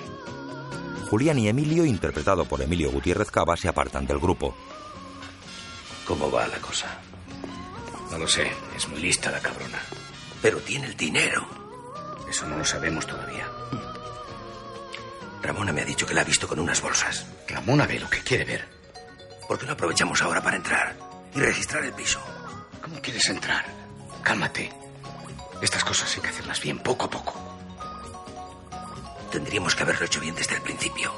[1.12, 4.56] Julián y Emilio, interpretado por Emilio Gutiérrez Cava, se apartan del grupo.
[6.08, 6.88] ¿Cómo va la cosa?
[8.10, 9.80] No lo sé, es muy lista la cabrona.
[10.42, 11.46] Pero tiene el dinero.
[12.28, 13.48] Eso no lo sabemos todavía.
[15.44, 17.28] Ramona me ha dicho que la ha visto con unas bolsas.
[17.48, 18.81] Ramona ve lo que quiere ver.
[19.52, 20.96] ¿Por qué no aprovechamos ahora para entrar
[21.36, 22.22] y registrar el piso?
[22.82, 23.66] ¿Cómo quieres entrar?
[24.24, 24.72] Cálmate.
[25.62, 27.34] Estas cosas hay que hacerlas bien, poco a poco.
[29.30, 31.12] Tendríamos que haberlo hecho bien desde el principio.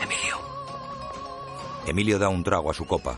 [0.00, 0.40] Emilio.
[1.86, 3.16] Emilio da un trago a su copa.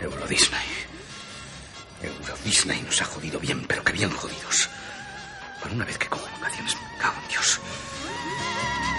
[0.00, 0.68] Euro Disney.
[2.02, 4.70] Euro Disney nos ha jodido bien, pero que bien jodidos.
[5.60, 6.76] Por una vez que cojo vacaciones,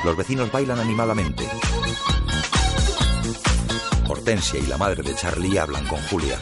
[0.04, 1.48] Los vecinos bailan animadamente.
[4.08, 6.38] Hortensia y la madre de Charlie hablan con Julia.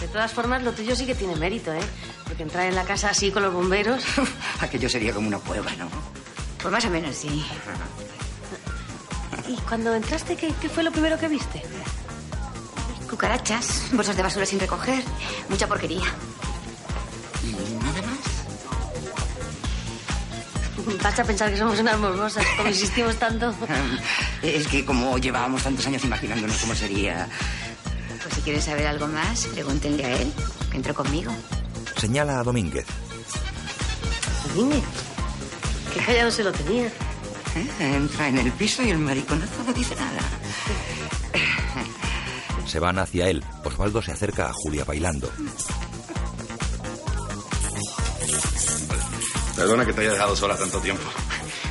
[0.00, 1.80] De todas formas, lo tuyo sí que tiene mérito, ¿eh?
[2.24, 4.02] Porque entrar en la casa así con los bomberos.
[4.60, 5.88] Aquello sería como una cueva, ¿no?
[6.60, 7.44] Pues más o menos, sí.
[9.46, 11.62] ¿Y cuando entraste, qué, qué fue lo primero que viste?
[13.08, 15.04] Cucarachas, bolsas de basura sin recoger,
[15.48, 16.02] mucha porquería.
[21.02, 23.54] Vas a pensar que somos unas morbosas, como insistimos tanto.
[24.42, 27.28] Es que como llevábamos tantos años imaginándonos cómo sería...
[28.22, 30.32] Pues si quieres saber algo más, pregúntenle a él,
[30.70, 31.32] que entró conmigo.
[31.96, 32.86] Señala a Domínguez.
[34.54, 34.82] Dime,
[35.92, 36.86] qué callado se lo tenía.
[36.86, 37.66] ¿Eh?
[37.80, 40.20] Entra en el piso y el mariconazo no dice nada.
[42.66, 43.42] Se van hacia él.
[43.64, 45.30] Osvaldo se acerca a Julia bailando.
[49.56, 51.02] Perdona que te haya dejado sola tanto tiempo.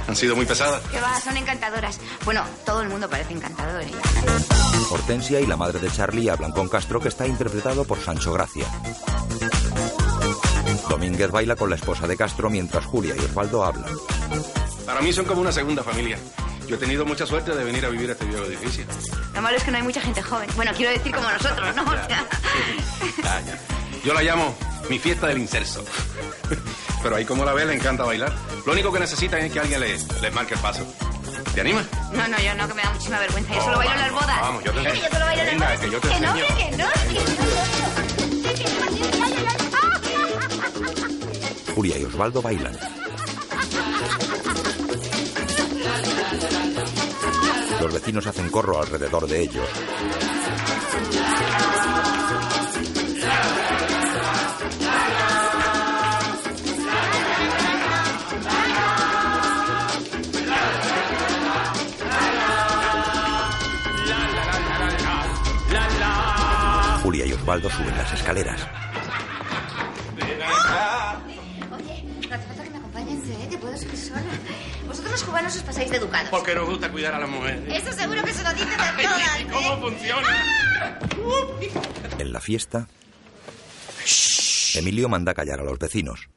[0.07, 0.81] Han sido muy pesadas.
[0.91, 1.99] Que va, son encantadoras.
[2.25, 3.81] Bueno, todo el mundo parece encantador.
[3.81, 3.91] ¿eh?
[4.89, 8.65] Hortensia y la madre de Charlie hablan con Castro, que está interpretado por Sancho Gracia.
[10.89, 13.91] Domínguez baila con la esposa de Castro mientras Julia y Osvaldo hablan.
[14.86, 16.17] Para mí son como una segunda familia.
[16.67, 18.86] Yo he tenido mucha suerte de venir a vivir a este viejo edificio.
[19.33, 20.49] Lo malo es que no hay mucha gente joven.
[20.55, 21.86] Bueno, quiero decir como nosotros, ¿no?
[22.07, 22.25] Ya,
[23.23, 23.59] ya.
[24.03, 24.55] Yo la llamo
[24.89, 25.83] mi fiesta del inserso.
[27.06, 28.34] Pero ahí como la ves le encanta bailar.
[28.66, 30.84] Lo único que necesitan es que alguien le, les marque el paso.
[31.53, 31.86] ¿Te animas?
[32.12, 33.53] no, no, yo no, que me da muchísima vergüenza.
[33.53, 34.41] Yo No, solo bailo en las bodas.
[34.41, 35.03] vamos, yo te Que enseño.
[35.06, 35.80] yo solo bailo en las bodas.
[35.80, 38.16] que yo te que no, hombre, que no, que no.
[41.76, 42.76] Julia y Osvaldo bailan.
[47.82, 49.68] Los vecinos hacen corro alrededor de ellos.
[67.46, 68.60] Osvaldo suben las escaleras.
[71.72, 73.48] Oye, no hace falta que me acompañes, ¿eh?
[73.52, 74.22] Que puedo subir sola.
[74.88, 76.30] Vosotros los cubanos os pasáis de educados.
[76.32, 77.64] Porque nos gusta cuidar a la mujer.
[77.72, 79.48] Eso seguro que se lo dicen a todas, ¿eh?
[79.54, 81.00] ¿Cómo funciona?
[82.18, 82.88] En la fiesta,
[84.74, 86.30] Emilio manda callar a los vecinos.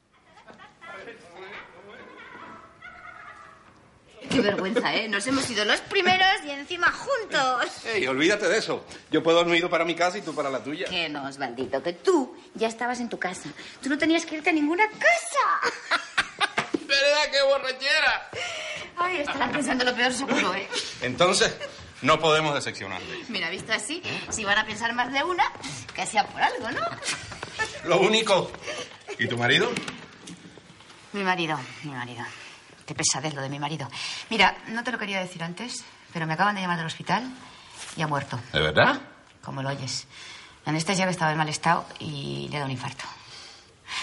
[4.39, 5.09] Qué vergüenza, ¿eh?
[5.09, 7.85] Nos hemos ido los primeros y encima juntos.
[7.85, 8.85] Ey, olvídate de eso.
[9.11, 10.85] Yo puedo haberme ido para mi casa y tú para la tuya.
[10.85, 13.49] Que no, Osvaldito, que tú ya estabas en tu casa.
[13.83, 16.07] Tú no tenías que irte a ninguna casa.
[16.87, 18.29] ¿Verdad qué borrachera?
[18.95, 20.69] Ay, estarán pensando lo peor seguro, ¿eh?
[21.01, 21.53] Entonces,
[22.01, 23.25] no podemos decepcionarle.
[23.27, 25.51] Mira, visto así, si van a pensar más de una,
[25.93, 26.87] que sea por algo, ¿no?
[27.89, 28.49] Lo único.
[29.17, 29.69] ¿Y tu marido?
[31.11, 32.23] Mi marido, mi marido.
[32.89, 33.87] Qué pesadez lo de mi marido.
[34.31, 37.23] Mira, no te lo quería decir antes, pero me acaban de llamar del hospital
[37.95, 38.99] y ha muerto, ¿De verdad?
[39.43, 40.07] como lo oyes.
[40.65, 43.03] La anestesia que estaba en mal estado y le da un infarto.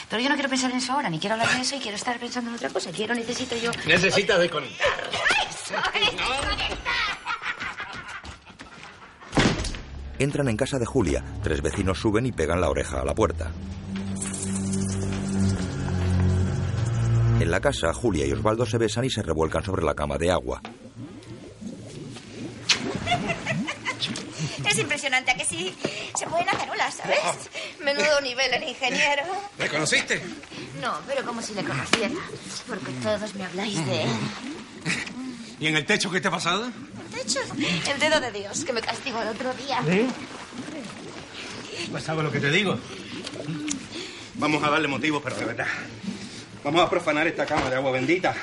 [0.09, 1.97] Pero yo no quiero pensar en eso ahora, ni quiero hablar de eso y quiero
[1.97, 2.93] estar pensando en otra cosa.
[2.93, 3.72] Quiero, necesito yo...
[3.87, 4.87] Necesitas desconectar.
[10.20, 11.24] Entran en casa de Julia.
[11.43, 13.51] Tres vecinos suben y pegan la oreja a la puerta.
[17.39, 20.30] En la casa, Julia y Osvaldo se besan y se revuelcan sobre la cama de
[20.30, 20.62] agua.
[24.68, 25.74] Es impresionante, ¿a que sí?
[26.18, 27.18] Se pueden hacer olas, ¿sabes?
[27.84, 29.22] Menudo nivel el ingeniero.
[29.59, 30.22] ¿Me conociste?
[30.80, 32.14] No, pero como si le conociera.
[32.66, 34.09] Porque todos me habláis de él.
[35.61, 36.70] ¿Y en el techo qué te ha pasado?
[37.12, 37.41] De hecho,
[37.93, 39.82] el dedo de Dios que me castigó el otro día.
[41.91, 42.78] Pues sabes lo que te digo.
[44.34, 45.68] Vamos a darle motivos, pero de verdad.
[46.67, 48.35] Vamos a profanar esta cama de agua bendita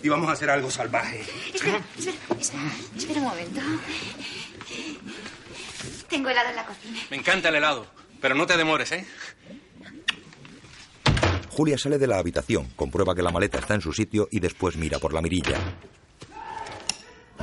[0.00, 1.22] y vamos a hacer algo salvaje.
[1.52, 2.62] Espera, espera, espera,
[2.96, 3.60] espera un momento.
[6.08, 7.00] Tengo helado en la cocina.
[7.10, 7.84] Me encanta el helado,
[8.20, 9.04] pero no te demores, ¿eh?
[11.50, 14.76] Julia sale de la habitación, comprueba que la maleta está en su sitio y después
[14.76, 15.58] mira por la mirilla.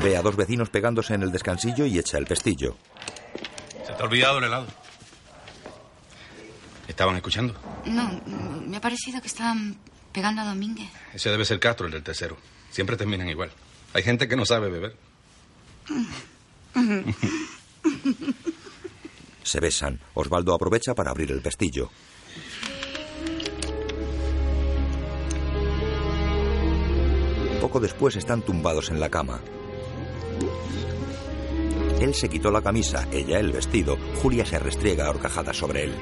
[0.02, 2.78] Ve a dos vecinos pegándose en el descansillo y echa el pestillo.
[3.86, 4.68] Se te ha olvidado el helado.
[6.88, 7.54] ¿Estaban escuchando?
[7.84, 8.22] No,
[8.66, 9.78] me ha parecido que estaban
[10.12, 10.90] pegando a Domínguez.
[11.14, 12.38] Ese debe ser Castro, el del tercero.
[12.70, 13.52] Siempre terminan igual.
[13.94, 14.96] Hay gente que no sabe beber.
[19.44, 20.00] Se besan.
[20.14, 21.90] Osvaldo aprovecha para abrir el pestillo.
[27.60, 29.42] Poco después están tumbados en la cama.
[32.00, 33.98] Él se quitó la camisa, ella el vestido.
[34.22, 35.94] Julia se restriega a horcajadas sobre él.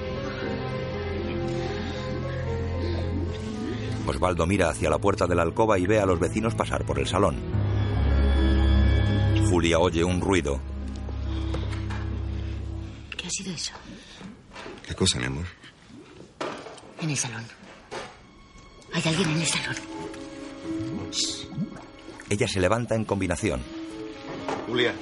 [4.10, 7.00] Osvaldo mira hacia la puerta de la alcoba y ve a los vecinos pasar por
[7.00, 7.38] el salón.
[9.50, 10.60] Julia oye un ruido.
[13.18, 13.74] ¿Qué ha sido eso?
[14.88, 15.46] ¿Qué cosa, mi amor?
[17.02, 17.44] En el salón.
[18.94, 19.76] Hay alguien en el salón.
[22.30, 23.62] Ella se levanta en combinación.
[24.68, 24.94] Julia.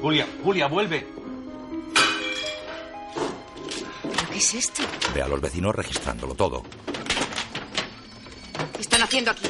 [0.00, 1.15] Julia, Julia, vuelve.
[4.36, 4.82] Es esto?
[5.14, 6.62] Ve a los vecinos registrándolo todo.
[8.74, 9.48] ¿Qué están haciendo aquí?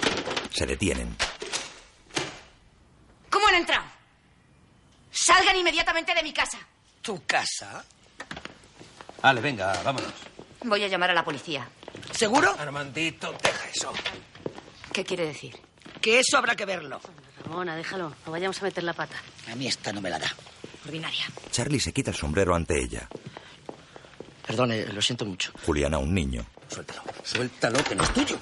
[0.52, 1.16] Se detienen.
[3.30, 3.84] ¿Cómo han entrado?
[5.10, 6.58] Salgan inmediatamente de mi casa.
[7.02, 7.84] ¿Tu casa?
[9.22, 10.12] Vale, venga, vámonos.
[10.64, 11.68] Voy a llamar a la policía.
[12.12, 12.54] ¿Seguro?
[12.58, 13.92] Armandito, deja eso.
[14.92, 15.56] ¿Qué quiere decir?
[16.00, 17.00] Que eso habrá que verlo.
[17.44, 18.14] Ramona, déjalo.
[18.24, 19.16] No vayamos a meter la pata.
[19.50, 20.32] A mí esta no me la da.
[20.84, 21.26] Ordinaria.
[21.50, 23.08] Charlie se quita el sombrero ante ella.
[24.46, 25.52] Perdone, lo siento mucho.
[25.64, 26.44] Juliana, un niño.
[26.68, 28.38] Suéltalo, suéltalo, que no es tuyo.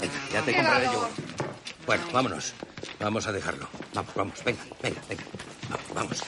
[0.00, 1.08] Venga, ya te compraré yo.
[1.86, 2.54] Bueno, vámonos.
[3.00, 3.68] Vamos a dejarlo.
[3.94, 5.24] Vamos, vamos, venga, venga, venga.
[5.70, 6.22] Vamos, vamos.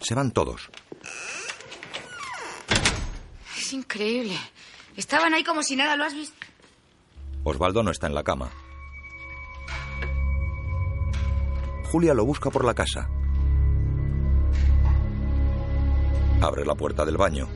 [0.00, 0.70] Se van todos.
[3.56, 4.36] Es increíble.
[4.96, 6.36] Estaban ahí como si nada, ¿lo has visto?
[7.44, 8.50] Osvaldo no está en la cama.
[11.90, 13.08] Julia lo busca por la casa.
[16.40, 17.48] Abre la puerta del baño.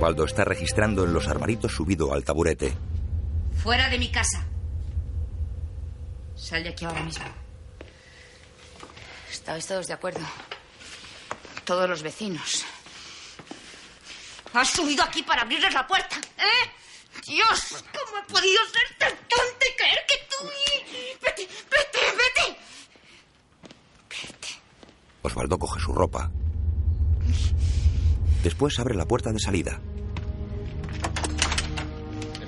[0.00, 2.72] Osvaldo está registrando en los armaritos subido al taburete.
[3.62, 4.46] Fuera de mi casa.
[6.34, 7.26] Sal de aquí ahora mismo.
[9.30, 10.22] Estabais todos de acuerdo.
[11.66, 12.64] Todos los vecinos.
[14.54, 16.70] Has subido aquí para abrirles la puerta, ¿eh?
[17.26, 20.46] Dios, ¿cómo he podido ser tan tonta y creer que tú...
[21.22, 22.58] Vete, vete, vete.
[25.20, 26.30] Osvaldo coge su ropa.
[28.42, 29.78] Después abre la puerta de salida.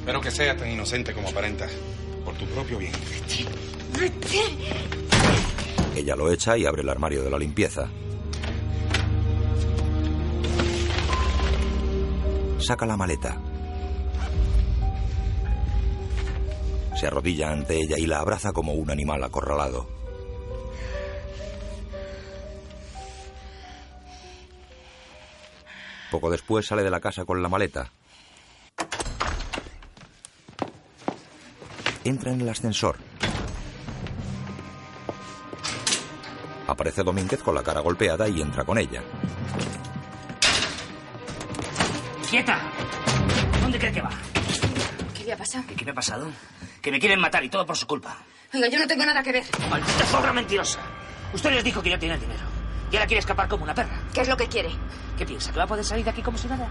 [0.03, 1.71] Espero que seas tan inocente como aparentas.
[2.25, 2.91] Por tu propio bien.
[5.95, 7.89] Ella lo echa y abre el armario de la limpieza.
[12.59, 13.41] Saca la maleta.
[16.97, 19.89] Se arrodilla ante ella y la abraza como un animal acorralado.
[26.11, 27.93] Poco después sale de la casa con la maleta.
[32.05, 32.97] Entra en el ascensor.
[36.67, 39.03] Aparece Domínguez con la cara golpeada y entra con ella.
[42.31, 42.59] ¡Quieta!
[43.61, 44.11] ¿Dónde cree que va?
[45.15, 45.65] ¿Qué le ha pasado?
[45.69, 46.31] ¿Qué, qué me ha pasado?
[46.81, 48.17] Que me quieren matar y todo por su culpa.
[48.55, 49.45] Oiga, yo no tengo nada que ver.
[49.71, 50.81] ¡Maldita sobra mentirosa!
[51.35, 52.52] Usted les dijo que ya tiene el dinero.
[52.93, 53.99] Y ahora quiere escapar como una perra.
[54.13, 54.71] ¿Qué es lo que quiere?
[55.17, 55.51] ¿Qué piensa?
[55.51, 56.69] ¿Que va a poder salir de aquí como si nada?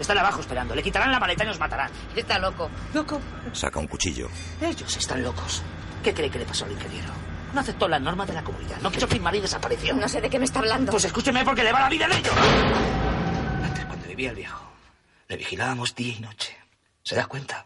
[0.00, 0.74] Están abajo esperando.
[0.74, 1.90] Le quitarán la maleta y nos matarán.
[2.16, 2.68] Está loco.
[2.92, 3.20] ¿Loco?
[3.52, 4.28] Saca un cuchillo.
[4.60, 5.62] Ellos están locos.
[6.02, 7.08] ¿Qué cree que le pasó al ingeniero?
[7.54, 8.78] No aceptó las normas de la comunidad.
[8.80, 9.94] No quiso firmar y desapareció.
[9.94, 10.90] No sé de qué me está hablando.
[10.90, 12.32] Pues escúcheme porque le va la vida en ello.
[13.62, 14.64] Antes, cuando vivía el viejo,
[15.28, 16.56] le vigilábamos día y noche.
[17.04, 17.64] ¿Se da cuenta?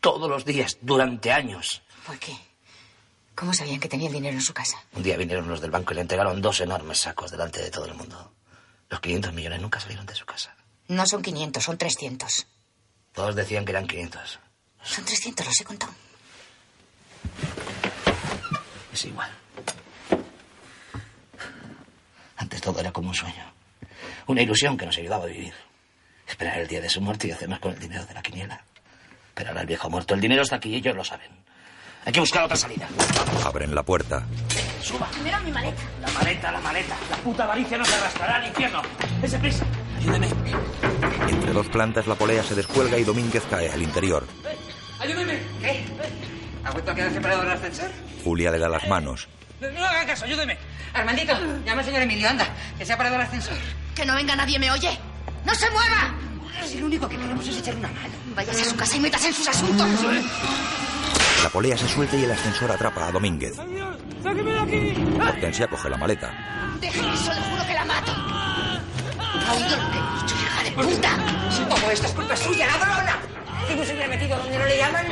[0.00, 1.82] Todos los días, durante años.
[2.06, 2.36] ¿Por qué?
[3.34, 4.76] ¿Cómo sabían que tenía el dinero en su casa?
[4.92, 7.86] Un día vinieron los del banco y le entregaron dos enormes sacos delante de todo
[7.86, 8.32] el mundo.
[8.88, 10.54] Los 500 millones nunca salieron de su casa.
[10.86, 12.46] No son 500, son 300.
[13.12, 14.38] Todos decían que eran 500.
[14.82, 15.92] Son 300, los he contado.
[18.92, 19.30] Es igual.
[22.36, 23.52] Antes todo era como un sueño.
[24.26, 25.54] Una ilusión que nos ayudaba a vivir.
[26.28, 28.64] Esperar el día de su muerte y hacernos con el dinero de la quiniela.
[29.34, 30.14] Pero ahora el viejo muerto.
[30.14, 31.43] El dinero está aquí y ellos lo saben.
[32.06, 32.86] Hay que buscar otra salida.
[33.44, 34.24] Abren la puerta.
[34.82, 35.06] Suba.
[35.08, 35.82] Primero mi maleta.
[36.02, 36.96] La maleta, la maleta.
[37.10, 38.82] La puta avaricia no se arrastrará al infierno.
[39.22, 39.64] ¡Ese prisa!
[39.98, 40.28] Ayúdeme.
[41.28, 44.26] Entre dos plantas la polea se descuelga y Domínguez cae al interior.
[45.00, 45.38] ¡Ayúdeme!
[45.60, 45.84] ¿Qué?
[46.64, 47.90] ¿Ha vuelto a quedarse parado en el ascensor?
[48.22, 49.28] Julia le da las manos.
[49.60, 50.58] No, no haga caso, ayúdeme.
[50.92, 51.32] Armandito,
[51.64, 52.46] llama al señor Emilio, anda,
[52.78, 53.56] que se ha parado el ascensor.
[53.94, 54.98] Que no venga nadie, ¿me oye?
[55.44, 56.14] ¡No se mueva!
[56.66, 58.14] Si lo único que queremos es echar una mano.
[58.34, 59.88] Váyase a su casa y métase en sus asuntos.
[61.42, 63.56] La polea se suelta y el ascensor atrapa a Domínguez.
[64.22, 64.94] ¡Sáqueme de aquí!
[65.20, 66.32] Hortensia coge la maleta.
[66.80, 68.12] Deje eso, le juro que la mato.
[68.12, 71.50] ¿Ha oído lo he dicho, hija de puta?
[71.50, 73.18] Si todo esto es culpa suya, ladrona.
[73.68, 75.06] Que no se hubiera metido donde no le llaman.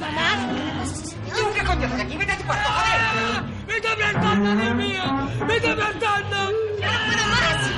[0.00, 0.78] Mamá.
[1.36, 2.16] ¿Tú qué coño haces aquí?
[2.16, 3.42] Vete a tu cuarto, joder.
[3.66, 5.04] ¡Me está plantando, Dios mío!
[5.46, 6.52] ¡Me está plantando!
[6.80, 7.70] ¡Ya no puedo más!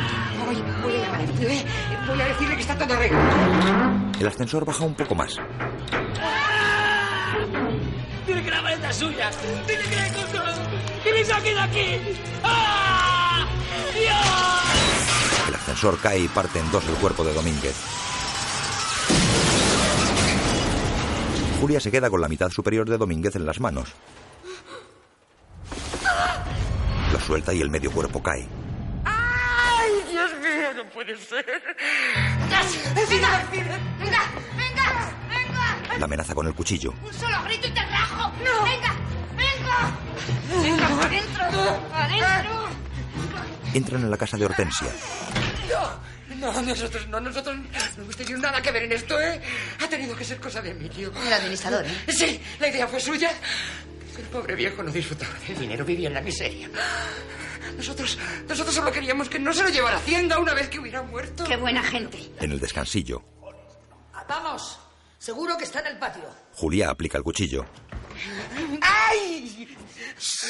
[0.47, 1.67] Voy, voy a llamar a ¿eh?
[2.07, 3.27] Voy a decirle que está todo arreglado.
[4.19, 5.37] El ascensor baja un poco más.
[8.27, 9.31] Dile que la maleta es suya.
[9.67, 10.43] Dile que la encontró.
[11.03, 12.19] ¡Que me saque de aquí!
[12.45, 13.47] ¡Ah!
[13.95, 15.49] ¡Dios!
[15.49, 17.77] El ascensor cae y parte en dos el cuerpo de Domínguez.
[21.61, 23.93] Julia se queda con la mitad superior de Domínguez en las manos.
[27.13, 28.47] Lo suelta y el medio cuerpo cae.
[29.05, 31.45] ¡Ay, Dios mío, no puede ser!
[32.39, 32.63] ¡Venga!
[33.09, 33.43] ¡Venga!
[33.99, 34.23] ¡Venga!
[34.57, 35.20] ¡Venga!
[35.99, 36.95] La amenaza con el cuchillo.
[37.05, 38.33] ¡Un solo grito y te rajo!
[38.45, 38.65] ¡No!
[38.65, 38.95] ¡Venga!
[39.37, 40.63] ¡Venga!
[40.63, 41.45] ¡Venga, adentro!
[41.93, 42.69] ¡Adentro!
[43.75, 44.89] Entran en la casa de Hortensia.
[45.69, 47.57] No, no, nosotros no, nosotros
[47.97, 49.41] no hemos tenido nada que ver en esto, ¿eh?
[49.81, 51.13] Ha tenido que ser cosa de Emilio.
[51.27, 52.13] El administrador, ¿eh?
[52.13, 53.31] Sí, la idea fue suya.
[54.19, 56.69] El pobre viejo no disfrutaba del dinero, vivía en la miseria.
[57.77, 58.19] Nosotros,
[58.49, 61.45] nosotros solo queríamos que no se lo llevara a Hacienda una vez que hubiera muerto.
[61.45, 62.19] ¡Qué buena gente!
[62.41, 63.23] En el descansillo,
[64.29, 64.79] Vamos,
[65.21, 66.25] seguro que está en el patio.
[66.55, 67.65] Julia aplica el cuchillo.
[68.81, 69.77] ¡Ay!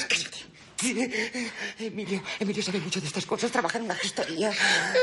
[0.09, 0.39] Cállate.
[1.79, 4.53] Emilio, Emilio sabe mucho de estas cosas, trabaja en una gestoría.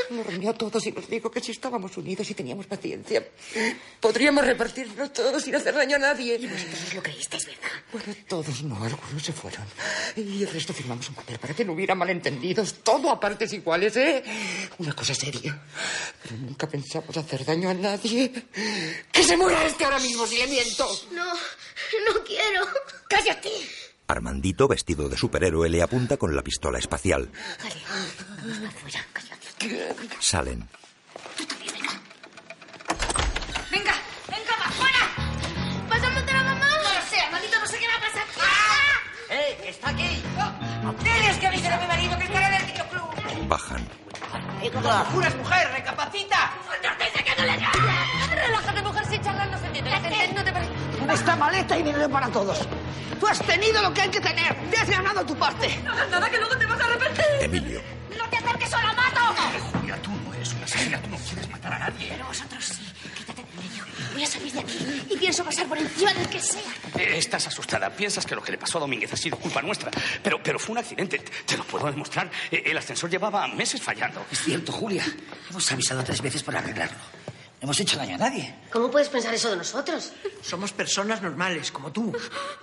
[0.09, 3.25] Nos reunió a todos y nos dijo que si estábamos unidos y teníamos paciencia,
[3.99, 6.37] podríamos repartirlo todo sin hacer daño a nadie.
[6.39, 7.69] Y vosotros lo creísteis, ¿verdad?
[7.91, 9.65] Bueno, todos no, algunos se fueron.
[10.15, 13.95] Y el resto firmamos un papel para que no hubiera malentendidos, todo a partes iguales,
[13.97, 14.23] ¿eh?
[14.79, 15.59] Una cosa seria.
[16.23, 18.31] Pero nunca pensamos hacer daño a nadie.
[19.11, 20.87] ¡Que se muera este ahora mismo, si le miento!
[21.11, 22.67] No, no quiero.
[23.07, 23.86] ¡Cállate!
[24.07, 27.29] Armandito, vestido de superhéroe, le apunta con la pistola espacial.
[30.19, 30.67] Salen.
[33.69, 33.93] ¡Venga!
[34.29, 34.99] ¡Venga, va fuera!
[35.89, 36.69] ¿Vas a matar a mamá?
[36.83, 38.25] No lo sé, maldito, no sé qué va a pasar.
[38.39, 39.33] ¡Ah!
[39.33, 40.23] ¡Eh, está aquí!
[41.03, 43.47] ¡Tienes que avisar a mi marido que estará en el videoclub!
[43.49, 43.89] Bajan.
[45.11, 45.69] ¡Juras, mujer!
[45.73, 46.53] ¡Recapacita!
[46.99, 47.57] ¡Dice que no le!
[48.35, 48.81] Relájate,
[51.13, 52.67] esta maleta hay dinero para todos.
[53.19, 54.55] Tú has tenido lo que hay que tener.
[54.69, 55.75] Te has ganado tu parte.
[55.83, 57.25] No hagas nada que luego te vas a arrepentir.
[57.41, 57.81] Emilio.
[58.17, 59.21] ¡No te acerques o la mato!
[59.79, 62.07] Julia, tú no eres una asesina, tú no quieres matar a nadie.
[62.09, 62.93] Pero vosotros sí.
[63.17, 63.83] Quítate del medio.
[64.13, 66.61] Voy a salir de aquí y pienso pasar por encima del que sea.
[66.97, 67.89] Eh, Estás asustada.
[67.89, 69.89] Piensas que lo que le pasó a Domínguez ha sido culpa nuestra.
[70.21, 71.19] Pero, pero fue un accidente.
[71.45, 72.29] Te lo puedo demostrar.
[72.51, 74.25] Eh, El ascensor llevaba meses fallando.
[74.31, 75.03] Es cierto, Julia.
[75.49, 76.97] Hemos avisado tres veces para arreglarlo.
[77.59, 78.53] No hemos hecho daño a nadie.
[78.71, 80.11] ¿Cómo puedes pensar eso de nosotros?
[80.43, 82.15] Somos personas normales, como tú.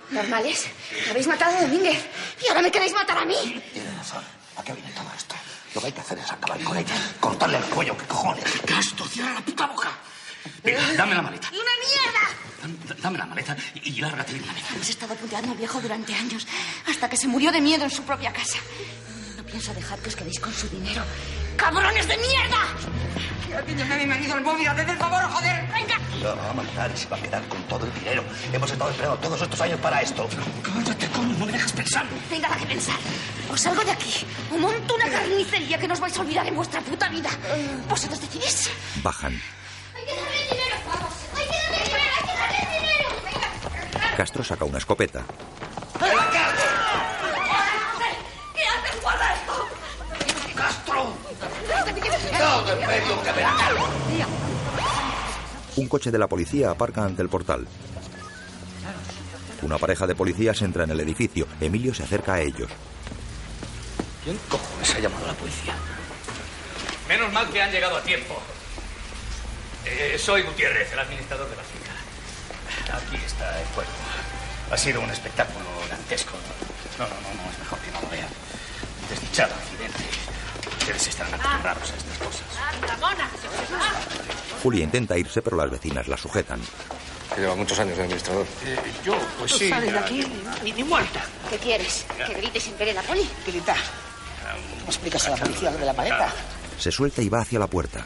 [0.09, 0.67] ¿Normales?
[1.09, 2.05] Habéis matado a Domínguez
[2.41, 3.61] y ahora me queréis matar a mí.
[3.73, 4.23] Tienes razón.
[4.55, 5.35] ¿A qué viene todo esto?
[5.73, 6.95] Lo que hay que hacer es acabar con ella.
[7.19, 7.97] Cortarle el cuello.
[7.97, 8.45] ¿Qué cojones?
[8.65, 9.05] ¡Gasto!
[9.05, 9.89] ¡Cierra la puta boca!
[10.63, 11.49] Venga, dame la maleta.
[11.49, 12.29] ¡Una mierda!
[12.61, 14.63] Dame, dame la maleta y, y lárgate de una vez.
[14.73, 16.47] Hemos estado puteando al viejo durante años,
[16.87, 18.59] hasta que se murió de miedo en su propia casa.
[19.47, 21.03] Pienso dejar que os quedéis con su dinero.
[21.55, 22.61] ¡Cabrones de mierda!
[23.57, 25.65] Atiéndeme a mi marido al móvil, haced el favor, joder.
[25.71, 25.97] ¡Venga!
[26.21, 28.23] La va a matar y se va a quedar con todo el dinero.
[28.51, 30.27] Hemos estado esperando todos estos años para esto.
[30.61, 32.05] Cállate, coño, no me dejas pensar.
[32.29, 32.97] Tenga nada que pensar.
[33.49, 36.55] O salgo de aquí, o monto una carnicería que no os vais a olvidar en
[36.55, 37.29] vuestra puta vida.
[37.87, 38.69] Vosotros decidís.
[39.01, 39.41] Bajan.
[39.95, 40.75] ¡Hay que darle el dinero!
[40.87, 41.13] ¡Vamos!
[41.37, 42.13] ¡Hay que darle el dinero!
[42.17, 43.07] ¡Hay que darle el dinero!
[43.23, 44.17] ¡Venga!
[44.17, 45.23] Castro saca una escopeta.
[45.99, 46.05] ¿Qué
[48.65, 49.01] haces?
[49.01, 49.69] ¡Guarda esto!
[50.55, 51.13] ¡Castro!
[52.55, 53.45] ¡No, en medio, que me
[55.75, 57.67] Un coche de la policía aparca ante el portal.
[59.61, 61.47] Una pareja de policías entra en el edificio.
[61.59, 62.69] Emilio se acerca a ellos.
[64.23, 65.75] ¿Quién cojones ha llamado a la policía?
[67.09, 68.41] Menos mal que han llegado a tiempo.
[69.85, 71.91] Eh, soy Gutiérrez, el administrador de la finca.
[72.97, 73.91] Aquí está el cuerpo.
[74.71, 76.37] Ha sido un espectáculo dantesco.
[76.97, 78.29] No, no, no, no, es mejor que no lo vean.
[79.09, 80.24] Desdichado accidente.
[80.85, 82.43] Ustedes están acostumbrados a estas cosas.
[82.73, 83.29] ¡Anda, mona!
[84.61, 86.61] Julia intenta irse, pero las vecinas la sujetan.
[87.37, 88.45] Lleva muchos años de administrador.
[89.03, 90.25] yo, pues Tú sales de aquí
[90.63, 91.21] y ni muerta.
[91.49, 92.05] ¿Qué quieres?
[92.25, 93.27] ¿Que grites sin querer la poli?
[93.45, 93.75] Grita.
[94.79, 96.31] ¿Cómo explicas a la policía lo de la maleta?
[96.79, 98.05] Se suelta y va hacia la puerta.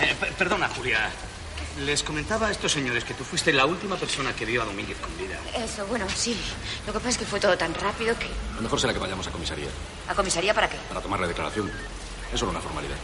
[0.00, 1.10] Eh, per- perdona, Julia.
[1.80, 4.96] Les comentaba a estos señores que tú fuiste la última persona que vio a Domínguez
[4.98, 5.36] con vida.
[5.56, 6.36] Eso, bueno, sí.
[6.86, 8.28] Lo que pasa es que fue todo tan rápido que...
[8.54, 9.66] Lo mejor será que vayamos a comisaría
[10.08, 10.76] ¿A comisaría para qué?
[10.88, 11.70] para tomar la declaración.
[12.32, 12.94] Es solo una formalidad.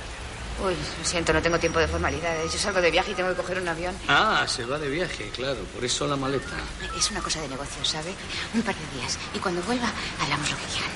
[0.64, 2.52] Uy, lo siento, no tengo tiempo de formalidades.
[2.52, 3.94] Yo salgo de viaje y tengo que coger un avión.
[4.06, 5.60] Ah, se va de viaje, claro.
[5.74, 6.56] Por eso la maleta.
[6.96, 8.14] Es una cosa de negocio, ¿sabe?
[8.54, 9.18] Un par de días.
[9.34, 9.90] Y cuando vuelva,
[10.20, 10.90] hablamos lo que quieran.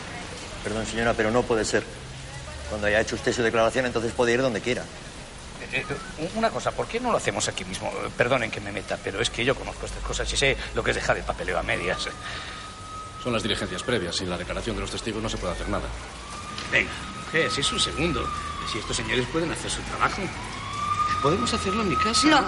[0.62, 1.82] Perdón, señora, pero no puede ser.
[2.68, 4.84] Cuando haya hecho usted su declaración, entonces puede ir donde quiera.
[5.72, 5.84] Eh,
[6.18, 7.90] eh, una cosa, ¿por qué no lo hacemos aquí mismo?
[8.16, 10.90] Perdonen que me meta, pero es que yo conozco estas cosas y sé lo que
[10.90, 12.08] es dejar el papeleo a medias.
[13.22, 14.16] Son las diligencias previas.
[14.16, 15.88] Sin la declaración de los testigos no se puede hacer nada.
[16.70, 16.90] Venga,
[17.50, 18.28] si es un segundo.
[18.70, 20.22] Si estos señores pueden hacer su trabajo.
[21.22, 22.28] Podemos hacerlo en mi casa.
[22.28, 22.40] No.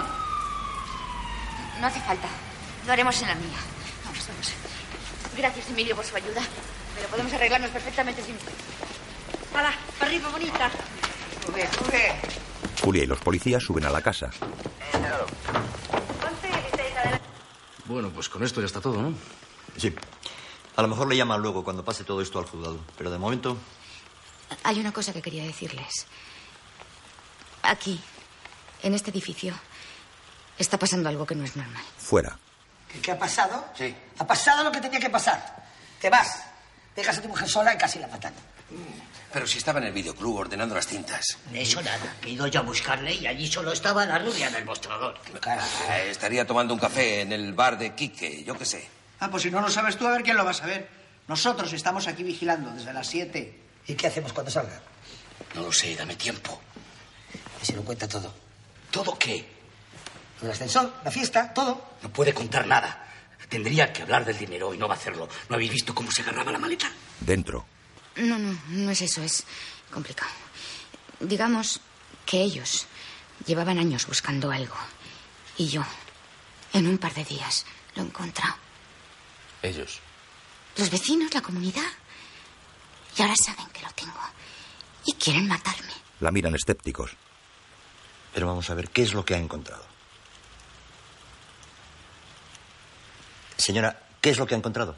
[1.81, 2.27] No hace falta.
[2.85, 3.57] Lo haremos en la mía.
[4.05, 4.53] Vamos, vamos.
[5.35, 6.41] Gracias, Emilio, por su ayuda.
[6.95, 8.35] Pero podemos arreglarnos perfectamente sin...
[9.55, 9.73] ¡Hala!
[9.99, 10.71] ¡Para arriba, bonita!
[11.45, 12.15] Sube, sube.
[12.83, 14.29] Julia y los policías suben a la casa.
[17.85, 19.13] Bueno, pues con esto ya está todo, ¿no?
[19.77, 19.93] Sí.
[20.75, 22.79] A lo mejor le llaman luego cuando pase todo esto al juzgado.
[22.97, 23.57] Pero de momento,
[24.63, 26.05] Hay una cosa que quería decirles.
[27.63, 27.99] Aquí,
[28.83, 29.53] en este edificio,
[30.57, 31.83] está pasando algo que no es normal.
[31.97, 32.37] Fuera.
[32.91, 33.65] ¿Qué, qué ha pasado?
[33.77, 33.93] Sí.
[34.19, 35.65] Ha pasado lo que tenía que pasar.
[35.99, 36.43] Te vas.
[36.95, 38.33] Dejas a tu mujer sola y casi la matan.
[39.31, 41.37] Pero si estaba en el videoclub ordenando las cintas.
[41.51, 42.15] De eso nada.
[42.25, 45.19] He ido yo a buscarle y allí solo estaba la rubia del mostrador.
[45.45, 48.87] Ah, estaría tomando un café en el bar de Quique, yo qué sé.
[49.19, 50.87] Ah, pues si no lo sabes tú, a ver quién lo va a saber.
[51.27, 53.59] Nosotros estamos aquí vigilando desde las 7.
[53.87, 54.81] ¿Y qué hacemos cuando salga?
[55.55, 56.61] No lo sé, dame tiempo.
[57.61, 58.33] Y se lo cuenta todo.
[58.91, 59.45] ¿Todo qué?
[60.41, 61.95] El ascensor, la fiesta, todo.
[62.01, 63.03] No puede contar nada.
[63.49, 65.27] Tendría que hablar del dinero y no va a hacerlo.
[65.49, 66.89] ¿No habéis visto cómo se agarraba la maleta?
[67.19, 67.65] Dentro.
[68.17, 69.43] No, no, no es eso, es
[69.91, 70.31] complicado.
[71.19, 71.81] Digamos
[72.25, 72.85] que ellos
[73.45, 74.75] llevaban años buscando algo.
[75.57, 75.83] Y yo,
[76.73, 77.65] en un par de días,
[77.95, 78.55] lo he encontrado.
[79.61, 79.99] Ellos.
[80.77, 81.89] Los vecinos, la comunidad.
[83.17, 84.19] Y ahora saben que lo tengo.
[85.05, 85.93] Y quieren matarme.
[86.19, 87.11] La miran escépticos.
[88.33, 89.83] pero vamos a ver qué es lo que ha encontrado.
[93.57, 94.95] Señora, ¿qué es lo que ha encontrado?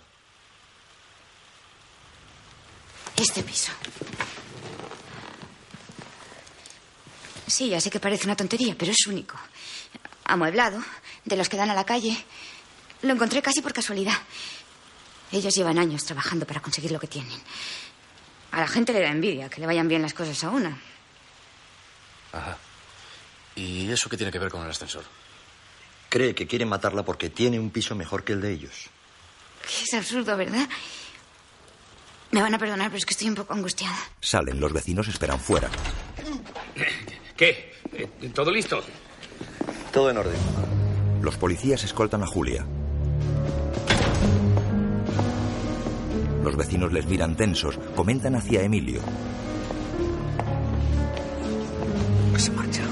[3.20, 3.74] Este piso.
[7.48, 9.38] Sí, ya sé que parece una tontería, pero es único.
[10.24, 10.82] Amueblado,
[11.26, 12.18] de los que dan a la calle.
[13.02, 14.18] Lo encontré casi por casualidad.
[15.34, 17.38] Ellos llevan años trabajando para conseguir lo que tienen.
[18.52, 20.80] A la gente le da envidia que le vayan bien las cosas a una.
[22.32, 22.58] Ajá.
[23.56, 25.04] ¿Y eso qué tiene que ver con el ascensor?
[26.08, 28.88] Cree que quiere matarla porque tiene un piso mejor que el de ellos.
[29.84, 30.70] Es absurdo, ¿verdad?
[32.32, 33.98] Me van a perdonar, pero es que estoy un poco angustiada.
[34.22, 35.70] Salen, los vecinos esperan fuera.
[37.36, 37.74] ¿Qué?
[37.94, 38.84] Eh, ¿Todo listo?
[39.92, 40.36] Todo en orden.
[41.22, 42.66] Los policías escoltan a Julia.
[46.44, 49.02] Los vecinos les miran tensos, comentan hacia Emilio.
[52.38, 52.84] Se marcha.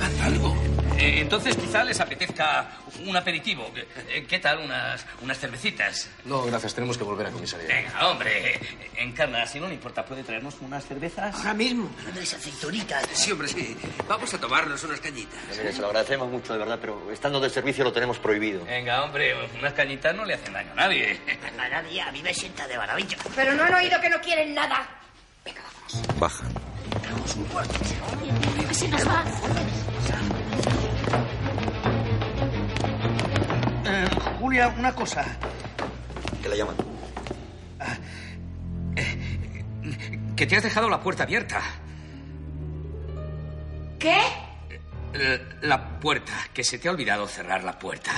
[0.00, 0.61] Haz algo.
[1.02, 2.64] Eh, entonces quizá les apetezca
[3.04, 3.68] un aperitivo.
[4.08, 6.08] Eh, ¿Qué tal unas, unas cervecitas?
[6.24, 7.66] No, gracias, tenemos que volver a comisaría.
[7.66, 8.60] Venga, hombre.
[8.96, 11.34] Encarna, si no le importa, ¿puede traernos unas cervezas?
[11.34, 11.90] Ahora mismo.
[12.12, 13.04] Unas aceitunitas.
[13.14, 13.76] Sí, hombre, sí.
[14.06, 15.40] Vamos a tomarnos unas cañitas.
[15.50, 18.64] Mire, se lo agradecemos mucho, de verdad, pero estando de servicio lo tenemos prohibido.
[18.64, 21.20] Venga, hombre, unas cañitas no le hacen daño a nadie.
[21.58, 23.16] A nadie, a mí me sienta de maravilla.
[23.34, 24.88] Pero no han oído que no quieren nada.
[26.20, 26.52] Bajan.
[28.72, 29.24] Se nos va.
[33.84, 34.08] Eh,
[34.40, 35.24] Julia, una cosa.
[36.42, 36.76] ¿Qué la llaman?
[40.36, 41.60] Que te has dejado la puerta abierta.
[43.98, 44.18] ¿Qué?
[45.14, 48.10] Eh, La puerta, que se te ha olvidado cerrar la puerta.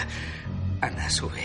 [0.80, 1.44] Anda, sube.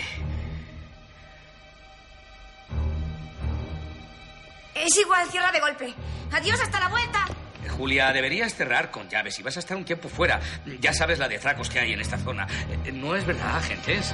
[4.74, 5.94] Es igual, cierra de golpe.
[6.32, 7.26] Adiós, hasta la vuelta.
[7.64, 10.40] Eh, Julia, deberías cerrar con llaves y vas a estar un tiempo fuera.
[10.80, 12.46] Ya sabes la de fracos que hay en esta zona.
[12.84, 14.12] Eh, No es verdad, agentes.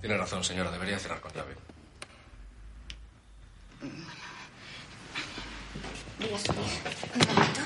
[0.00, 1.54] Tiene razón, señora, debería cerrar con llave.
[6.18, 6.60] Voy a subir
[7.14, 7.60] un momento,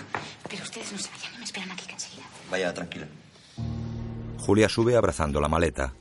[0.48, 2.24] pero ustedes no se vayan me esperan aquí que enseguida.
[2.50, 3.06] Vaya, tranquila.
[4.38, 5.92] Julia sube abrazando la maleta.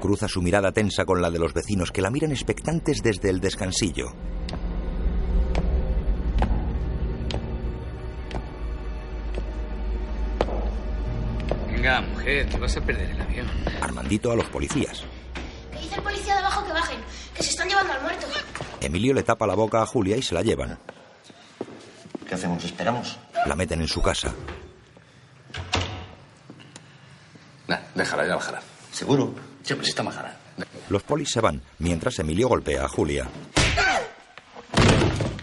[0.00, 3.40] Cruza su mirada tensa con la de los vecinos que la miran expectantes desde el
[3.40, 4.12] descansillo.
[11.66, 13.46] Venga, mujer, que vas a perder el avión.
[13.80, 15.04] Armandito a los policías.
[15.72, 16.98] Que dice el policía de abajo que bajen,
[17.34, 18.26] que se están llevando al muerto.
[18.80, 20.78] Emilio le tapa la boca a Julia y se la llevan.
[22.26, 22.64] ¿Qué hacemos?
[22.64, 23.18] ¿Esperamos?
[23.46, 24.34] La meten en su casa.
[27.66, 28.60] Nah, déjala, ya bajará.
[28.92, 29.34] ¿Seguro?
[30.88, 33.28] Los polis se van, mientras Emilio golpea a Julia.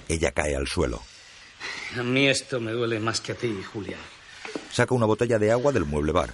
[0.07, 1.01] Ella cae al suelo.
[1.97, 3.97] A mí esto me duele más que a ti, Julia.
[4.71, 6.33] Saca una botella de agua del mueble bar.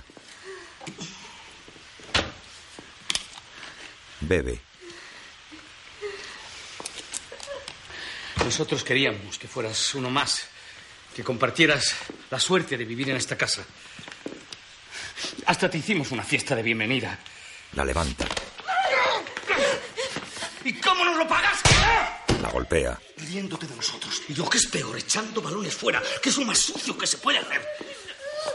[4.22, 4.62] Bebe.
[8.44, 10.48] Nosotros queríamos que fueras uno más,
[11.16, 11.96] que compartieras
[12.30, 13.64] la suerte de vivir en esta casa.
[15.46, 17.18] Hasta te hicimos una fiesta de bienvenida.
[17.74, 18.26] La levanta.
[20.64, 21.60] ¿Y cómo nos lo pagas?
[22.42, 23.00] La golpea.
[23.18, 24.22] Riéndote de nosotros.
[24.28, 27.18] Y lo que es peor, echando balones fuera, que es lo más sucio que se
[27.18, 27.66] puede hacer.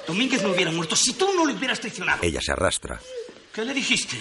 [0.06, 2.22] Domínguez no hubiera muerto si tú no le hubieras traicionado.
[2.22, 3.00] Ella se arrastra.
[3.52, 4.16] ¿Qué le dijiste?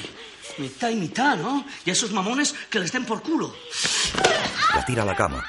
[0.58, 1.66] Mitad y mitad, ¿no?
[1.84, 3.56] Y a esos mamones que les den por culo.
[4.74, 5.46] La tira a la cama.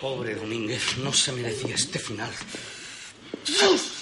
[0.00, 2.30] Pobre Domínguez, no se merecía este final.
[3.44, 3.97] Dios!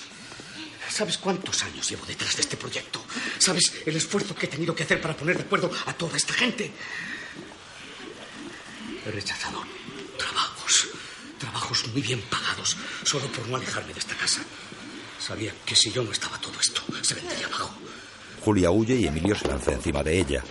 [0.97, 3.05] ¿Sabes cuántos años llevo detrás de este proyecto?
[3.39, 6.33] ¿Sabes el esfuerzo que he tenido que hacer para poner de acuerdo a toda esta
[6.33, 6.73] gente?
[9.05, 9.63] He rechazado
[10.17, 10.89] trabajos,
[11.39, 14.41] trabajos muy bien pagados, solo por no alejarme de esta casa.
[15.19, 17.75] Sabía que si yo no estaba todo esto, se vendría abajo.
[18.41, 20.43] Julia huye y Emilio se lanza encima de ella.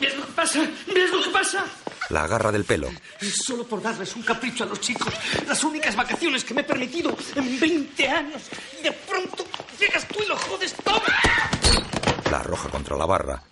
[0.00, 0.60] ¿Ves lo que pasa?
[0.86, 1.66] ¿Ves lo que pasa?
[2.10, 2.90] La agarra del pelo.
[3.20, 5.12] Es solo por darles un capricho a los chicos.
[5.46, 8.42] Las únicas vacaciones que me he permitido en 20 años.
[8.78, 9.46] Y de pronto
[9.78, 11.02] llegas tú y lo jodes todo.
[12.30, 13.42] La arroja contra la barra.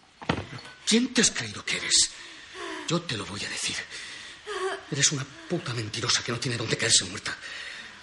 [0.87, 2.11] ¿Quién te has creído que eres?
[2.89, 3.77] Yo te lo voy a decir.
[4.91, 7.35] Eres una puta mentirosa que no tiene dónde caerse muerta.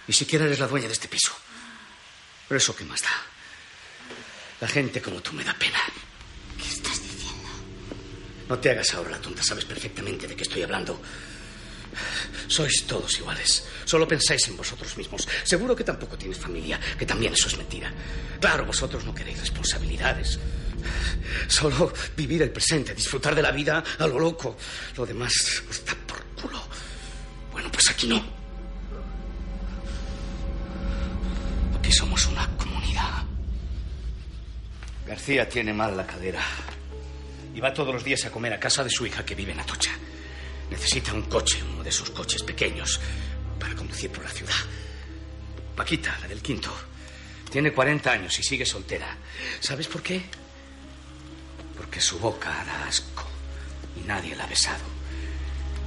[0.07, 1.31] Ni siquiera eres la dueña de este piso.
[2.47, 3.09] Pero eso qué más da.
[4.61, 5.79] La gente como tú me da pena.
[6.57, 7.08] ¿Qué estás diciendo?
[8.49, 10.99] No te hagas ahora la tonta, sabes perfectamente de qué estoy hablando.
[12.47, 13.63] Sois todos iguales.
[13.85, 15.27] Solo pensáis en vosotros mismos.
[15.43, 17.93] Seguro que tampoco tienes familia, que también eso es mentira.
[18.39, 20.39] Claro, vosotros no queréis responsabilidades.
[21.47, 24.57] Solo vivir el presente, disfrutar de la vida a lo loco.
[24.97, 25.31] Lo demás
[25.85, 26.61] da por culo.
[27.51, 28.23] Bueno, pues aquí no.
[31.77, 33.25] Aquí somos una comunidad.
[35.05, 36.41] García tiene mal la cadera.
[37.55, 39.59] Y va todos los días a comer a casa de su hija que vive en
[39.59, 39.91] Atocha.
[40.69, 42.99] Necesita un coche, uno de esos coches pequeños,
[43.59, 44.53] para conducir por la ciudad.
[45.75, 46.71] Paquita, la del quinto,
[47.49, 49.17] tiene 40 años y sigue soltera.
[49.59, 50.21] ¿Sabes por qué?
[51.75, 53.27] Porque su boca da asco
[53.97, 54.83] y nadie la ha besado.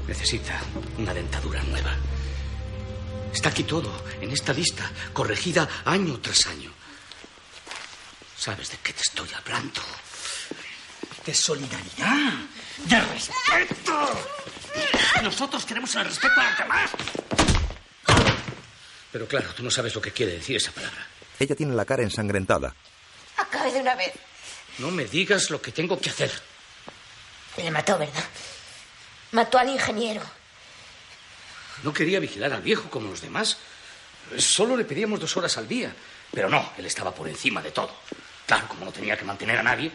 [0.09, 0.61] Necesita
[0.99, 1.95] una dentadura nueva.
[3.33, 6.71] Está aquí todo, en esta lista, corregida año tras año.
[8.37, 9.81] ¿Sabes de qué te estoy hablando?
[11.25, 12.33] De solidaridad,
[12.85, 14.25] de respeto.
[15.23, 16.91] Nosotros queremos el respeto a los demás.
[19.13, 21.07] Pero claro, tú no sabes lo que quiere decir esa palabra.
[21.39, 22.75] Ella tiene la cara ensangrentada.
[23.37, 24.13] Acabe de una vez.
[24.79, 26.33] No me digas lo que tengo que hacer.
[27.59, 28.25] Le mató, ¿verdad?
[29.33, 30.23] Mató al ingeniero.
[31.85, 33.59] No quería vigilar al viejo como los demás.
[34.39, 35.95] Solo le pedíamos dos horas al día.
[36.33, 37.95] Pero no, él estaba por encima de todo.
[38.47, 39.93] Claro, como no tenía que mantener a nadie.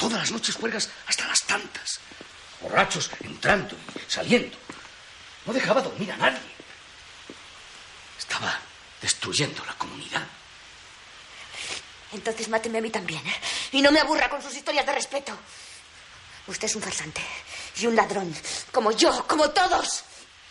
[0.00, 2.00] Todas las noches juegas hasta las tantas.
[2.62, 4.56] Borrachos entrando y saliendo.
[5.46, 6.40] No dejaba dormir a nadie.
[8.18, 8.58] Estaba
[9.02, 10.26] destruyendo la comunidad.
[12.12, 13.40] Entonces máteme a mí también, ¿eh?
[13.72, 15.38] Y no me aburra con sus historias de respeto.
[16.46, 17.20] Usted es un farsante
[17.78, 18.34] y un ladrón,
[18.72, 20.04] como yo, como todos.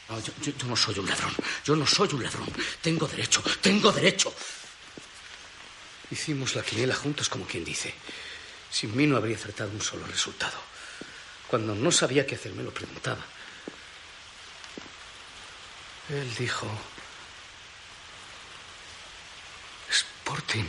[0.08, 1.36] No, yo, yo- yo no soy un ladrón.
[1.66, 2.48] Yo no soy un ladrón.
[2.82, 4.34] Tengo derecho, tengo derecho.
[6.12, 7.94] Hicimos la quiniela juntos, como quien dice.
[8.72, 10.58] Sin mí no habría acertado un solo resultado.
[11.48, 13.20] Cuando no sabía qué hacer, me lo preguntaba.
[16.10, 16.68] Él dijo...
[19.90, 20.66] Sporting,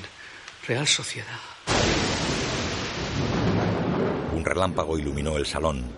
[0.66, 1.38] Real Sociedad.
[4.32, 5.92] Un relámpago iluminó el salón.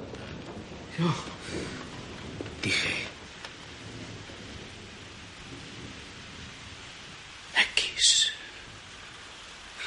[0.99, 1.15] Yo
[2.63, 3.07] dije...
[7.75, 8.33] X.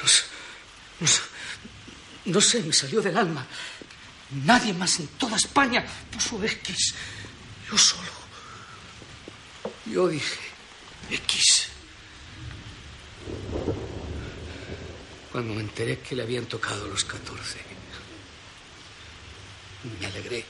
[0.02, 0.08] No
[1.06, 1.35] sé-
[2.26, 3.46] no sé, me salió del alma.
[4.44, 6.94] Nadie más en toda España puso X.
[7.70, 8.10] Yo solo.
[9.86, 10.40] Yo dije
[11.10, 11.68] X.
[15.30, 17.58] Cuando me enteré que le habían tocado los 14,
[20.00, 20.44] me alegré.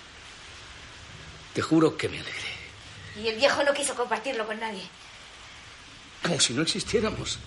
[1.53, 2.57] Te juro que me alegré.
[3.23, 4.83] Y el viejo no quiso compartirlo con nadie.
[6.23, 7.39] Como si no existiéramos.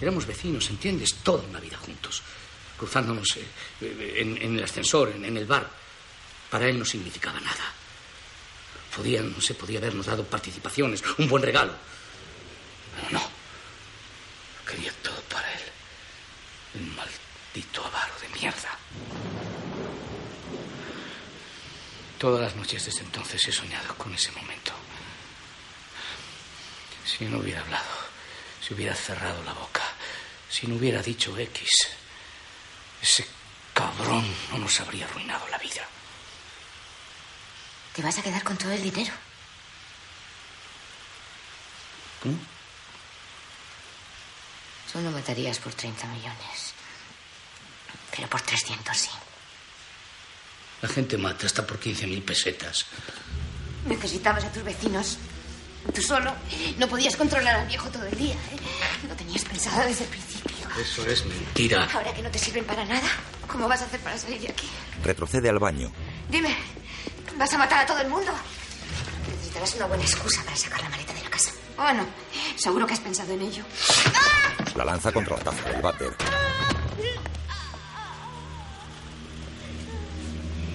[0.00, 1.14] Éramos vecinos, ¿entiendes?
[1.22, 2.22] Toda una vida juntos.
[2.78, 3.46] Cruzándonos eh,
[3.80, 5.68] eh, en, el ascensor, en, el bar.
[6.50, 7.72] Para él no significaba nada.
[8.94, 11.74] Podía, no sé, podía habernos dado participaciones, un buen regalo.
[12.96, 13.30] Pero no.
[14.68, 15.60] Quería todo para él.
[16.74, 18.78] El maldito avaro de mierda.
[22.18, 24.72] Todas las noches desde entonces he soñado con ese momento.
[27.04, 27.84] Si no hubiera hablado,
[28.60, 29.82] si hubiera cerrado la boca,
[30.48, 31.68] si no hubiera dicho X,
[33.04, 33.26] ese
[33.74, 35.82] cabrón no nos habría arruinado la vida.
[37.94, 39.12] Te vas a quedar con todo el dinero.
[42.24, 42.54] ¿Mm?
[44.90, 46.72] Tú no matarías por 30 millones.
[48.14, 49.10] Pero por 300 sí.
[50.80, 52.86] La gente mata hasta por 15.000 pesetas.
[53.86, 55.18] Necesitabas a tus vecinos.
[55.94, 56.34] Tú solo
[56.78, 58.34] no podías controlar al viejo todo el día.
[58.34, 59.06] ¿eh?
[59.08, 60.53] Lo tenías pensado desde el principio.
[60.80, 61.88] Eso es mentira.
[61.92, 63.08] Ahora que no te sirven para nada,
[63.46, 64.68] ¿cómo vas a hacer para salir de aquí?
[65.02, 65.92] Retrocede al baño.
[66.28, 66.54] Dime,
[67.38, 68.32] ¿vas a matar a todo el mundo?
[69.30, 71.52] Necesitarás una buena excusa para sacar la maleta de la casa.
[71.76, 72.04] Bueno,
[72.56, 73.64] seguro que has pensado en ello.
[74.74, 76.16] La lanza contra la taza del váter.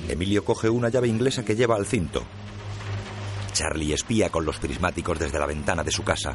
[0.08, 2.26] Emilio coge una llave inglesa que lleva al cinto.
[3.54, 6.34] Charlie espía con los prismáticos desde la ventana de su casa.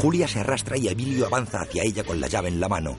[0.00, 2.96] Julia se arrastra y Emilio avanza hacia ella con la llave en la mano.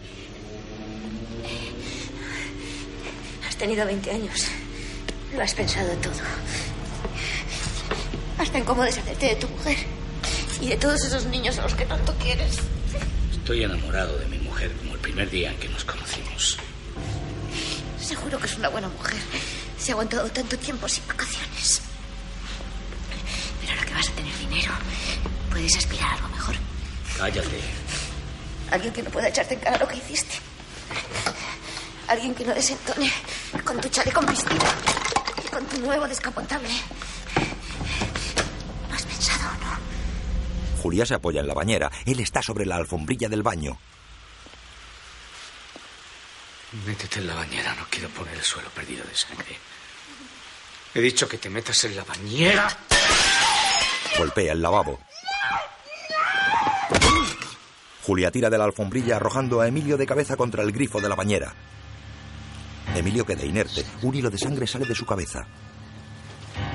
[3.48, 4.46] Has tenido 20 años.
[5.34, 6.14] Lo has pensado todo.
[8.38, 9.78] Hasta en cómo deshacerte de tu mujer.
[10.62, 12.58] Y de todos esos niños a los que tanto quieres.
[13.32, 16.60] Estoy enamorado de mi mujer como el primer día en que nos conocimos.
[18.00, 19.18] Seguro que es una buena mujer.
[19.80, 21.82] Se ha aguantado tanto tiempo sin vacaciones.
[23.60, 24.72] Pero ahora que vas a tener dinero,
[25.50, 26.71] puedes aspirar a algo mejor.
[27.18, 27.62] Cállate.
[28.72, 30.36] Alguien que no pueda echarte en cara lo que hiciste.
[32.08, 33.12] Alguien que no desentone
[33.64, 34.66] con tu chaleco con piscina
[35.44, 36.70] y con tu nuevo descapotable.
[38.90, 40.82] ¿Lo has pensado o no?
[40.82, 41.92] Julia se apoya en la bañera.
[42.06, 43.78] Él está sobre la alfombrilla del baño.
[46.86, 49.58] Métete en la bañera, no quiero poner el suelo perdido de sangre.
[50.94, 52.68] He dicho que te metas en la bañera.
[54.18, 55.00] Golpea el lavabo.
[58.04, 61.16] Julia tira de la alfombrilla arrojando a Emilio de cabeza contra el grifo de la
[61.16, 61.54] bañera.
[62.96, 63.86] Emilio queda inerte.
[64.02, 65.46] Un hilo de sangre sale de su cabeza.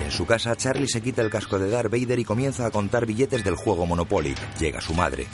[0.00, 3.06] En su casa, Charlie se quita el casco de Darth Vader y comienza a contar
[3.06, 4.34] billetes del juego Monopoly.
[4.58, 5.26] Llega su madre.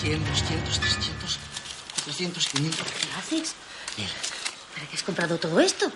[0.00, 1.38] 100, 200, 300,
[1.94, 2.86] 400, 500.
[2.86, 3.54] ¿Qué haces?
[4.74, 5.90] ¿Para qué has comprado todo esto?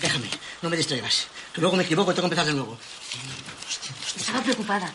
[0.00, 0.28] Déjame,
[0.62, 1.28] no me distraigas.
[1.54, 2.76] Que luego me equivoco y tengo que empezar de nuevo.
[4.16, 4.92] Estaba preocupada.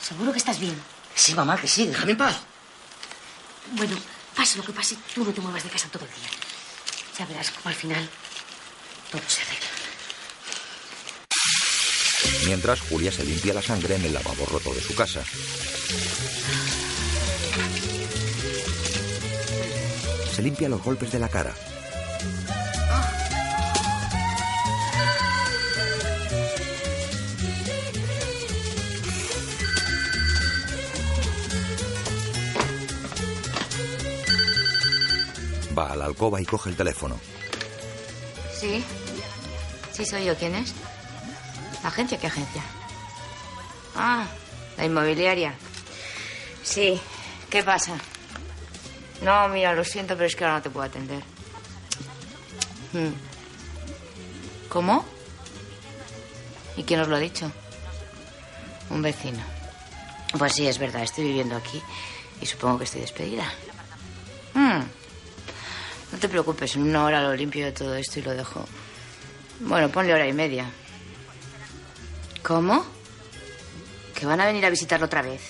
[0.00, 0.76] Seguro que estás bien.
[1.16, 1.86] Sí, mamá, que sí.
[1.86, 2.36] Déjame en paz.
[3.72, 3.96] Bueno,
[4.36, 6.28] pase lo que pase, tú no te muevas de casa todo el día.
[7.18, 8.08] Ya verás cómo al final
[9.10, 9.66] todo se arregla.
[12.44, 15.24] Mientras, Julia se limpia la sangre en el lavabo roto de su casa.
[20.34, 21.54] Se limpia los golpes de la cara.
[35.76, 37.18] Va a la alcoba y coge el teléfono.
[38.58, 38.84] Sí.
[39.92, 40.36] Sí, soy yo.
[40.36, 40.72] ¿Quién es?
[41.82, 42.18] ¿La agencia?
[42.18, 42.62] ¿Qué agencia?
[43.94, 44.26] Ah,
[44.76, 45.54] la inmobiliaria.
[46.62, 47.00] Sí.
[47.50, 47.96] ¿Qué pasa?
[49.22, 51.22] No, mira, lo siento, pero es que ahora no te puedo atender.
[52.92, 53.12] Hmm.
[54.68, 55.04] ¿Cómo?
[56.76, 57.50] ¿Y quién os lo ha dicho?
[58.90, 59.42] Un vecino.
[60.38, 61.82] Pues sí, es verdad, estoy viviendo aquí
[62.40, 63.44] y supongo que estoy despedida.
[64.54, 64.82] Hmm.
[66.12, 68.64] No te preocupes, en una hora lo limpio de todo esto y lo dejo.
[69.60, 70.70] Bueno, ponle hora y media.
[72.42, 72.84] ¿Cómo?
[74.14, 75.40] ¿Que van a venir a visitarlo otra vez?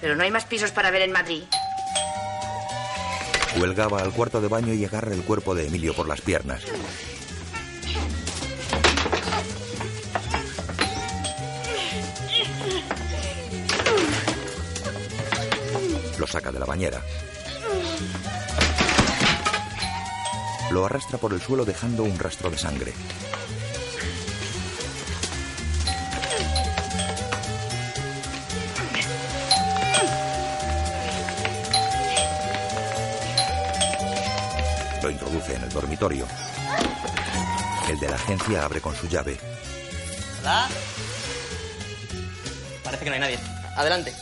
[0.00, 1.44] Pero no hay más pisos para ver en Madrid.
[3.56, 6.62] Huelga va al cuarto de baño y agarra el cuerpo de Emilio por las piernas.
[16.18, 17.02] Lo saca de la bañera.
[20.70, 22.92] Lo arrastra por el suelo dejando un rastro de sangre.
[35.02, 36.26] Lo introduce en el dormitorio.
[37.88, 39.38] El de la agencia abre con su llave.
[40.40, 40.68] ¿Hola?
[42.84, 43.38] Parece que no hay nadie.
[43.74, 44.12] Adelante.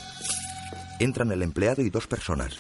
[1.01, 2.55] Entran el empleado y dos personas.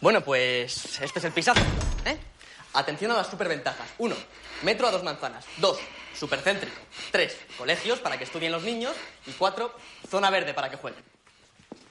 [0.00, 1.60] Bueno, pues este es el pisazo.
[2.78, 3.88] Atención a las superventajas.
[3.98, 4.14] Uno,
[4.62, 5.44] metro a dos manzanas.
[5.56, 5.80] Dos,
[6.14, 6.76] supercéntrico.
[7.10, 8.94] Tres, colegios para que estudien los niños.
[9.26, 9.74] Y cuatro,
[10.08, 11.02] zona verde para que jueguen.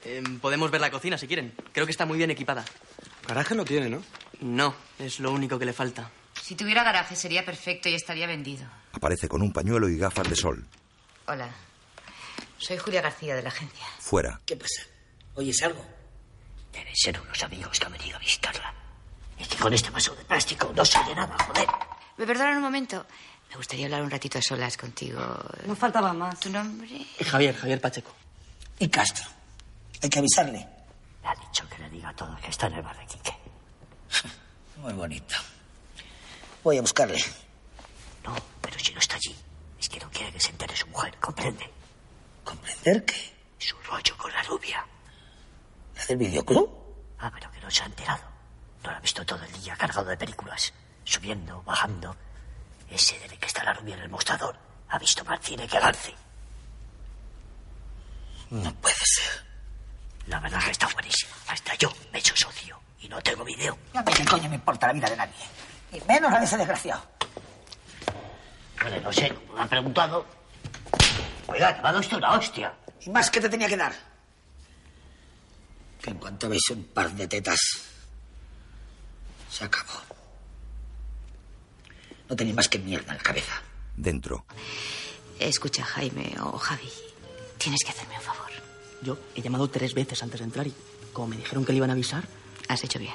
[0.02, 1.54] Em, podemos ver la cocina si quieren.
[1.74, 2.64] Creo que está muy bien equipada.
[3.26, 4.02] Garaje no tiene, ¿no?
[4.40, 6.10] No, es lo único que le falta.
[6.40, 8.66] Si tuviera garaje sería perfecto y estaría vendido.
[8.92, 10.66] Aparece con un pañuelo y gafas de sol.
[11.26, 11.50] Hola.
[12.56, 13.84] Soy Julia García de la agencia.
[13.98, 14.40] Fuera.
[14.46, 14.84] ¿Qué pasa?
[15.34, 15.84] ¿Oyes algo?
[16.72, 18.87] Deben ser unos amigos que han venido a visitarla.
[19.38, 21.66] Es que con este vaso de plástico no sale nada, joder.
[22.16, 23.06] ¿Me perdonan un momento?
[23.50, 25.20] Me gustaría hablar un ratito a solas contigo.
[25.66, 26.38] No faltaba más.
[26.40, 26.88] ¿Tu nombre?
[27.24, 28.12] Javier, Javier Pacheco.
[28.78, 29.24] Y Castro.
[30.02, 30.58] Hay que avisarle.
[31.22, 33.34] Le ha dicho que le diga todo que está en el bar de Quique.
[34.78, 35.34] Muy bonito.
[36.62, 37.18] Voy a buscarle.
[38.24, 39.34] No, pero si no está allí,
[39.80, 41.70] es que no quiere que se entere su mujer, ¿comprende?
[42.44, 43.34] ¿Comprender qué?
[43.58, 44.84] Su rollo con la rubia.
[45.96, 46.70] ¿La del videoclub?
[47.18, 48.27] Ah, pero que no se ha enterado.
[48.88, 50.72] Lo ha visto todo el día cargado de películas.
[51.04, 52.16] subiendo, bajando.
[52.88, 54.56] Ese debe que está la rubia en el mostrador.
[54.88, 56.14] Ha visto más cine que Garci.
[58.50, 59.44] No puede ser.
[60.26, 61.32] La verdad que está buenísimo.
[61.48, 62.80] Hasta yo me he hecho socio.
[63.00, 63.78] Y no tengo video.
[63.92, 65.44] Qué coño me importa la vida de nadie.
[65.92, 67.02] Y menos la de ese desgraciado.
[68.80, 70.26] Bueno, no sé, me han preguntado.
[71.46, 72.74] Oiga, te me ha dado usted una hostia.
[73.04, 73.94] ¿Y más que te tenía que dar?
[76.00, 77.87] Que en cuanto veis un par de tetas,
[79.50, 80.00] se acabó.
[82.28, 83.62] No tenéis más que mierda en la cabeza.
[83.96, 84.44] Dentro.
[85.38, 86.88] Escucha, Jaime o Javi.
[87.58, 88.50] Tienes que hacerme un favor.
[89.02, 90.74] Yo he llamado tres veces antes de entrar y
[91.12, 92.26] como me dijeron que le iban a avisar,
[92.68, 93.14] Has hecho bien.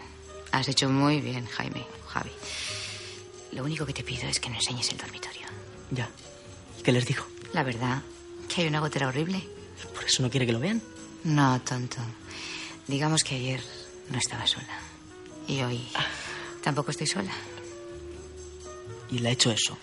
[0.51, 2.31] Has hecho muy bien, Jaime o Javi.
[3.51, 5.45] Lo único que te pido es que no enseñes el dormitorio.
[5.91, 6.09] ya.
[6.83, 7.23] ¿Qué les digo?
[7.53, 8.01] La verdad,
[8.49, 9.47] que hay una gotera horrible.
[9.93, 10.81] ¿Por eso no quiere que lo vean?
[11.23, 11.97] No, tonto.
[12.87, 13.61] Digamos que ayer
[14.09, 14.79] no estaba sola.
[15.47, 15.87] Y hoy
[16.63, 17.31] tampoco estoy sola.
[19.11, 19.77] Y le ha hecho eso.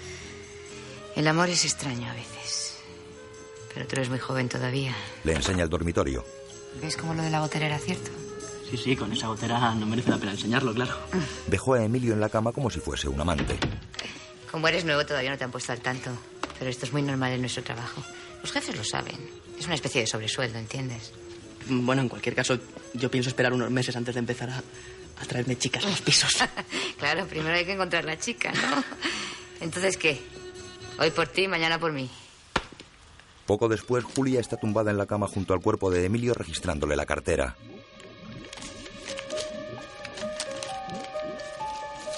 [1.15, 2.79] El amor es extraño a veces.
[3.73, 4.95] Pero tú eres muy joven todavía.
[5.25, 6.25] Le enseña el dormitorio.
[6.81, 8.11] ¿Ves cómo lo de la gotera era cierto?
[8.69, 10.97] Sí, sí, con esa gotera no merece la pena enseñarlo, claro.
[11.47, 13.59] Dejó a Emilio en la cama como si fuese un amante.
[14.51, 16.11] Como eres nuevo todavía no te han puesto al tanto.
[16.59, 18.03] Pero esto es muy normal en nuestro trabajo.
[18.43, 19.17] Los jefes lo saben.
[19.59, 21.13] Es una especie de sobresueldo, ¿entiendes?
[21.69, 22.59] Bueno, en cualquier caso,
[22.95, 24.63] yo pienso esperar unos meses antes de empezar a,
[25.21, 26.37] a traerme chicas a los pisos.
[26.99, 28.85] claro, primero hay que encontrar la chica, ¿no?
[29.61, 30.21] Entonces, ¿qué?
[30.99, 32.11] Hoy por ti, mañana por mí.
[33.47, 37.07] Poco después, Julia está tumbada en la cama junto al cuerpo de Emilio registrándole la
[37.07, 37.57] cartera.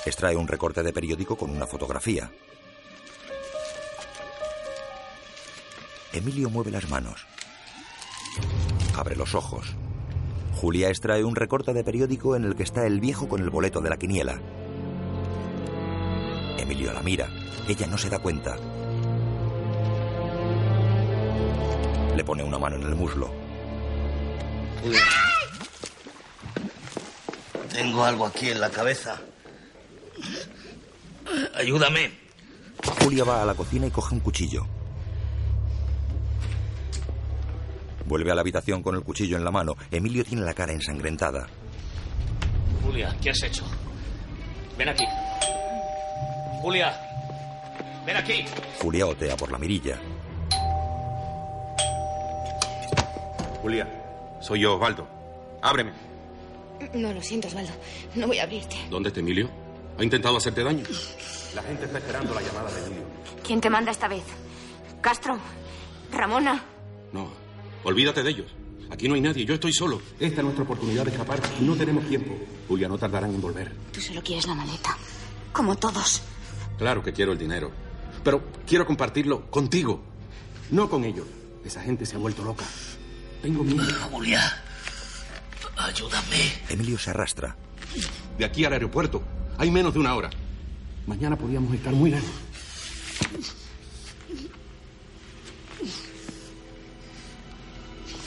[0.05, 2.31] Extrae un recorte de periódico con una fotografía.
[6.13, 7.27] Emilio mueve las manos.
[8.95, 9.75] Abre los ojos.
[10.61, 13.81] Julia extrae un recorte de periódico en el que está el viejo con el boleto
[13.81, 14.41] de la quiniela.
[16.59, 17.29] Emilio la mira.
[17.69, 18.57] Ella no se da cuenta.
[22.17, 23.31] Le pone una mano en el muslo.
[27.73, 29.21] Tengo algo aquí en la cabeza.
[31.55, 32.13] Ayúdame.
[33.03, 34.67] Julia va a la cocina y coge un cuchillo.
[38.07, 39.75] Vuelve a la habitación con el cuchillo en la mano.
[39.91, 41.47] Emilio tiene la cara ensangrentada.
[42.83, 43.65] Julia, ¿qué has hecho?
[44.77, 45.05] Ven aquí.
[46.61, 46.95] Julia,
[48.05, 48.45] ven aquí.
[48.81, 49.99] Julia otea por la mirilla.
[53.61, 53.89] Julia,
[54.41, 55.07] soy yo, Osvaldo.
[55.63, 55.93] Ábreme.
[56.95, 57.73] No, lo siento, Osvaldo.
[58.17, 58.77] No voy a abrirte.
[58.91, 59.49] ¿Dónde está Emilio?
[59.99, 60.85] ¿Ha intentado hacerte daño?
[61.55, 63.05] La gente está esperando la llamada de Emilio.
[63.45, 64.25] ¿Quién te manda esta vez?
[65.01, 65.39] ¿Castro?
[66.11, 66.63] ¿Ramona?
[67.13, 67.31] No,
[67.85, 68.47] olvídate de ellos.
[68.91, 70.03] Aquí no hay nadie, yo estoy solo.
[70.21, 72.37] Esta es nuestra oportunidad de escapar y no tenemos tiempo.
[72.69, 73.73] Julia, no tardarán en volver.
[73.91, 74.97] Tú solo quieres la maleta.
[75.53, 76.23] Como todos.
[76.77, 77.71] Claro que quiero el dinero,
[78.23, 80.03] pero quiero compartirlo contigo,
[80.71, 81.27] no con ellos.
[81.65, 82.65] Esa gente se ha vuelto loca.
[83.41, 83.85] Tengo miedo.
[84.11, 84.41] Julia,
[85.77, 86.53] ayúdame.
[86.69, 87.57] Emilio se arrastra.
[88.37, 89.23] De aquí al aeropuerto
[89.59, 90.31] hay menos de una hora.
[91.07, 92.31] Mañana podríamos estar muy lejos.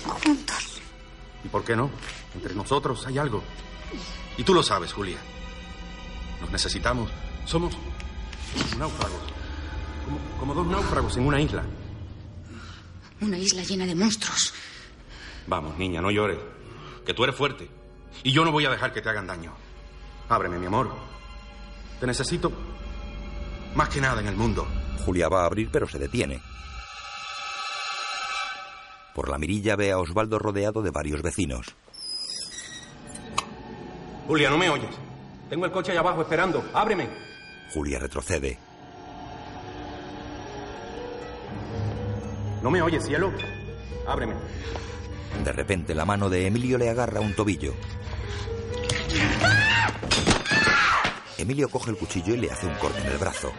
[0.06, 0.82] Juntos.
[1.44, 1.90] ¿Y por qué no?
[2.34, 3.44] Entre nosotros hay algo.
[4.38, 5.18] Y tú lo sabes, Julia.
[6.42, 7.10] Nos necesitamos.
[7.46, 7.76] Somos
[8.78, 9.22] náufragos.
[10.06, 11.64] Como, como dos náufragos en una isla.
[13.22, 14.54] Una isla llena de monstruos.
[15.48, 16.40] Vamos, niña, no llores.
[17.06, 17.70] Que tú eres fuerte.
[18.24, 19.54] Y yo no voy a dejar que te hagan daño.
[20.30, 20.92] Ábreme, mi amor.
[22.00, 22.52] Te necesito
[23.76, 24.68] más que nada en el mundo.
[25.06, 26.42] Julia va a abrir, pero se detiene.
[29.16, 31.74] Por la mirilla ve a Osvaldo rodeado de varios vecinos.
[34.28, 34.94] Julia, no me oyes.
[35.50, 36.70] Tengo el coche allá abajo esperando.
[36.74, 37.08] Ábreme.
[37.74, 38.60] Julia retrocede.
[42.62, 43.32] ¿No me oyes, cielo?
[44.06, 44.34] Ábreme.
[45.46, 47.74] De repente la mano de Emilio le agarra un tobillo.
[51.38, 53.52] Emilio coge el cuchillo y le hace un corte en el brazo.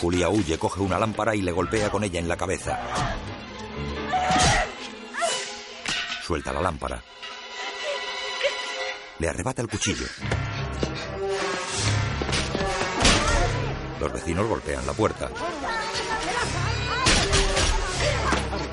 [0.00, 2.78] Julia huye, coge una lámpara y le golpea con ella en la cabeza.
[6.22, 7.02] Suelta la lámpara.
[9.18, 10.06] Le arrebata el cuchillo.
[14.00, 15.30] Los vecinos golpean la puerta.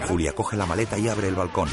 [0.08, 1.70] Julia coge la maleta y abre el balcón.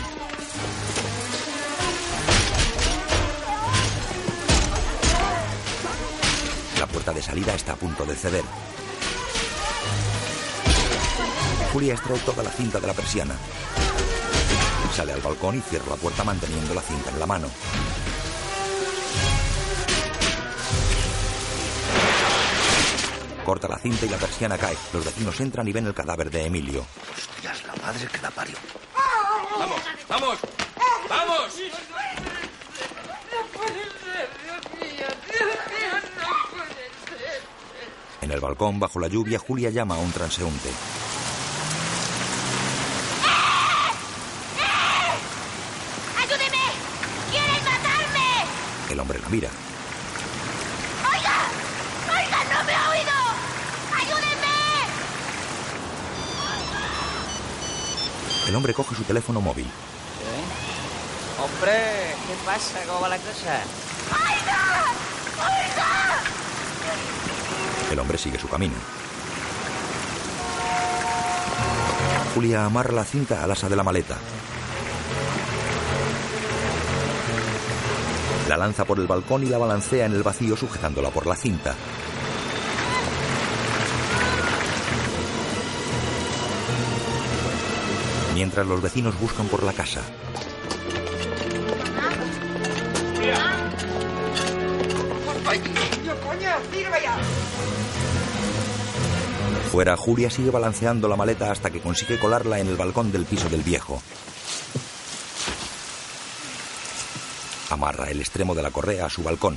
[6.78, 8.44] La puerta de salida está a punto de ceder.
[11.72, 13.34] Julia extrae toda la cinta de la persiana.
[14.94, 17.48] Sale al balcón y cierra la puerta manteniendo la cinta en la mano.
[23.44, 24.76] Corta la cinta y la persiana cae.
[24.92, 26.84] Los vecinos entran y ven el cadáver de Emilio.
[27.42, 28.56] Es la madre que la parió.
[29.58, 29.80] ¡Vamos!
[30.08, 30.38] ¡Vamos!
[31.08, 31.52] ¡Vamos!
[38.20, 40.70] En el balcón, bajo la lluvia, Julia llama a un transeúnte.
[46.16, 46.64] ¡Ayúdeme!
[47.30, 48.30] ¡Quieren matarme!
[48.42, 49.48] El hombre la mira.
[51.04, 51.38] ¡Oiga!
[52.08, 53.12] ¡Oiga, no me ha oído!
[53.98, 54.56] ¡Ayúdenme!
[58.48, 59.68] El hombre coge su teléfono móvil.
[61.42, 62.78] Hombre, ¿qué pasa?
[62.86, 63.62] ¿Cómo va la cosa?
[64.12, 64.84] ¡Oiga!
[65.40, 66.20] ¡Oiga!
[67.90, 68.76] El hombre sigue su camino.
[72.34, 74.16] Julia amarra la cinta al asa de la maleta.
[78.48, 81.74] La lanza por el balcón y la balancea en el vacío sujetándola por la cinta.
[88.34, 90.00] Mientras los vecinos buscan por la casa.
[99.70, 103.48] Fuera, Julia sigue balanceando la maleta hasta que consigue colarla en el balcón del piso
[103.48, 104.02] del viejo.
[107.82, 109.56] Amarra el extremo de la correa a su balcón.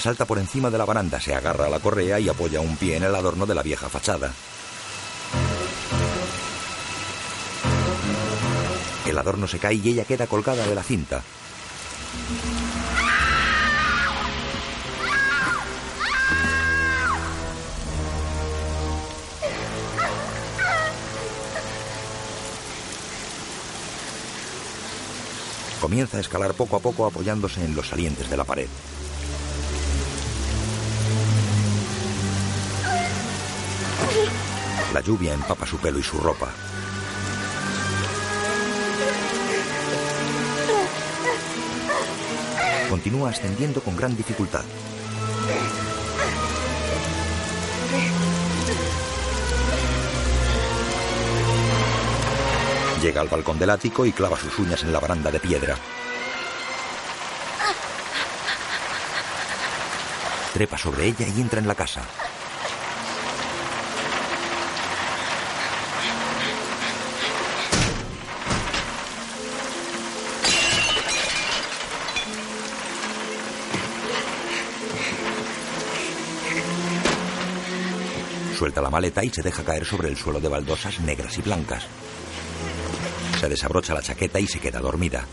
[0.00, 2.94] Salta por encima de la baranda, se agarra a la correa y apoya un pie
[2.94, 4.32] en el adorno de la vieja fachada.
[9.04, 11.24] El adorno se cae y ella queda colgada de la cinta.
[25.86, 28.66] Comienza a escalar poco a poco apoyándose en los salientes de la pared.
[34.92, 36.50] La lluvia empapa su pelo y su ropa.
[42.90, 44.64] Continúa ascendiendo con gran dificultad.
[53.06, 55.76] Llega al balcón del ático y clava sus uñas en la baranda de piedra.
[60.52, 62.02] Trepa sobre ella y entra en la casa.
[78.58, 81.86] Suelta la maleta y se deja caer sobre el suelo de baldosas negras y blancas.
[83.48, 85.26] Desabrocha la chaqueta y se queda dormida.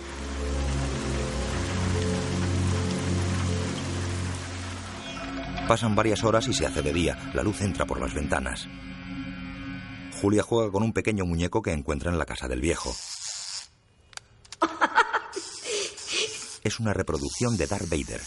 [5.68, 7.32] Pasan varias horas y se hace de día.
[7.34, 8.68] La luz entra por las ventanas.
[10.22, 12.94] Julia juega con un pequeño muñeco que encuentra en la casa del viejo.
[16.64, 18.22] Es una reproducción de Darth Vader.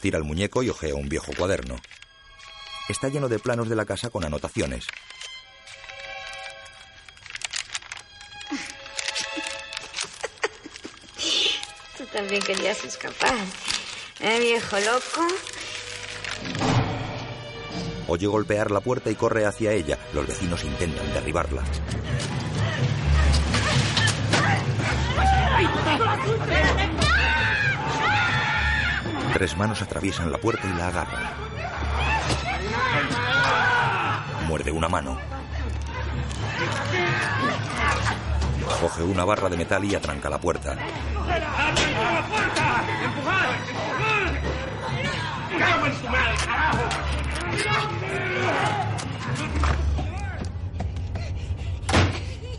[0.00, 1.76] Tira el muñeco y ojea un viejo cuaderno.
[2.88, 4.86] Está lleno de planos de la casa con anotaciones.
[11.98, 13.34] Tú también querías escapar.
[14.20, 15.26] ¿Eh, viejo loco?
[18.08, 19.98] Oye golpear la puerta y corre hacia ella.
[20.14, 21.64] Los vecinos intentan derribarla.
[29.34, 31.45] Tres manos atraviesan la puerta y la agarran.
[34.46, 35.18] Muerde una mano.
[38.80, 40.76] Coge una barra de metal y atranca la puerta.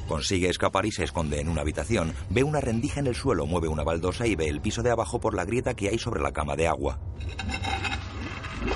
[0.07, 2.13] Consigue escapar y se esconde en una habitación.
[2.29, 5.19] Ve una rendija en el suelo, mueve una baldosa y ve el piso de abajo
[5.19, 6.99] por la grieta que hay sobre la cama de agua.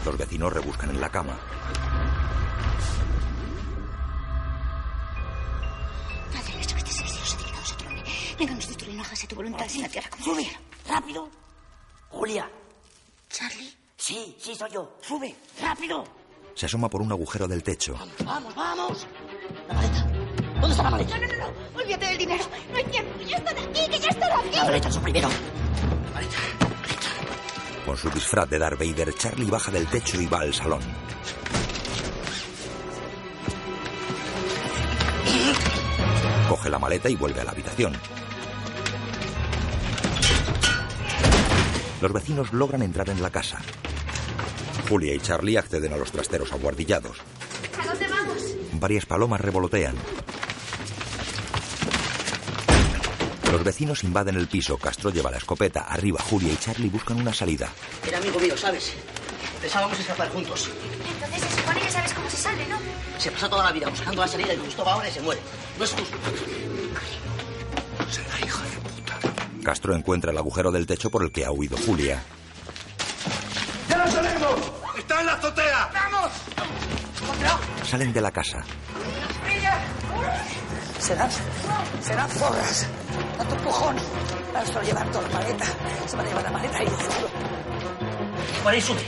[0.06, 1.38] Los vecinos rebuscan en la cama.
[8.41, 10.49] Déganos de tu linaje, tu voluntad sin la tierra Sube,
[10.89, 11.30] rápido.
[12.09, 12.49] Julia.
[13.30, 13.72] Charlie.
[13.95, 14.97] Sí, sí, soy yo.
[14.99, 16.03] Sube, rápido.
[16.55, 17.93] Se asoma por un agujero del techo.
[17.93, 19.07] Vamos, vamos, vamos.
[19.68, 20.07] La maleta.
[20.59, 21.18] ¿Dónde está la maleta?
[21.19, 21.80] No, no, no, no.
[21.80, 22.43] Olvídate del dinero.
[22.72, 23.19] No hay tiempo.
[23.19, 24.55] Que ya están aquí, que ya están aquí.
[24.55, 25.30] La maleta, eso primero.
[25.30, 26.38] La maleta.
[27.85, 30.81] Con su disfraz de Darth Vader, Charlie baja del techo y va al salón.
[36.49, 37.93] Coge la maleta y vuelve a la habitación.
[42.02, 43.60] Los vecinos logran entrar en la casa.
[44.90, 47.18] Julia y Charlie acceden a los trasteros aguardillados.
[47.80, 48.38] ¿A dónde vamos?
[48.73, 49.95] Varias palomas revolotean.
[53.52, 54.78] Los vecinos invaden el piso.
[54.78, 55.82] Castro lleva la escopeta.
[55.82, 57.69] Arriba, Julia y Charlie buscan una salida.
[58.07, 58.94] Era amigo mío, ¿sabes?
[59.61, 60.69] Pensábamos escapar juntos.
[61.14, 62.78] Entonces se supone que sabes cómo se sale, ¿no?
[63.19, 65.41] Se pasa toda la vida buscando la salida y justo va ahora y se muere.
[65.78, 66.18] No es justo.
[69.64, 72.22] Castro encuentra el agujero del techo por el que ha huido Julia.
[73.90, 74.72] ¡Ya lo tenemos!
[74.98, 75.90] ¡Está en la azotea!
[75.94, 76.32] ¡Vamos!
[77.84, 78.64] Salen de la casa.
[81.00, 81.30] Serán,
[82.02, 82.88] serán zorras.
[83.38, 83.96] Tanto empujón.
[84.54, 85.66] Van a llevar toda la maleta.
[86.08, 87.30] Se van a llevar la maleta y yo seguro.
[88.64, 89.02] Por ahí sube.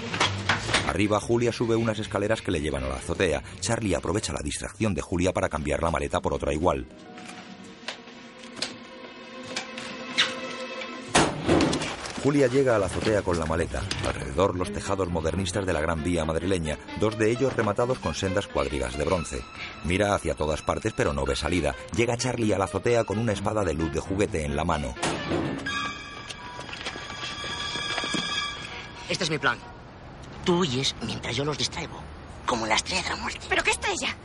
[0.87, 3.41] Arriba, Julia sube unas escaleras que le llevan a la azotea.
[3.59, 6.87] Charlie aprovecha la distracción de Julia para cambiar la maleta por otra igual.
[12.23, 13.81] Julia llega a la azotea con la maleta.
[14.07, 18.47] Alrededor los tejados modernistas de la Gran Vía madrileña, dos de ellos rematados con sendas
[18.47, 19.41] cuadrigas de bronce.
[19.83, 21.75] Mira hacia todas partes pero no ve salida.
[21.93, 24.95] Llega Charlie a la azotea con una espada de luz de juguete en la mano.
[29.09, 29.57] Este es mi plan.
[30.45, 31.99] Tú huyes mientras yo los distraigo.
[32.45, 33.45] Como en la estrella de la muerte.
[33.49, 34.15] ¿Pero qué estrella?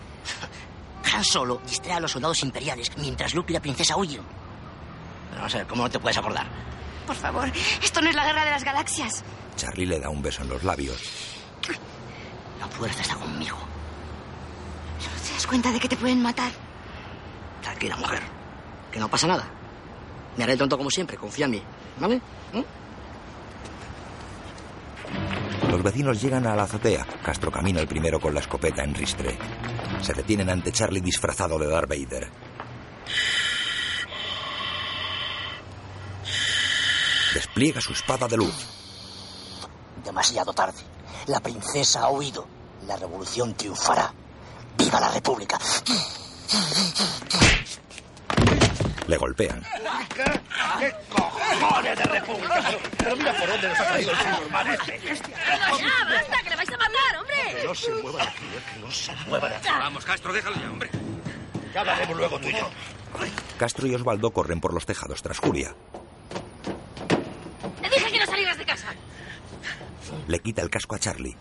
[1.14, 4.22] Han Solo distrae a los soldados imperiales mientras Luke y la princesa huyen.
[5.30, 6.46] Pero no sé, ¿cómo no te puedes acordar?
[7.08, 7.50] Por favor,
[7.82, 9.24] esto no es la guerra de las galaxias.
[9.56, 11.02] Charlie le da un beso en los labios.
[12.60, 13.56] La fuerza está conmigo.
[13.56, 16.52] ¿No te das cuenta de que te pueden matar?
[17.62, 18.20] Tranquila, mujer.
[18.92, 19.48] Que no pasa nada.
[20.36, 21.16] Me haré el tonto como siempre.
[21.16, 21.62] Confía en mí.
[21.98, 22.20] ¿Vale?
[22.52, 22.62] ¿Mm?
[25.70, 27.06] Los vecinos llegan a la azotea.
[27.24, 29.38] Castro camina el primero con la escopeta en ristre.
[30.02, 32.28] Se detienen ante Charlie disfrazado de Darth Vader.
[37.34, 38.54] Despliega su espada de luz.
[40.04, 40.80] Demasiado tarde.
[41.26, 42.46] La princesa ha huido.
[42.86, 44.12] La revolución triunfará.
[44.76, 45.58] ¡Viva la república!
[49.06, 49.62] Le golpean.
[50.14, 50.24] ¿Qué,
[50.78, 52.62] ¿Qué cojones de república?
[52.66, 55.00] Pero, pero mira por dónde nos ha traído el señor man este.
[55.00, 57.56] ¡Ya, basta, que le vais a matar, hombre!
[57.56, 59.68] Que no se mueva de aquí, eh, que no se mueva de aquí.
[59.68, 60.90] Vamos, Castro, déjalo ya, hombre.
[61.72, 62.70] Ya hablaremos luego tú y yo.
[63.58, 65.74] Castro y Osvaldo corren por los tejados tras Julia.
[67.82, 68.88] Te dije que no salieras de casa.
[70.28, 71.36] Le quita el casco a Charlie.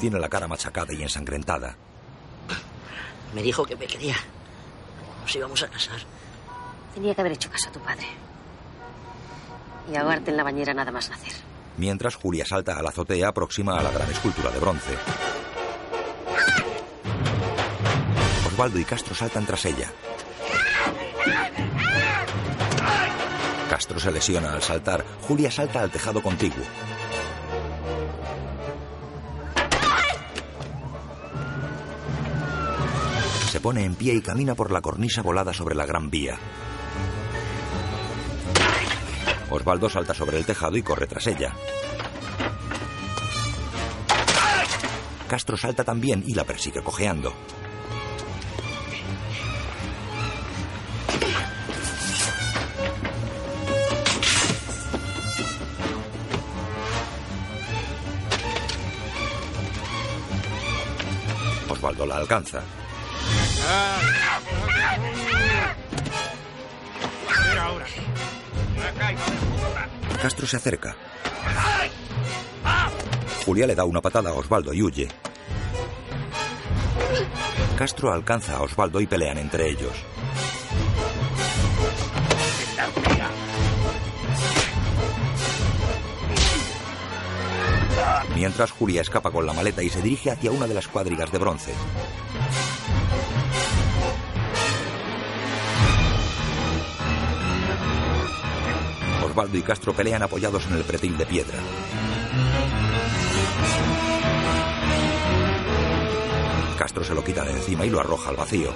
[0.00, 1.76] Tiene la cara machacada y ensangrentada.
[3.34, 4.14] Me dijo que me quería.
[5.22, 5.98] Nos íbamos a casar.
[6.94, 8.06] Tenía que haber hecho caso a tu padre.
[9.92, 11.32] Y ahogarte en la bañera nada más nacer.
[11.76, 14.94] Mientras Julia salta a la azotea próxima a la gran escultura de bronce.
[18.46, 19.92] Osvaldo y Castro saltan tras ella.
[23.76, 25.04] Castro se lesiona al saltar.
[25.28, 26.64] Julia salta al tejado contiguo.
[33.50, 36.38] Se pone en pie y camina por la cornisa volada sobre la gran vía.
[39.50, 41.52] Osvaldo salta sobre el tejado y corre tras ella.
[45.28, 47.34] Castro salta también y la persigue cojeando.
[62.04, 62.62] La alcanza.
[70.20, 70.96] Castro se acerca.
[73.44, 75.08] Julia le da una patada a Osvaldo y huye.
[77.76, 79.92] Castro alcanza a Osvaldo y pelean entre ellos.
[88.36, 91.38] Mientras Julia escapa con la maleta y se dirige hacia una de las cuadrigas de
[91.38, 91.72] bronce.
[99.24, 101.58] Osvaldo y Castro pelean apoyados en el pretil de piedra.
[106.76, 108.70] Castro se lo quita de encima y lo arroja al vacío.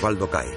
[0.00, 0.48] Osvaldo cae.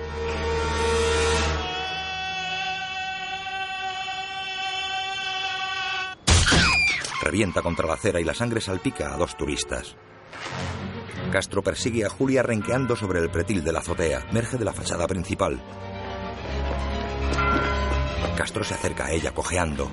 [7.22, 9.98] Revienta contra la acera y la sangre salpica a dos turistas.
[11.30, 14.26] Castro persigue a Julia renqueando sobre el pretil de la azotea.
[14.32, 15.60] Merge de la fachada principal.
[18.38, 19.92] Castro se acerca a ella cojeando.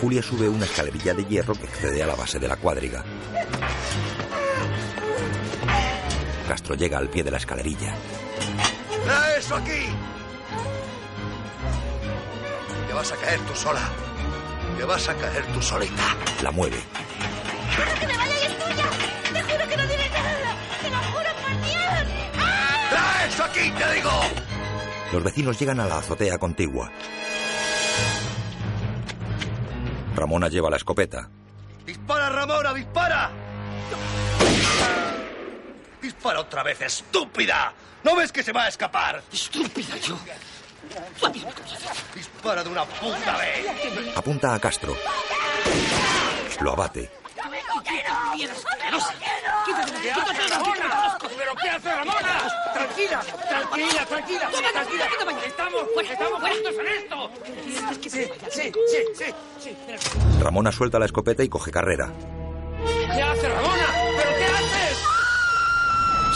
[0.00, 3.02] Julia sube una escalerilla de hierro que accede a la base de la cuadriga.
[6.48, 7.94] Castro llega al pie de la escalerilla.
[9.04, 9.86] ¡Trae eso aquí!
[12.86, 13.90] Te vas a caer tú sola.
[14.76, 16.16] Te vas a caer tú solita.
[16.42, 16.76] La mueve.
[17.74, 18.84] ¡Juro que me vaya y es tuya!
[19.32, 20.56] ¡Te juro que no diré nada!
[20.82, 22.06] ¡Te lo juro por Dios!
[22.90, 24.10] ¡Trae eso aquí, te digo!
[25.12, 26.92] Los vecinos llegan a la azotea contigua.
[30.16, 31.28] Ramona lleva la escopeta.
[31.84, 33.30] ¡Dispara, Ramona, dispara!
[36.02, 37.72] ¡Dispara otra vez, estúpida!
[38.02, 39.22] ¿No ves que se va a escapar?
[39.32, 40.18] Estúpida yo.
[42.14, 44.16] Dispara de una puta vez.
[44.16, 44.96] Apunta a Castro.
[46.60, 47.10] Lo abate.
[51.36, 52.48] ¿Pero qué hace Ramona?
[52.72, 55.06] Tranquila, tranquila, tranquila, tranquila.
[55.46, 57.30] Estamos, estamos juntos en esto.
[58.02, 58.72] Sí, sí,
[59.16, 59.76] sí, sí.
[60.40, 62.12] Ramona suelta la escopeta y coge carrera.
[63.14, 63.86] ¿Qué hace Ramona?
[64.16, 64.98] ¿Pero qué haces?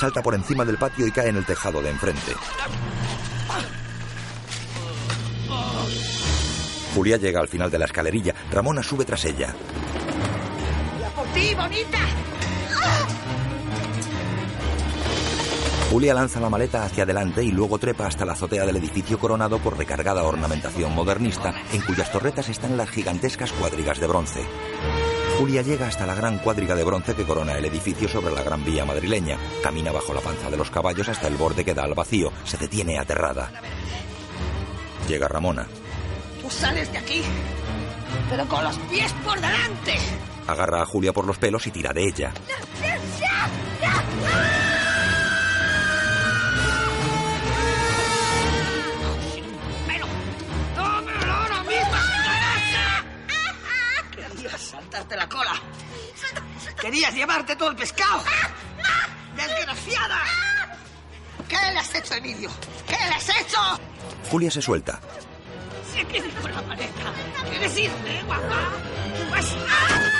[0.00, 2.34] Salta por encima del patio y cae en el tejado de enfrente.
[6.94, 8.34] Julia llega al final de la escalerilla.
[8.50, 9.54] Ramona sube tras ella.
[11.30, 11.98] ¡Por ti, bonita!
[15.90, 19.58] Julia lanza la maleta hacia adelante y luego trepa hasta la azotea del edificio coronado
[19.58, 24.44] por recargada ornamentación modernista, en cuyas torretas están las gigantescas cuadrigas de bronce.
[25.38, 28.64] Julia llega hasta la gran cuadriga de bronce que corona el edificio sobre la gran
[28.64, 29.38] vía madrileña.
[29.62, 32.32] Camina bajo la panza de los caballos hasta el borde que da al vacío.
[32.44, 33.50] Se detiene aterrada.
[35.08, 35.66] Llega Ramona.
[36.40, 37.22] Tú sales de aquí,
[38.28, 39.94] pero con los pies por delante.
[40.50, 42.32] Agarra a Julia por los pelos y tira de ella.
[54.16, 55.52] Querías saltarte la cola.
[56.80, 58.22] Querías llevarte todo el pescado.
[59.36, 60.20] ¡Desgraciada!
[61.48, 62.50] ¿Qué le has hecho, Emilio?
[62.88, 63.58] ¿Qué le has hecho?
[64.30, 65.00] Julia se suelta.
[66.08, 67.12] Queda con la maleta.
[67.48, 68.72] ¿Quieres irte, guapa?
[69.30, 69.56] Pues...
[69.68, 70.10] ¡ah!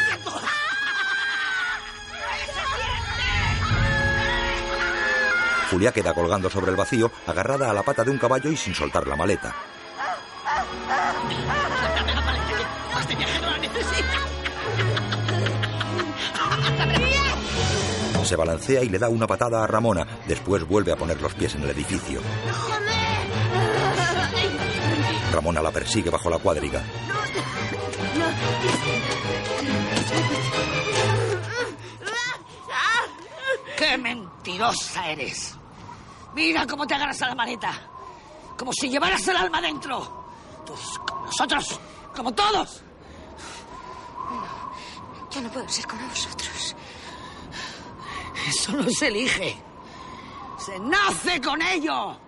[5.70, 8.74] Julia queda colgando sobre el vacío, agarrada a la pata de un caballo y sin
[8.74, 9.55] soltar la maleta.
[10.89, 12.44] La maleta,
[12.93, 13.61] que este viaje no la.
[18.31, 20.07] Se balancea y le da una patada a Ramona.
[20.28, 22.20] Después vuelve a poner los pies en el edificio.
[25.31, 26.82] Ramona la persigue bajo la cuadriga.
[33.77, 35.57] ¡Qué mentirosa eres!
[36.35, 37.73] Mira cómo te agarras a la maleta.
[38.57, 40.24] Como si llevaras el alma dentro.
[40.66, 41.81] Tú eres como nosotros,
[42.15, 42.82] como todos.
[45.31, 46.77] Yo no puedo ser como vosotros.
[48.48, 49.57] Eso no se elige.
[50.59, 52.19] Se nace con ello.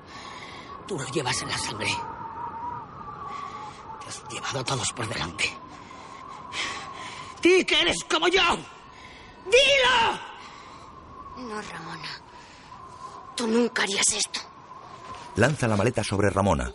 [0.87, 1.91] Tú lo llevas en la sangre.
[4.33, 5.53] Llevado a todos por delante.
[7.43, 8.43] Di que eres como yo.
[9.45, 10.19] ¡Dilo!
[11.49, 12.09] No, Ramona.
[13.37, 14.41] Tú nunca harías esto.
[15.37, 16.73] Lanza la maleta sobre Ramona.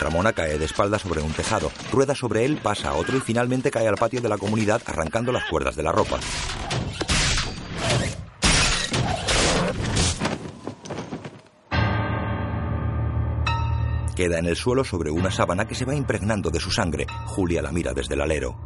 [0.00, 3.70] Ramona cae de espalda sobre un tejado, rueda sobre él, pasa a otro y finalmente
[3.70, 6.18] cae al patio de la comunidad arrancando las cuerdas de la ropa.
[14.14, 17.06] Queda en el suelo sobre una sábana que se va impregnando de su sangre.
[17.26, 18.56] Julia la mira desde el alero.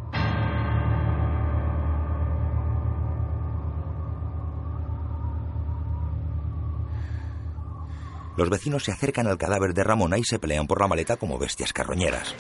[8.37, 11.39] Los vecinos se acercan al cadáver de Ramona y se pelean por la maleta como
[11.39, 12.37] bestias carroñeras.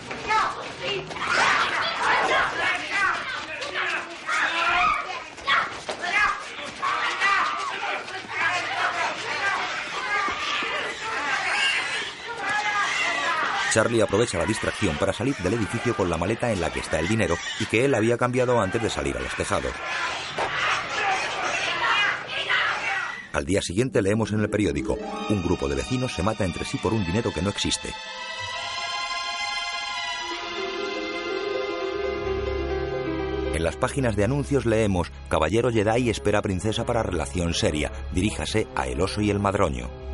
[13.73, 16.99] Charlie aprovecha la distracción para salir del edificio con la maleta en la que está
[16.99, 19.73] el dinero y que él había cambiado antes de salir a los tejados.
[23.33, 26.79] Al día siguiente leemos en el periódico, un grupo de vecinos se mata entre sí
[26.79, 27.93] por un dinero que no existe.
[33.55, 38.87] En las páginas de anuncios leemos, Caballero Jedi espera princesa para relación seria, diríjase a
[38.87, 40.08] El oso y el madroño.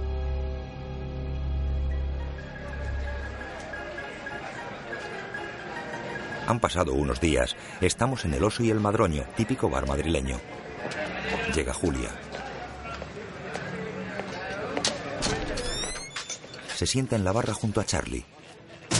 [6.46, 7.56] Han pasado unos días.
[7.80, 10.40] Estamos en el Oso y el Madroño, típico bar madrileño.
[11.54, 12.10] Llega Julia.
[16.74, 18.24] Se sienta en la barra junto a Charlie.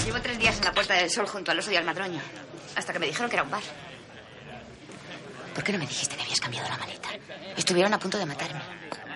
[0.07, 2.21] Llevo tres días en la Puerta del Sol junto al oso y al madroño.
[2.77, 3.63] Hasta que me dijeron que era un bar.
[5.55, 7.09] ¿Por qué no me dijiste que habías cambiado la maleta?
[7.57, 8.61] Estuvieron a punto de matarme.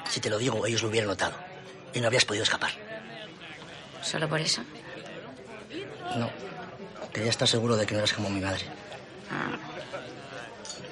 [0.09, 1.37] Si te lo digo, ellos lo hubieran notado.
[1.95, 2.71] Y no habrías podido escapar.
[4.03, 4.63] ¿Solo por eso?
[6.17, 6.31] No.
[7.12, 8.64] Quería estar seguro de que no eras como mi madre.
[9.30, 9.56] Ah,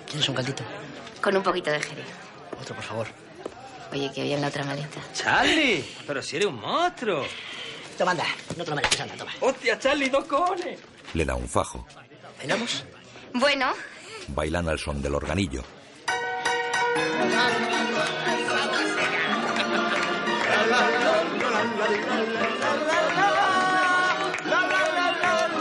[0.09, 0.64] ¿Quieres un caldito?
[1.20, 2.06] con un poquito de jerez.
[2.60, 3.06] Otro, por favor.
[3.90, 5.01] Oye, que había en la otra maleta.
[5.12, 7.24] Charlie, pero si eres un monstruo.
[7.98, 8.24] Toma, anda.
[8.56, 9.32] No te lo mereces, anda, toma.
[9.40, 10.78] Hostia, Charlie, dos cojones.
[11.14, 11.84] Le da un fajo.
[12.38, 12.84] ¿Bailamos?
[13.32, 13.72] Bueno,
[14.28, 15.64] Bailan al son del organillo.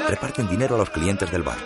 [0.08, 1.58] reparten dinero a los clientes del bar.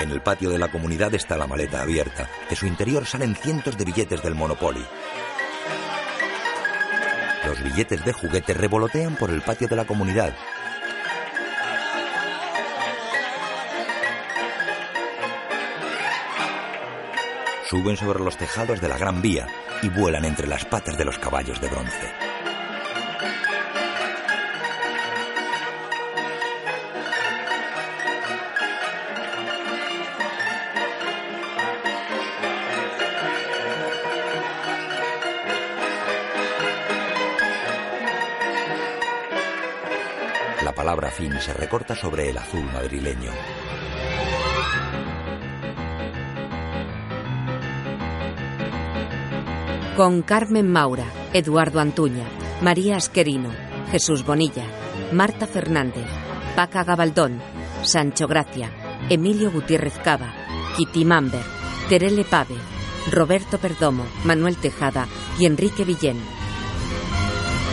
[0.00, 2.28] En el patio de la comunidad está la maleta abierta.
[2.48, 4.84] De su interior salen cientos de billetes del Monopoly.
[7.46, 10.34] Los billetes de juguete revolotean por el patio de la comunidad.
[17.68, 19.46] Suben sobre los tejados de la Gran Vía
[19.82, 22.29] y vuelan entre las patas de los caballos de bronce.
[41.10, 43.30] Fin se recorta sobre el azul madrileño.
[49.96, 52.24] Con Carmen Maura, Eduardo Antuña,
[52.62, 53.50] María Asquerino,
[53.90, 54.64] Jesús Bonilla,
[55.12, 56.06] Marta Fernández,
[56.56, 57.40] Paca Gabaldón,
[57.82, 58.70] Sancho Gracia,
[59.10, 60.32] Emilio Gutiérrez Cava,
[60.76, 61.42] Kitty Mamber,
[61.88, 62.56] Terele Pave,
[63.10, 65.06] Roberto Perdomo, Manuel Tejada
[65.38, 66.39] y Enrique Villén.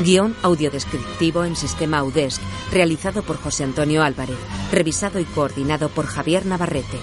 [0.01, 2.41] Guión audiodescriptivo en sistema Audesc,
[2.71, 4.37] realizado por José Antonio Álvarez,
[4.71, 6.99] revisado y coordinado por Javier Navarrete.